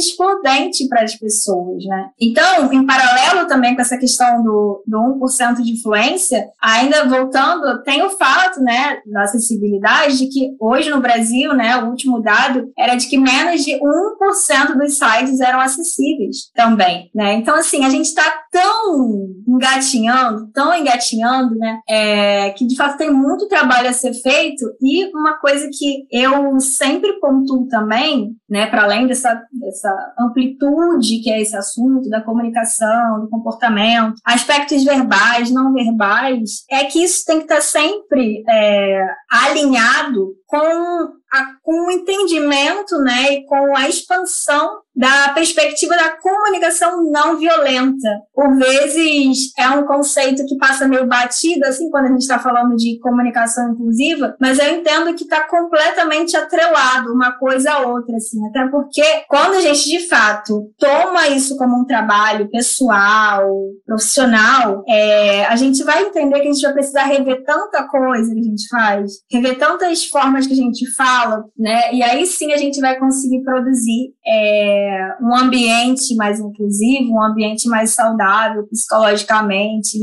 excludente 0.48 0.88
para 0.88 1.04
as 1.04 1.16
pessoas, 1.16 1.84
né. 1.86 2.10
Então, 2.20 2.72
em 2.72 2.86
paralelo 2.86 3.48
também 3.48 3.76
com 3.76 3.82
essa 3.82 3.98
questão 3.98 4.44
do, 4.44 4.84
do 4.86 4.98
1% 5.20 5.62
de 5.62 5.74
influência, 5.74 6.48
ainda 6.62 7.06
voltando, 7.06 7.84
tem 7.84 8.04
o 8.04 8.10
fato, 8.12 8.62
né, 8.62 9.00
da 9.06 9.24
acessibilidade 9.24 10.18
de 10.18 10.28
que 10.28 10.56
hoje 10.60 10.90
no 10.90 11.02
Brasil, 11.02 11.54
né, 11.54 11.78
o 11.78 11.90
último 11.90 12.22
dado 12.22 12.72
era 12.78 12.96
de 12.96 13.08
que 13.08 13.18
menos 13.18 13.64
de 13.64 13.74
1% 13.74 14.78
dos 14.78 14.98
sites 14.98 15.40
eram 15.40 15.60
acessíveis 15.60 16.50
também, 16.56 17.10
né? 17.14 17.34
Então, 17.34 17.56
assim, 17.56 17.86
a 17.86 17.90
gente 17.90 18.06
está 18.06 18.24
tão 18.52 19.28
engatinhando, 19.48 20.50
tão 20.52 20.74
engatinhando, 20.74 21.56
né? 21.56 21.80
É, 21.88 22.50
que 22.52 22.66
de 22.66 22.76
fato 22.76 22.98
tem 22.98 23.12
muito 23.12 23.48
trabalho 23.48 23.90
a 23.90 23.94
ser 23.94 24.14
feito 24.14 24.66
e 24.82 25.06
uma 25.16 25.38
coisa 25.40 25.70
que 25.72 26.06
eu 26.12 26.60
sempre 26.60 27.20
pontuo 27.20 27.68
também, 27.68 28.36
né? 28.50 28.68
Para 28.68 28.84
além 28.84 29.08
dessa, 29.08 29.42
dessa 29.52 30.14
amplitude 30.38 31.20
que 31.22 31.32
é 31.32 31.42
esse 31.42 31.56
assunto 31.56 32.10
da 32.10 32.22
comunicação, 32.22 33.22
do 33.22 33.30
comportamento, 33.30 34.16
aspectos 34.24 34.84
verbais, 34.84 35.50
não 35.52 35.74
verbais, 35.74 36.64
é 36.70 36.86
que 36.86 37.04
isso 37.04 37.26
tem 37.26 37.38
que 37.38 37.44
estar 37.44 37.62
sempre 37.62 38.44
é, 38.48 39.06
alinhado 39.30 40.36
com 40.46 41.18
a, 41.32 41.46
com 41.62 41.88
o 41.88 41.92
entendimento 41.92 42.98
né, 43.00 43.34
e 43.34 43.46
com 43.46 43.76
a 43.76 43.88
expansão 43.88 44.82
da 44.98 45.30
perspectiva 45.30 45.96
da 45.96 46.18
comunicação 46.18 47.04
não 47.12 47.38
violenta. 47.38 48.10
Por 48.34 48.58
vezes 48.58 49.52
é 49.56 49.70
um 49.70 49.86
conceito 49.86 50.44
que 50.48 50.58
passa 50.58 50.88
meio 50.88 51.06
batido, 51.06 51.66
assim, 51.68 51.90
quando 51.92 52.06
a 52.06 52.10
gente 52.10 52.22
está 52.22 52.40
falando 52.40 52.76
de 52.76 52.98
comunicação 53.00 53.72
inclusiva, 53.72 54.36
mas 54.42 54.58
eu 54.58 54.74
entendo 54.74 55.14
que 55.14 55.24
está 55.24 55.48
completamente 55.48 56.36
atrelado 56.36 57.14
uma 57.14 57.34
coisa 57.34 57.74
a 57.74 57.88
outra, 57.88 58.16
assim, 58.16 58.40
até 58.48 58.68
porque 58.70 59.04
quando 59.28 59.54
a 59.56 59.62
gente 59.62 59.86
de 59.86 60.08
fato 60.08 60.72
toma 60.80 61.28
isso 61.28 61.56
como 61.58 61.80
um 61.80 61.86
trabalho 61.86 62.50
pessoal, 62.50 63.48
profissional, 63.86 64.84
é, 64.88 65.46
a 65.46 65.56
gente 65.56 65.84
vai 65.84 66.04
entender 66.04 66.40
que 66.40 66.48
a 66.48 66.52
gente 66.52 66.64
vai 66.64 66.74
precisar 66.74 67.04
rever 67.04 67.44
tanta 67.46 67.88
coisa 67.88 68.34
que 68.34 68.40
a 68.40 68.44
gente 68.44 68.68
faz, 68.68 69.12
rever 69.32 69.60
tantas 69.60 70.06
formas 70.06 70.48
que 70.48 70.54
a 70.54 70.58
gente 70.58 70.92
fala, 70.96 71.17
né? 71.58 71.94
E 71.94 72.04
aí 72.04 72.26
sim 72.26 72.52
a 72.54 72.58
gente 72.58 72.80
vai 72.80 72.98
conseguir 73.00 73.44
produzir. 73.44 74.14
É, 74.26 75.16
um 75.22 75.36
ambiente 75.36 76.16
mais 76.16 76.40
inclusivo, 76.40 77.14
um 77.14 77.24
ambiente 77.24 77.68
mais 77.68 77.92
saudável 77.92 78.68
psicologicamente, 78.68 79.98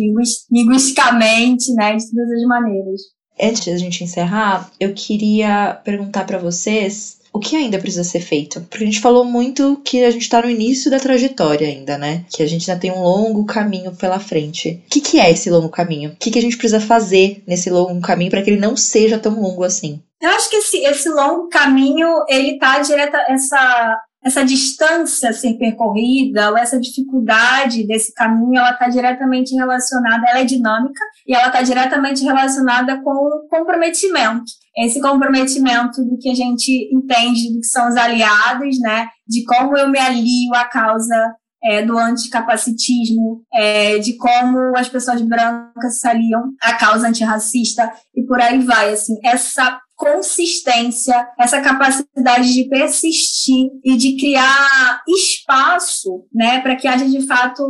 linguisticamente, 0.50 1.72
né, 1.74 1.96
de 1.96 2.10
todas 2.10 2.30
as 2.30 2.42
maneiras. 2.46 3.00
Antes 3.40 3.68
a 3.68 3.76
gente 3.76 4.04
encerrar, 4.04 4.70
eu 4.78 4.94
queria 4.94 5.80
perguntar 5.84 6.24
para 6.24 6.38
vocês 6.38 7.18
o 7.34 7.40
que 7.40 7.56
ainda 7.56 7.80
precisa 7.80 8.04
ser 8.04 8.20
feito? 8.20 8.60
Porque 8.60 8.84
a 8.84 8.86
gente 8.86 9.00
falou 9.00 9.24
muito 9.24 9.80
que 9.84 10.04
a 10.04 10.10
gente 10.12 10.22
está 10.22 10.40
no 10.40 10.48
início 10.48 10.88
da 10.88 11.00
trajetória 11.00 11.66
ainda, 11.66 11.98
né? 11.98 12.24
Que 12.32 12.44
a 12.44 12.46
gente 12.46 12.70
ainda 12.70 12.80
tem 12.80 12.92
um 12.92 13.02
longo 13.02 13.44
caminho 13.44 13.90
pela 13.96 14.20
frente. 14.20 14.80
O 14.86 14.88
que, 14.88 15.00
que 15.00 15.18
é 15.18 15.32
esse 15.32 15.50
longo 15.50 15.68
caminho? 15.68 16.10
O 16.10 16.16
que, 16.16 16.30
que 16.30 16.38
a 16.38 16.42
gente 16.42 16.56
precisa 16.56 16.78
fazer 16.78 17.42
nesse 17.44 17.70
longo 17.70 18.00
caminho 18.00 18.30
para 18.30 18.40
que 18.40 18.50
ele 18.50 18.60
não 18.60 18.76
seja 18.76 19.18
tão 19.18 19.40
longo 19.40 19.64
assim? 19.64 20.00
Eu 20.24 20.30
acho 20.30 20.48
que 20.48 20.56
esse, 20.56 20.78
esse 20.78 21.10
longo 21.10 21.50
caminho, 21.50 22.08
ele 22.30 22.56
tá 22.58 22.78
direta, 22.78 23.22
essa, 23.28 24.00
essa 24.24 24.42
distância 24.42 25.28
a 25.28 25.32
ser 25.34 25.58
percorrida, 25.58 26.50
ou 26.50 26.56
essa 26.56 26.80
dificuldade 26.80 27.86
desse 27.86 28.10
caminho, 28.14 28.56
ela 28.58 28.70
está 28.70 28.88
diretamente 28.88 29.54
relacionada, 29.54 30.24
ela 30.26 30.40
é 30.40 30.44
dinâmica, 30.44 31.04
e 31.26 31.34
ela 31.34 31.48
está 31.48 31.60
diretamente 31.60 32.24
relacionada 32.24 33.02
com 33.02 33.10
o 33.10 33.46
comprometimento. 33.50 34.50
Esse 34.78 34.98
comprometimento 34.98 36.02
do 36.02 36.16
que 36.16 36.30
a 36.30 36.34
gente 36.34 36.88
entende 36.90 37.52
do 37.52 37.60
que 37.60 37.66
são 37.66 37.86
os 37.86 37.96
aliados, 37.96 38.80
né? 38.80 39.06
De 39.28 39.44
como 39.44 39.76
eu 39.76 39.90
me 39.90 39.98
alio 39.98 40.54
à 40.54 40.64
causa 40.64 41.34
é, 41.62 41.82
do 41.82 41.98
anticapacitismo, 41.98 43.42
é, 43.52 43.98
de 43.98 44.16
como 44.16 44.74
as 44.74 44.88
pessoas 44.88 45.20
brancas 45.20 46.00
se 46.00 46.08
aliam 46.08 46.44
à 46.62 46.72
causa 46.72 47.08
antirracista 47.08 47.92
e 48.14 48.22
por 48.22 48.40
aí 48.40 48.58
vai. 48.60 48.94
Assim, 48.94 49.18
essa 49.22 49.78
consistência, 50.04 51.14
essa 51.38 51.60
capacidade 51.60 52.52
de 52.52 52.68
persistir 52.68 53.70
e 53.82 53.96
de 53.96 54.16
criar 54.18 55.02
espaço, 55.08 56.26
né, 56.32 56.60
para 56.60 56.76
que 56.76 56.86
haja 56.86 57.06
de 57.06 57.26
fato 57.26 57.64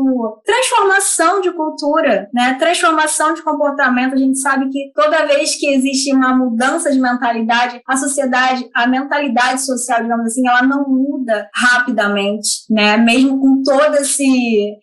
transformação 0.44 1.40
de 1.40 1.52
cultura, 1.52 2.28
né, 2.34 2.54
transformação 2.58 3.34
de 3.34 3.42
comportamento. 3.42 4.14
A 4.14 4.18
gente 4.18 4.38
sabe 4.38 4.68
que 4.70 4.90
toda 4.94 5.26
vez 5.26 5.54
que 5.54 5.66
existe 5.68 6.12
uma 6.12 6.36
mudança 6.36 6.90
de 6.90 7.00
mentalidade, 7.00 7.80
a 7.86 7.96
sociedade, 7.96 8.68
a 8.74 8.86
mentalidade 8.86 9.64
social, 9.64 10.02
digamos 10.02 10.26
assim, 10.26 10.46
ela 10.48 10.62
não 10.62 10.88
muda 10.88 11.48
rapidamente, 11.54 12.64
né, 12.68 12.96
mesmo 12.96 13.40
com 13.40 13.62
todas 13.62 14.16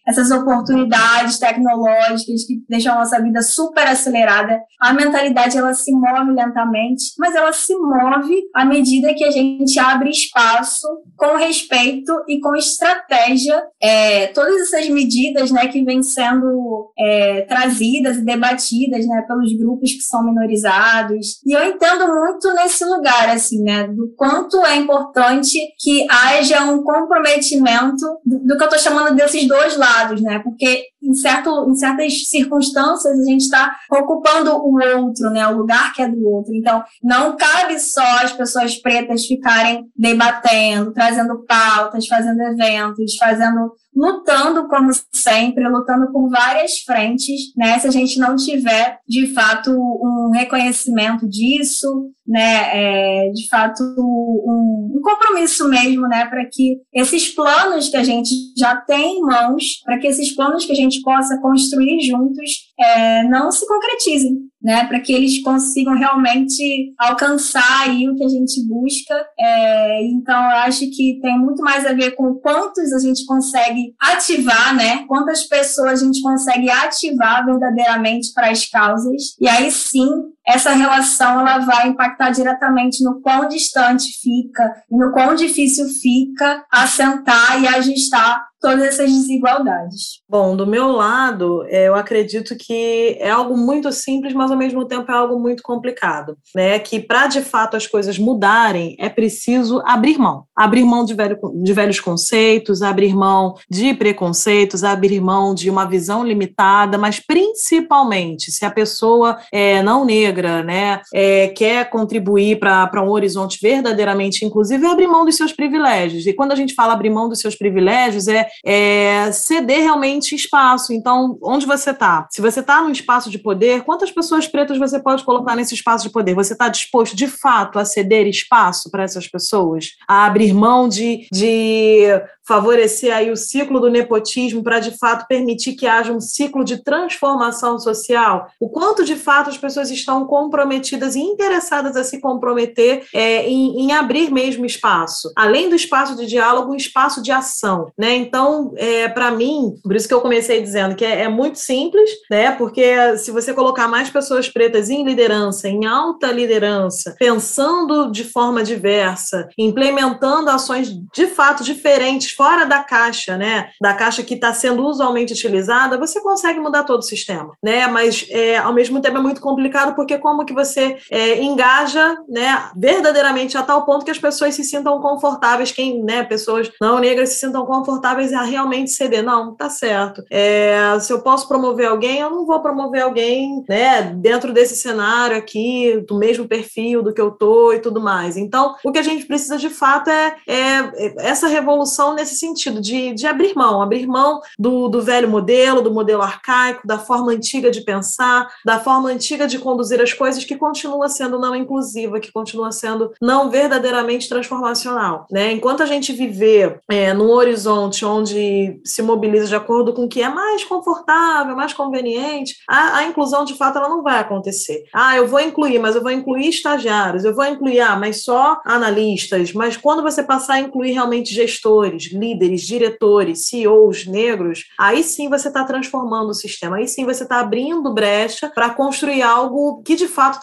essas 0.07 0.31
oportunidades 0.31 1.37
tecnológicas 1.37 2.45
que 2.47 2.63
deixam 2.69 2.93
a 2.93 2.99
nossa 2.99 3.21
vida 3.21 3.41
super 3.41 3.87
acelerada, 3.87 4.61
a 4.79 4.93
mentalidade 4.93 5.57
ela 5.57 5.73
se 5.73 5.91
move 5.91 6.31
lentamente, 6.31 7.13
mas 7.17 7.35
ela 7.41 7.53
se 7.53 7.75
move 7.75 8.41
à 8.53 8.65
medida 8.65 9.13
que 9.13 9.23
a 9.23 9.31
gente 9.31 9.79
abre 9.79 10.09
espaço 10.09 10.87
com 11.17 11.35
respeito 11.35 12.11
e 12.27 12.39
com 12.39 12.55
estratégia. 12.55 13.61
É, 13.81 14.27
todas 14.27 14.61
essas 14.61 14.87
medidas 14.89 15.51
né, 15.51 15.67
que 15.67 15.83
vêm 15.83 16.03
sendo 16.03 16.91
é, 16.97 17.41
trazidas 17.41 18.17
e 18.17 18.25
debatidas 18.25 19.05
né, 19.05 19.23
pelos 19.27 19.51
grupos 19.57 19.91
que 19.91 20.01
são 20.01 20.23
minorizados. 20.23 21.41
E 21.45 21.53
eu 21.53 21.63
entendo 21.63 22.07
muito 22.07 22.53
nesse 22.53 22.85
lugar, 22.85 23.29
assim, 23.29 23.61
né, 23.63 23.87
do 23.87 24.13
quanto 24.15 24.63
é 24.65 24.75
importante 24.75 25.59
que 25.79 26.05
haja 26.09 26.63
um 26.65 26.83
comprometimento 26.83 28.05
do, 28.25 28.39
do 28.39 28.57
que 28.57 28.63
eu 28.63 28.69
estou 28.69 28.79
chamando 28.79 29.15
desses 29.15 29.47
dois 29.47 29.77
lados, 29.77 30.21
né? 30.21 30.39
Porque 30.39 30.85
em, 31.01 31.13
certo, 31.13 31.67
em 31.69 31.75
certas 31.75 32.29
circunstâncias 32.29 33.19
a 33.19 33.23
gente 33.23 33.41
está 33.41 33.75
ocupando 33.89 34.55
o 34.55 34.75
outro, 34.97 35.29
né? 35.29 35.47
O 35.47 35.57
lugar 35.57 35.93
que 35.93 36.01
é 36.01 36.07
do 36.07 36.27
outro. 36.27 36.53
Então, 36.53 36.83
não 37.03 37.35
cabe 37.35 37.79
só 37.79 38.05
as 38.23 38.31
pessoas 38.31 38.75
pretas 38.75 39.25
ficarem 39.25 39.85
debatendo, 39.95 40.93
trazendo 40.93 41.43
pautas, 41.45 42.07
fazendo 42.07 42.41
eventos, 42.41 43.15
fazendo 43.15 43.73
lutando 43.95 44.67
como 44.67 44.89
sempre, 45.11 45.67
lutando 45.67 46.11
por 46.11 46.29
várias 46.29 46.79
frentes, 46.79 47.53
né? 47.55 47.77
Se 47.79 47.87
a 47.87 47.91
gente 47.91 48.17
não 48.19 48.35
tiver 48.35 48.99
de 49.07 49.33
fato 49.33 49.71
um 49.71 50.31
reconhecimento 50.33 51.27
disso, 51.27 52.09
né? 52.25 52.69
É, 52.73 53.31
de 53.31 53.47
fato 53.49 53.83
um, 53.97 54.91
um 54.95 55.01
compromisso 55.03 55.67
mesmo, 55.67 56.07
né? 56.07 56.25
Para 56.25 56.45
que 56.51 56.77
esses 56.93 57.29
planos 57.29 57.89
que 57.89 57.97
a 57.97 58.03
gente 58.03 58.29
já 58.57 58.75
tem 58.77 59.17
em 59.17 59.21
mãos, 59.21 59.81
para 59.83 59.99
que 59.99 60.07
esses 60.07 60.33
planos 60.33 60.65
que 60.65 60.71
a 60.71 60.75
gente 60.75 61.01
possa 61.01 61.39
construir 61.41 61.99
juntos, 62.01 62.70
é, 62.81 63.23
não 63.23 63.51
se 63.51 63.67
concretizem, 63.67 64.37
né, 64.61 64.85
para 64.85 64.99
que 64.99 65.11
eles 65.11 65.41
consigam 65.41 65.95
realmente 65.95 66.93
alcançar 66.97 67.81
aí 67.81 68.07
o 68.07 68.15
que 68.15 68.23
a 68.23 68.29
gente 68.29 68.65
busca. 68.67 69.25
É, 69.39 70.03
então, 70.05 70.35
eu 70.35 70.57
acho 70.57 70.89
que 70.91 71.19
tem 71.21 71.37
muito 71.39 71.61
mais 71.61 71.85
a 71.85 71.93
ver 71.93 72.11
com 72.11 72.35
quantos 72.35 72.93
a 72.93 72.99
gente 72.99 73.25
consegue 73.25 73.93
ativar, 73.99 74.75
né, 74.75 75.05
quantas 75.07 75.43
pessoas 75.43 76.01
a 76.01 76.05
gente 76.05 76.21
consegue 76.21 76.69
ativar 76.69 77.45
verdadeiramente 77.45 78.31
para 78.33 78.51
as 78.51 78.67
causas. 78.69 79.35
E 79.39 79.47
aí 79.47 79.71
sim, 79.71 80.09
essa 80.51 80.71
relação 80.73 81.39
ela 81.39 81.59
vai 81.59 81.87
impactar 81.87 82.31
diretamente 82.31 83.03
no 83.03 83.21
quão 83.21 83.47
distante 83.47 84.09
fica 84.21 84.83
e 84.89 84.97
no 84.97 85.11
quão 85.11 85.35
difícil 85.35 85.87
fica 85.87 86.63
assentar 86.71 87.61
e 87.61 87.67
ajustar 87.67 88.51
todas 88.61 88.83
essas 88.83 89.11
desigualdades. 89.11 90.21
Bom, 90.29 90.55
do 90.55 90.67
meu 90.67 90.89
lado, 90.89 91.65
eu 91.67 91.95
acredito 91.95 92.55
que 92.55 93.17
é 93.19 93.29
algo 93.29 93.57
muito 93.57 93.91
simples, 93.91 94.33
mas 94.33 94.51
ao 94.51 94.57
mesmo 94.57 94.85
tempo 94.85 95.11
é 95.11 95.15
algo 95.15 95.39
muito 95.39 95.63
complicado, 95.63 96.37
né? 96.55 96.77
Que 96.77 96.99
para 96.99 97.25
de 97.25 97.41
fato 97.41 97.75
as 97.75 97.87
coisas 97.87 98.19
mudarem, 98.19 98.95
é 98.99 99.09
preciso 99.09 99.81
abrir 99.83 100.19
mão, 100.19 100.45
abrir 100.55 100.83
mão 100.83 101.03
de, 101.03 101.15
velho, 101.15 101.39
de 101.63 101.73
velhos 101.73 101.99
conceitos, 101.99 102.83
abrir 102.83 103.15
mão 103.15 103.55
de 103.69 103.95
preconceitos, 103.95 104.83
abrir 104.83 105.19
mão 105.19 105.55
de 105.55 105.69
uma 105.69 105.85
visão 105.85 106.23
limitada, 106.23 106.99
mas 106.99 107.19
principalmente 107.19 108.51
se 108.51 108.63
a 108.63 108.69
pessoa 108.69 109.39
é 109.51 109.81
não 109.81 110.05
negra, 110.05 110.40
né, 110.41 111.01
é, 111.13 111.47
quer 111.49 111.89
contribuir 111.89 112.59
para 112.59 113.01
um 113.01 113.09
horizonte 113.09 113.59
verdadeiramente 113.61 114.45
inclusive, 114.45 114.85
é 114.85 114.89
abrir 114.89 115.07
mão 115.07 115.25
dos 115.25 115.35
seus 115.35 115.53
privilégios. 115.53 116.25
E 116.25 116.33
quando 116.33 116.51
a 116.51 116.55
gente 116.55 116.73
fala 116.73 116.93
abrir 116.93 117.09
mão 117.09 117.29
dos 117.29 117.39
seus 117.39 117.55
privilégios, 117.55 118.27
é 118.27 118.47
é, 118.65 119.31
ceder 119.31 119.81
realmente 119.81 120.35
espaço. 120.35 120.93
Então, 120.93 121.37
onde 121.41 121.65
você 121.65 121.91
está? 121.91 122.27
Se 122.31 122.41
você 122.41 122.59
está 122.59 122.81
num 122.81 122.91
espaço 122.91 123.29
de 123.29 123.37
poder, 123.37 123.83
quantas 123.83 124.11
pessoas 124.11 124.47
pretas 124.47 124.77
você 124.77 124.99
pode 124.99 125.23
colocar 125.23 125.55
nesse 125.55 125.73
espaço 125.73 126.05
de 126.05 126.11
poder? 126.11 126.33
Você 126.35 126.53
está 126.53 126.69
disposto, 126.69 127.15
de 127.15 127.27
fato, 127.27 127.79
a 127.79 127.85
ceder 127.85 128.27
espaço 128.27 128.89
para 128.89 129.03
essas 129.03 129.27
pessoas? 129.27 129.89
A 130.07 130.25
abrir 130.25 130.53
mão 130.53 130.87
de, 130.87 131.27
de 131.31 132.07
favorecer 132.51 133.15
aí 133.15 133.31
o 133.31 133.37
ciclo 133.37 133.79
do 133.79 133.89
nepotismo 133.89 134.61
para, 134.61 134.79
de 134.79 134.97
fato, 134.97 135.25
permitir 135.25 135.71
que 135.71 135.87
haja 135.87 136.11
um 136.11 136.19
ciclo 136.19 136.65
de 136.65 136.83
transformação 136.83 137.79
social? 137.79 138.49
O 138.59 138.67
quanto, 138.67 139.05
de 139.05 139.15
fato, 139.15 139.49
as 139.49 139.57
pessoas 139.57 139.89
estão 139.89 140.25
comprometidas 140.25 141.15
e 141.15 141.21
interessadas 141.21 141.95
a 141.95 142.03
se 142.03 142.19
comprometer 142.19 143.05
é, 143.13 143.47
em, 143.47 143.83
em 143.83 143.93
abrir 143.93 144.29
mesmo 144.29 144.65
espaço? 144.65 145.31
Além 145.33 145.69
do 145.69 145.75
espaço 145.77 146.13
de 146.17 146.25
diálogo, 146.25 146.73
um 146.73 146.75
espaço 146.75 147.23
de 147.23 147.31
ação, 147.31 147.89
né? 147.97 148.17
Então, 148.17 148.73
é, 148.75 149.07
para 149.07 149.31
mim, 149.31 149.75
por 149.81 149.95
isso 149.95 150.09
que 150.09 150.13
eu 150.13 150.19
comecei 150.19 150.61
dizendo 150.61 150.93
que 150.93 151.05
é, 151.05 151.21
é, 151.21 151.29
muito 151.29 151.57
simples, 151.57 152.09
né? 152.29 152.51
Porque 152.51 153.17
se 153.17 153.31
você 153.31 153.53
colocar 153.53 153.87
mais 153.87 154.09
pessoas 154.09 154.49
pretas 154.49 154.89
em 154.89 155.05
liderança, 155.05 155.69
em 155.69 155.85
alta 155.85 156.29
liderança, 156.29 157.15
pensando 157.17 158.11
de 158.11 158.25
forma 158.25 158.61
diversa, 158.61 159.47
implementando 159.57 160.49
ações 160.49 160.89
de 161.13 161.27
fato 161.27 161.63
diferentes, 161.63 162.40
fora 162.41 162.65
da 162.65 162.79
caixa, 162.79 163.37
né? 163.37 163.69
Da 163.79 163.93
caixa 163.93 164.23
que 164.23 164.33
está 164.33 164.51
sendo 164.51 164.83
usualmente 164.83 165.31
utilizada, 165.31 165.95
você 165.95 166.19
consegue 166.21 166.59
mudar 166.59 166.85
todo 166.85 166.97
o 166.97 167.03
sistema, 167.03 167.53
né? 167.61 167.85
Mas 167.85 168.25
é, 168.31 168.57
ao 168.57 168.73
mesmo 168.73 168.99
tempo 168.99 169.19
é 169.19 169.21
muito 169.21 169.39
complicado 169.39 169.93
porque 169.93 170.17
como 170.17 170.43
que 170.43 170.51
você 170.51 170.97
é, 171.11 171.39
engaja, 171.43 172.17
né? 172.27 172.71
Verdadeiramente 172.75 173.55
a 173.59 173.61
tal 173.61 173.85
ponto 173.85 174.03
que 174.03 174.09
as 174.09 174.17
pessoas 174.17 174.55
se 174.55 174.63
sintam 174.63 174.99
confortáveis, 174.99 175.71
quem, 175.71 176.01
né? 176.03 176.23
Pessoas 176.23 176.71
não 176.81 176.97
negras 176.97 177.29
se 177.29 177.41
sintam 177.41 177.63
confortáveis 177.63 178.33
a 178.33 178.41
realmente 178.41 178.89
ceder. 178.89 179.21
Não, 179.21 179.53
tá 179.53 179.69
certo. 179.69 180.23
É, 180.31 180.97
se 180.99 181.13
eu 181.13 181.21
posso 181.21 181.47
promover 181.47 181.89
alguém, 181.89 182.21
eu 182.21 182.31
não 182.31 182.43
vou 182.43 182.59
promover 182.59 183.03
alguém 183.03 183.63
né, 183.69 184.01
dentro 184.15 184.51
desse 184.51 184.75
cenário 184.75 185.37
aqui, 185.37 186.03
do 186.07 186.17
mesmo 186.17 186.47
perfil 186.47 187.03
do 187.03 187.13
que 187.13 187.21
eu 187.21 187.29
tô 187.29 187.71
e 187.71 187.77
tudo 187.77 188.01
mais. 188.01 188.35
Então, 188.35 188.73
o 188.83 188.91
que 188.91 188.97
a 188.97 189.03
gente 189.03 189.27
precisa 189.27 189.59
de 189.59 189.69
fato 189.69 190.09
é, 190.09 190.35
é 190.47 191.13
essa 191.19 191.47
revolução 191.47 192.15
nesse 192.21 192.35
sentido, 192.35 192.79
de, 192.79 193.13
de 193.13 193.27
abrir 193.27 193.53
mão, 193.55 193.81
abrir 193.81 194.07
mão 194.07 194.39
do, 194.57 194.87
do 194.87 195.01
velho 195.01 195.29
modelo, 195.29 195.81
do 195.81 195.93
modelo 195.93 196.21
arcaico, 196.21 196.87
da 196.87 196.97
forma 196.97 197.31
antiga 197.31 197.69
de 197.71 197.81
pensar, 197.81 198.47
da 198.63 198.79
forma 198.79 199.09
antiga 199.09 199.47
de 199.47 199.59
conduzir 199.59 200.01
as 200.01 200.13
coisas 200.13 200.45
que 200.45 200.55
continua 200.55 201.09
sendo 201.09 201.39
não 201.39 201.55
inclusiva, 201.55 202.19
que 202.19 202.31
continua 202.31 202.71
sendo 202.71 203.11
não 203.21 203.49
verdadeiramente 203.49 204.29
transformacional. 204.29 205.25
Né? 205.31 205.51
Enquanto 205.51 205.81
a 205.81 205.85
gente 205.85 206.13
viver 206.13 206.79
é, 206.89 207.13
num 207.13 207.29
horizonte 207.29 208.05
onde 208.05 208.79
se 208.85 209.01
mobiliza 209.01 209.47
de 209.47 209.55
acordo 209.55 209.93
com 209.93 210.05
o 210.05 210.09
que 210.09 210.21
é 210.21 210.29
mais 210.29 210.63
confortável, 210.63 211.55
mais 211.55 211.73
conveniente, 211.73 212.55
a, 212.69 212.97
a, 212.97 213.03
inclusão 213.05 213.43
de 213.43 213.55
fato 213.55 213.77
ela 213.77 213.89
não 213.89 214.03
vai 214.03 214.19
acontecer. 214.19 214.83
Ah, 214.93 215.17
eu 215.17 215.27
vou 215.27 215.39
incluir, 215.39 215.79
mas 215.79 215.95
eu 215.95 216.03
vou 216.03 216.11
incluir 216.11 216.49
estagiários, 216.49 217.25
eu 217.25 217.33
vou 217.33 217.45
incluir, 217.45 217.79
ah, 217.79 217.95
mas 217.95 218.23
só 218.23 218.61
analistas, 218.65 219.51
mas 219.53 219.75
quando 219.75 220.03
você 220.03 220.21
passar 220.23 220.55
a 220.55 220.59
incluir 220.59 220.91
realmente 220.91 221.33
gestores, 221.33 222.10
líderes, 222.11 222.61
diretores, 222.61 223.47
CEOs 223.47 224.05
negros, 224.05 224.65
aí 224.79 225.03
sim 225.03 225.29
você 225.29 225.47
está 225.47 225.63
transformando 225.63 226.29
o 226.29 226.33
sistema, 226.33 226.77
aí 226.77 226.87
sim 226.87 227.05
você 227.05 227.23
está 227.23 227.39
abrindo 227.39 227.93
brecha 227.93 228.51
para 228.53 228.69
construir 228.69 229.21
algo 229.21 229.81
que 229.83 229.95
de 229.95 230.07
fato 230.07 230.39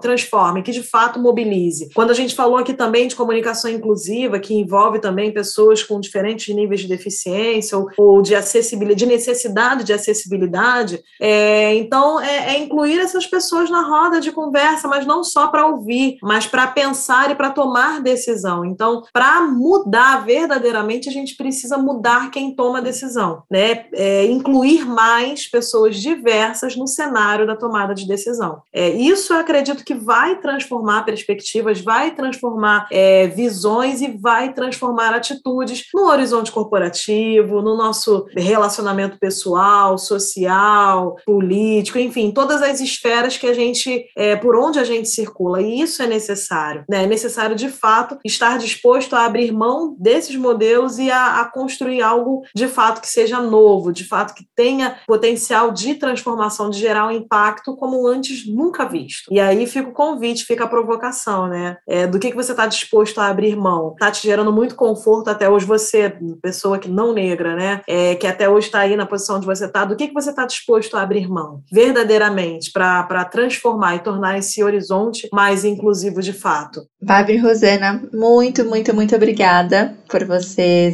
transforme, 0.00 0.62
que 0.62 0.72
de 0.72 0.82
fato 0.82 1.18
mobilize. 1.18 1.90
Quando 1.94 2.10
a 2.10 2.14
gente 2.14 2.34
falou 2.34 2.56
aqui 2.56 2.74
também 2.74 3.08
de 3.08 3.16
comunicação 3.16 3.70
inclusiva, 3.70 4.38
que 4.38 4.54
envolve 4.54 4.98
também 4.98 5.32
pessoas 5.32 5.82
com 5.82 6.00
diferentes 6.00 6.54
níveis 6.54 6.80
de 6.80 6.88
deficiência 6.88 7.76
ou, 7.78 7.88
ou 7.96 8.22
de 8.22 8.34
acessibilidade, 8.34 9.00
de 9.00 9.06
necessidade 9.06 9.84
de 9.84 9.92
acessibilidade, 9.92 11.02
é, 11.20 11.74
então 11.74 12.20
é, 12.20 12.54
é 12.54 12.58
incluir 12.58 12.98
essas 12.98 13.26
pessoas 13.26 13.70
na 13.70 13.82
roda 13.82 14.20
de 14.20 14.32
conversa, 14.32 14.88
mas 14.88 15.06
não 15.06 15.22
só 15.22 15.48
para 15.48 15.66
ouvir, 15.66 16.18
mas 16.22 16.46
para 16.46 16.66
pensar 16.66 17.30
e 17.30 17.34
para 17.34 17.50
tomar 17.50 18.00
decisão. 18.00 18.64
Então, 18.64 19.02
para 19.12 19.42
mudar 19.42 20.24
verdadeiramente, 20.24 21.08
gente 21.12 21.36
precisa 21.36 21.78
mudar 21.78 22.30
quem 22.30 22.54
toma 22.54 22.78
a 22.78 22.82
decisão, 22.82 23.42
né? 23.50 23.86
É, 23.92 24.26
incluir 24.26 24.84
mais 24.84 25.48
pessoas 25.48 25.96
diversas 25.96 26.76
no 26.76 26.86
cenário 26.86 27.46
da 27.46 27.56
tomada 27.56 27.94
de 27.94 28.06
decisão. 28.06 28.62
É, 28.72 28.88
isso 28.88 29.32
eu 29.32 29.38
acredito 29.38 29.84
que 29.84 29.94
vai 29.94 30.40
transformar 30.40 31.04
perspectivas, 31.04 31.80
vai 31.80 32.14
transformar 32.14 32.86
é, 32.90 33.26
visões 33.28 34.00
e 34.00 34.08
vai 34.08 34.52
transformar 34.52 35.14
atitudes 35.14 35.84
no 35.94 36.06
horizonte 36.06 36.50
corporativo, 36.50 37.62
no 37.62 37.76
nosso 37.76 38.26
relacionamento 38.36 39.18
pessoal, 39.18 39.98
social, 39.98 41.16
político, 41.24 41.98
enfim, 41.98 42.30
todas 42.30 42.62
as 42.62 42.80
esferas 42.80 43.36
que 43.36 43.46
a 43.46 43.54
gente, 43.54 44.06
é, 44.16 44.36
por 44.36 44.56
onde 44.56 44.78
a 44.78 44.84
gente 44.84 45.08
circula. 45.08 45.60
E 45.60 45.80
isso 45.80 46.02
é 46.02 46.06
necessário, 46.06 46.84
né? 46.88 47.04
É 47.04 47.06
necessário 47.06 47.56
de 47.56 47.68
fato 47.68 48.18
estar 48.24 48.58
disposto 48.58 49.14
a 49.14 49.24
abrir 49.24 49.52
mão 49.52 49.94
desses 49.98 50.36
modelos 50.36 50.98
e 51.02 51.10
a, 51.10 51.40
a 51.40 51.44
construir 51.44 52.02
algo 52.02 52.42
de 52.54 52.68
fato 52.68 53.00
que 53.00 53.08
seja 53.08 53.40
novo, 53.40 53.92
de 53.92 54.04
fato 54.04 54.34
que 54.34 54.46
tenha 54.54 54.96
potencial 55.06 55.70
de 55.70 55.94
transformação, 55.94 56.70
de 56.70 56.78
gerar 56.78 57.06
um 57.06 57.10
impacto 57.10 57.76
como 57.76 58.06
antes 58.06 58.46
nunca 58.46 58.84
visto. 58.84 59.32
E 59.32 59.40
aí 59.40 59.66
fica 59.66 59.88
o 59.88 59.92
convite, 59.92 60.44
fica 60.44 60.64
a 60.64 60.68
provocação, 60.68 61.48
né? 61.48 61.76
É, 61.88 62.06
do 62.06 62.18
que, 62.18 62.30
que 62.30 62.36
você 62.36 62.52
está 62.52 62.66
disposto 62.66 63.20
a 63.20 63.26
abrir 63.26 63.56
mão? 63.56 63.92
Está 63.92 64.10
te 64.10 64.22
gerando 64.22 64.52
muito 64.52 64.74
conforto 64.74 65.28
até 65.28 65.48
hoje 65.48 65.66
você, 65.66 66.16
pessoa 66.42 66.78
que 66.78 66.88
não 66.88 67.12
negra, 67.12 67.54
né? 67.56 67.80
É, 67.88 68.14
que 68.14 68.26
até 68.26 68.48
hoje 68.48 68.66
está 68.66 68.80
aí 68.80 68.96
na 68.96 69.06
posição 69.06 69.36
onde 69.36 69.46
você 69.46 69.66
está, 69.66 69.84
do 69.84 69.96
que, 69.96 70.08
que 70.08 70.14
você 70.14 70.30
está 70.30 70.46
disposto 70.46 70.96
a 70.96 71.02
abrir 71.02 71.28
mão 71.28 71.62
verdadeiramente 71.70 72.70
para 72.72 73.24
transformar 73.24 73.96
e 73.96 74.00
tornar 74.00 74.38
esse 74.38 74.62
horizonte 74.62 75.28
mais 75.32 75.64
inclusivo 75.64 76.20
de 76.20 76.32
fato? 76.32 76.86
E 77.32 77.36
Rosana, 77.36 78.02
muito, 78.12 78.64
muito, 78.64 78.94
muito 78.94 79.14
obrigada 79.14 79.96
por 80.08 80.24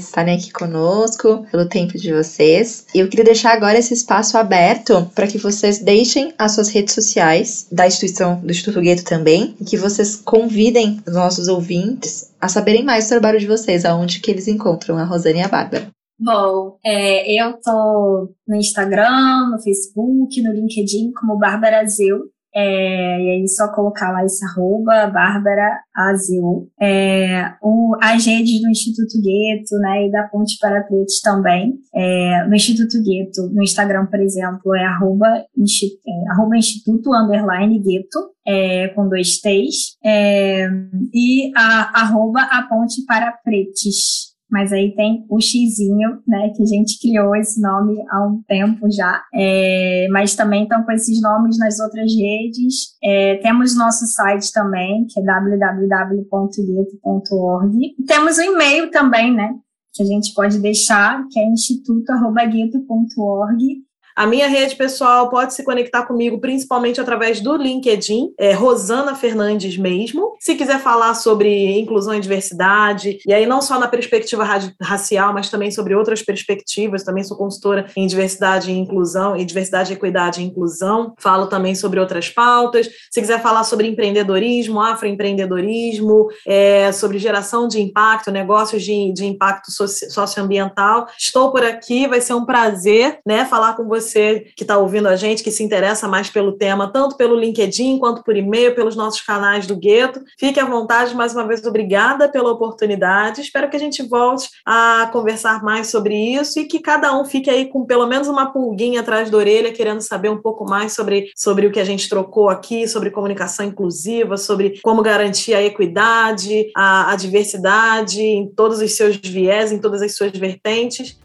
estarem 0.05 0.37
aqui 0.37 0.53
conosco, 0.53 1.47
pelo 1.51 1.69
tempo 1.69 1.99
de 1.99 2.13
vocês. 2.13 2.87
E 2.95 2.99
eu 2.99 3.09
queria 3.09 3.25
deixar 3.25 3.53
agora 3.53 3.79
esse 3.79 3.95
espaço 3.95 4.37
aberto 4.37 5.11
para 5.15 5.27
que 5.27 5.39
vocês 5.39 5.79
deixem 5.79 6.33
as 6.39 6.53
suas 6.53 6.69
redes 6.69 6.95
sociais 6.95 7.67
da 7.71 7.87
instituição 7.87 8.41
do 8.41 8.51
Instituto 8.51 8.81
Gueto 8.81 9.05
também, 9.05 9.55
e 9.61 9.65
que 9.65 9.77
vocês 9.77 10.17
convidem 10.17 11.01
os 11.07 11.15
nossos 11.15 11.49
ouvintes 11.49 12.33
a 12.41 12.49
saberem 12.49 12.85
mais 12.85 13.05
do 13.05 13.11
trabalho 13.11 13.41
de 13.41 13.47
vocês, 13.47 13.85
aonde 13.85 14.21
que 14.21 14.31
eles 14.31 14.49
encontram 14.49 14.97
a 14.99 15.05
Rosana 15.05 15.39
e 15.39 15.43
a 15.43 15.49
Bárbara. 15.49 15.89
Bom, 16.21 16.79
é, 16.85 17.41
eu 17.41 17.53
tô 17.63 18.35
no 18.47 18.57
Instagram, 18.57 19.51
no 19.53 19.63
Facebook, 19.63 20.43
no 20.43 20.53
LinkedIn 20.53 21.13
como 21.13 21.39
Bárbara 21.39 21.87
Zeu. 21.87 22.25
É, 22.55 23.21
e 23.21 23.31
aí 23.31 23.49
só 23.49 23.69
colocar 23.73 24.11
lá 24.11 24.25
esse 24.25 24.45
arroba, 24.45 25.07
Bárbara 25.07 25.81
Azeu. 25.95 26.69
É, 26.81 27.53
o, 27.63 27.95
as 28.01 28.27
redes 28.27 28.61
do 28.61 28.71
Instituto 28.71 29.21
Gueto, 29.23 29.77
né, 29.81 30.07
e 30.07 30.11
da 30.11 30.25
Ponte 30.25 30.57
para 30.61 30.83
Pretos 30.83 31.21
também. 31.21 31.75
É, 31.95 32.47
no 32.47 32.55
Instituto 32.55 33.03
Gueto, 33.03 33.53
no 33.53 33.63
Instagram, 33.63 34.07
por 34.07 34.21
exemplo, 34.21 34.75
é 34.75 34.85
arroba, 34.85 35.29
é, 35.29 36.31
arroba 36.31 36.57
Instituto 36.57 37.15
Underline 37.15 37.79
Gueto, 37.81 38.31
é, 38.47 38.89
com 38.89 39.09
dois 39.09 39.41
T's. 39.41 39.97
É, 40.05 40.69
e 41.13 41.53
a, 41.57 42.03
arroba 42.03 42.41
a 42.41 42.63
Ponte 42.63 43.05
para 43.07 43.33
Pretos 43.45 44.28
mas 44.51 44.73
aí 44.73 44.95
tem 44.95 45.27
o 45.29 45.39
xizinho, 45.41 46.21
né, 46.27 46.51
que 46.57 46.63
a 46.63 46.67
gente 46.67 46.99
criou 47.01 47.37
esse 47.37 47.61
nome 47.61 47.95
há 48.11 48.27
um 48.27 48.41
tempo 48.47 48.91
já, 48.91 49.23
é, 49.35 50.09
mas 50.11 50.35
também 50.35 50.63
estão 50.63 50.83
com 50.83 50.93
esses 50.93 51.21
nomes 51.21 51.59
nas 51.59 51.79
outras 51.81 52.11
redes. 52.15 52.97
É, 53.03 53.35
temos 53.37 53.77
nosso 53.77 54.07
site 54.07 54.51
também, 54.53 55.05
que 55.09 55.21
é 55.21 55.23
www.gueto.org. 55.23 57.95
Temos 58.07 58.39
o 58.39 58.41
um 58.41 58.45
e-mail 58.45 58.91
também, 58.91 59.35
né, 59.35 59.55
que 59.93 60.03
a 60.03 60.07
gente 60.07 60.33
pode 60.35 60.59
deixar, 60.59 61.27
que 61.31 61.39
é 61.39 61.45
instituto.gueto.org. 61.45 63.88
A 64.19 64.27
minha 64.27 64.49
rede 64.49 64.75
pessoal 64.75 65.31
pode 65.31 65.55
se 65.55 65.63
conectar 65.63 66.05
comigo 66.05 66.41
principalmente 66.41 67.01
através 67.01 67.41
do 67.41 67.57
LinkedIn, 67.57 68.35
é 68.37 68.53
Rosana 68.53 69.15
Fernandes 69.15 69.77
mesmo. 69.77 70.35
Se 70.41 70.57
quiser 70.57 70.81
falar 70.81 71.15
sobre 71.15 71.79
inclusão 71.79 72.13
e 72.13 72.19
diversidade, 72.19 73.21
e 73.25 73.33
aí 73.33 73.47
não 73.47 73.63
só 73.63 73.79
na 73.79 73.87
perspectiva 73.87 74.43
racial, 74.83 75.33
mas 75.33 75.49
também 75.49 75.71
sobre 75.71 75.95
outras 75.95 76.21
perspectivas, 76.21 77.05
também 77.05 77.23
sou 77.23 77.37
consultora 77.37 77.87
em 77.97 78.09
diversidade 78.09 78.73
e 78.73 78.77
inclusão, 78.77 79.37
e 79.37 79.45
diversidade, 79.45 79.93
equidade 79.93 80.41
e 80.41 80.45
inclusão. 80.45 81.15
Falo 81.21 81.47
também 81.47 81.77
sobre 81.77 82.01
outras 82.01 82.29
pautas. 82.29 82.89
Se 83.13 83.21
quiser 83.21 83.41
falar 83.41 83.63
sobre 83.63 83.87
empreendedorismo, 83.87 84.81
afroempreendedorismo, 84.81 86.27
é, 86.45 86.91
sobre 86.91 87.21
geração 87.21 87.69
de 87.69 87.81
impacto, 87.81 88.33
negócios 88.33 88.83
de, 88.83 89.13
de 89.13 89.27
impacto 89.27 89.71
soci, 89.71 90.11
socioambiental, 90.11 91.07
estou 91.17 91.53
por 91.53 91.63
aqui, 91.63 92.09
vai 92.09 92.21
ser 92.21 92.35
um 92.35 92.45
prazer 92.45 93.21
né, 93.25 93.45
falar 93.45 93.77
com 93.77 93.87
você 93.87 94.08
você 94.09 94.47
que 94.57 94.65
está 94.65 94.79
ouvindo 94.79 95.09
a 95.09 95.17
gente, 95.17 95.43
que 95.43 95.51
se 95.51 95.63
interessa 95.63 96.09
mais 96.09 96.31
pelo 96.31 96.53
tema, 96.53 96.91
tanto 96.91 97.17
pelo 97.17 97.39
LinkedIn 97.39 97.99
quanto 97.99 98.23
por 98.23 98.37
e-mail, 98.37 98.75
pelos 98.75 98.97
nossos 98.97 99.21
canais 99.21 99.67
do 99.67 99.77
Gueto. 99.77 100.21
Fique 100.39 100.59
à 100.59 100.65
vontade, 100.65 101.15
mais 101.15 101.33
uma 101.33 101.47
vez, 101.47 101.65
obrigada 101.65 102.29
pela 102.29 102.51
oportunidade. 102.51 103.41
Espero 103.41 103.69
que 103.69 103.77
a 103.77 103.81
gente 103.81 104.03
volte 104.03 104.49
a 104.65 105.09
conversar 105.13 105.63
mais 105.63 105.89
sobre 105.89 106.15
isso 106.15 106.59
e 106.61 106.65
que 106.65 106.81
cada 106.81 107.19
um 107.19 107.25
fique 107.25 107.51
aí 107.51 107.67
com 107.67 107.85
pelo 107.85 108.07
menos 108.07 108.29
uma 108.29 108.53
pulguinha 108.53 109.01
atrás 109.01 109.31
da 109.31 109.37
orelha, 109.37 109.73
querendo 109.73 110.01
saber 110.01 110.31
um 110.31 110.41
pouco 110.41 110.65
mais 110.65 110.93
sobre, 110.93 111.31
sobre 111.37 111.67
o 111.67 111.73
que 111.73 111.81
a 111.81 111.85
gente 111.85 112.09
trocou 112.09 112.49
aqui, 112.49 112.89
sobre 112.89 113.11
comunicação 113.11 113.67
inclusiva, 113.67 114.37
sobre 114.37 114.81
como 114.83 115.03
garantir 115.03 115.55
a 115.55 115.63
equidade, 115.63 116.71
a, 116.77 117.13
a 117.13 117.17
diversidade 117.17 118.21
em 118.23 118.49
todos 118.49 118.81
os 118.81 118.93
seus 118.93 119.17
viés, 119.17 119.73
em 119.73 119.79
todas 119.79 120.03
as 120.03 120.17
suas 120.17 120.33
vertentes. 120.33 121.19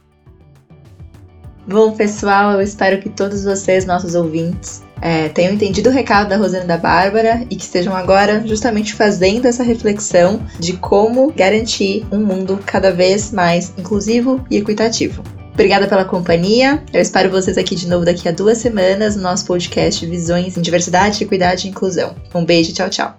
Bom, 1.66 1.92
pessoal, 1.92 2.52
eu 2.54 2.62
espero 2.62 3.00
que 3.00 3.10
todos 3.10 3.44
vocês, 3.44 3.86
nossos 3.86 4.16
ouvintes, 4.16 4.84
é, 5.02 5.30
tenham 5.30 5.54
entendido 5.54 5.90
o 5.90 5.94
recado 5.94 6.30
da 6.30 6.38
Rosana 6.38 6.66
e 6.66 6.68
da 6.68 6.78
Bárbara 6.78 7.46
e 7.50 7.56
que 7.56 7.64
estejam 7.64 7.96
agora 7.96 8.46
justamente 8.46 8.94
fazendo 8.94 9.46
essa 9.46 9.64
reflexão 9.64 10.42
de 10.60 10.74
como 10.74 11.32
garantir 11.32 12.06
um 12.12 12.20
mundo 12.20 12.60
cada 12.66 12.92
vez 12.92 13.32
mais 13.32 13.74
inclusivo 13.78 14.46
e 14.50 14.58
equitativo. 14.58 15.24
Obrigada 15.54 15.88
pela 15.88 16.04
companhia. 16.04 16.82
Eu 16.92 17.02
espero 17.02 17.30
vocês 17.30 17.58
aqui 17.58 17.76
de 17.76 17.88
novo 17.88 18.04
daqui 18.04 18.28
a 18.28 18.32
duas 18.32 18.58
semanas 18.58 19.16
no 19.16 19.22
nosso 19.22 19.46
podcast 19.46 20.06
Visões 20.06 20.58
em 20.58 20.62
Diversidade, 20.62 21.24
Equidade 21.24 21.68
e 21.68 21.70
Inclusão. 21.70 22.16
Um 22.34 22.44
beijo, 22.44 22.74
tchau, 22.74 22.90
tchau. 22.90 23.18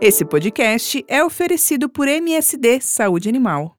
Esse 0.00 0.24
podcast 0.24 1.04
é 1.08 1.24
oferecido 1.24 1.88
por 1.88 2.06
MSD 2.06 2.80
Saúde 2.80 3.28
Animal. 3.28 3.77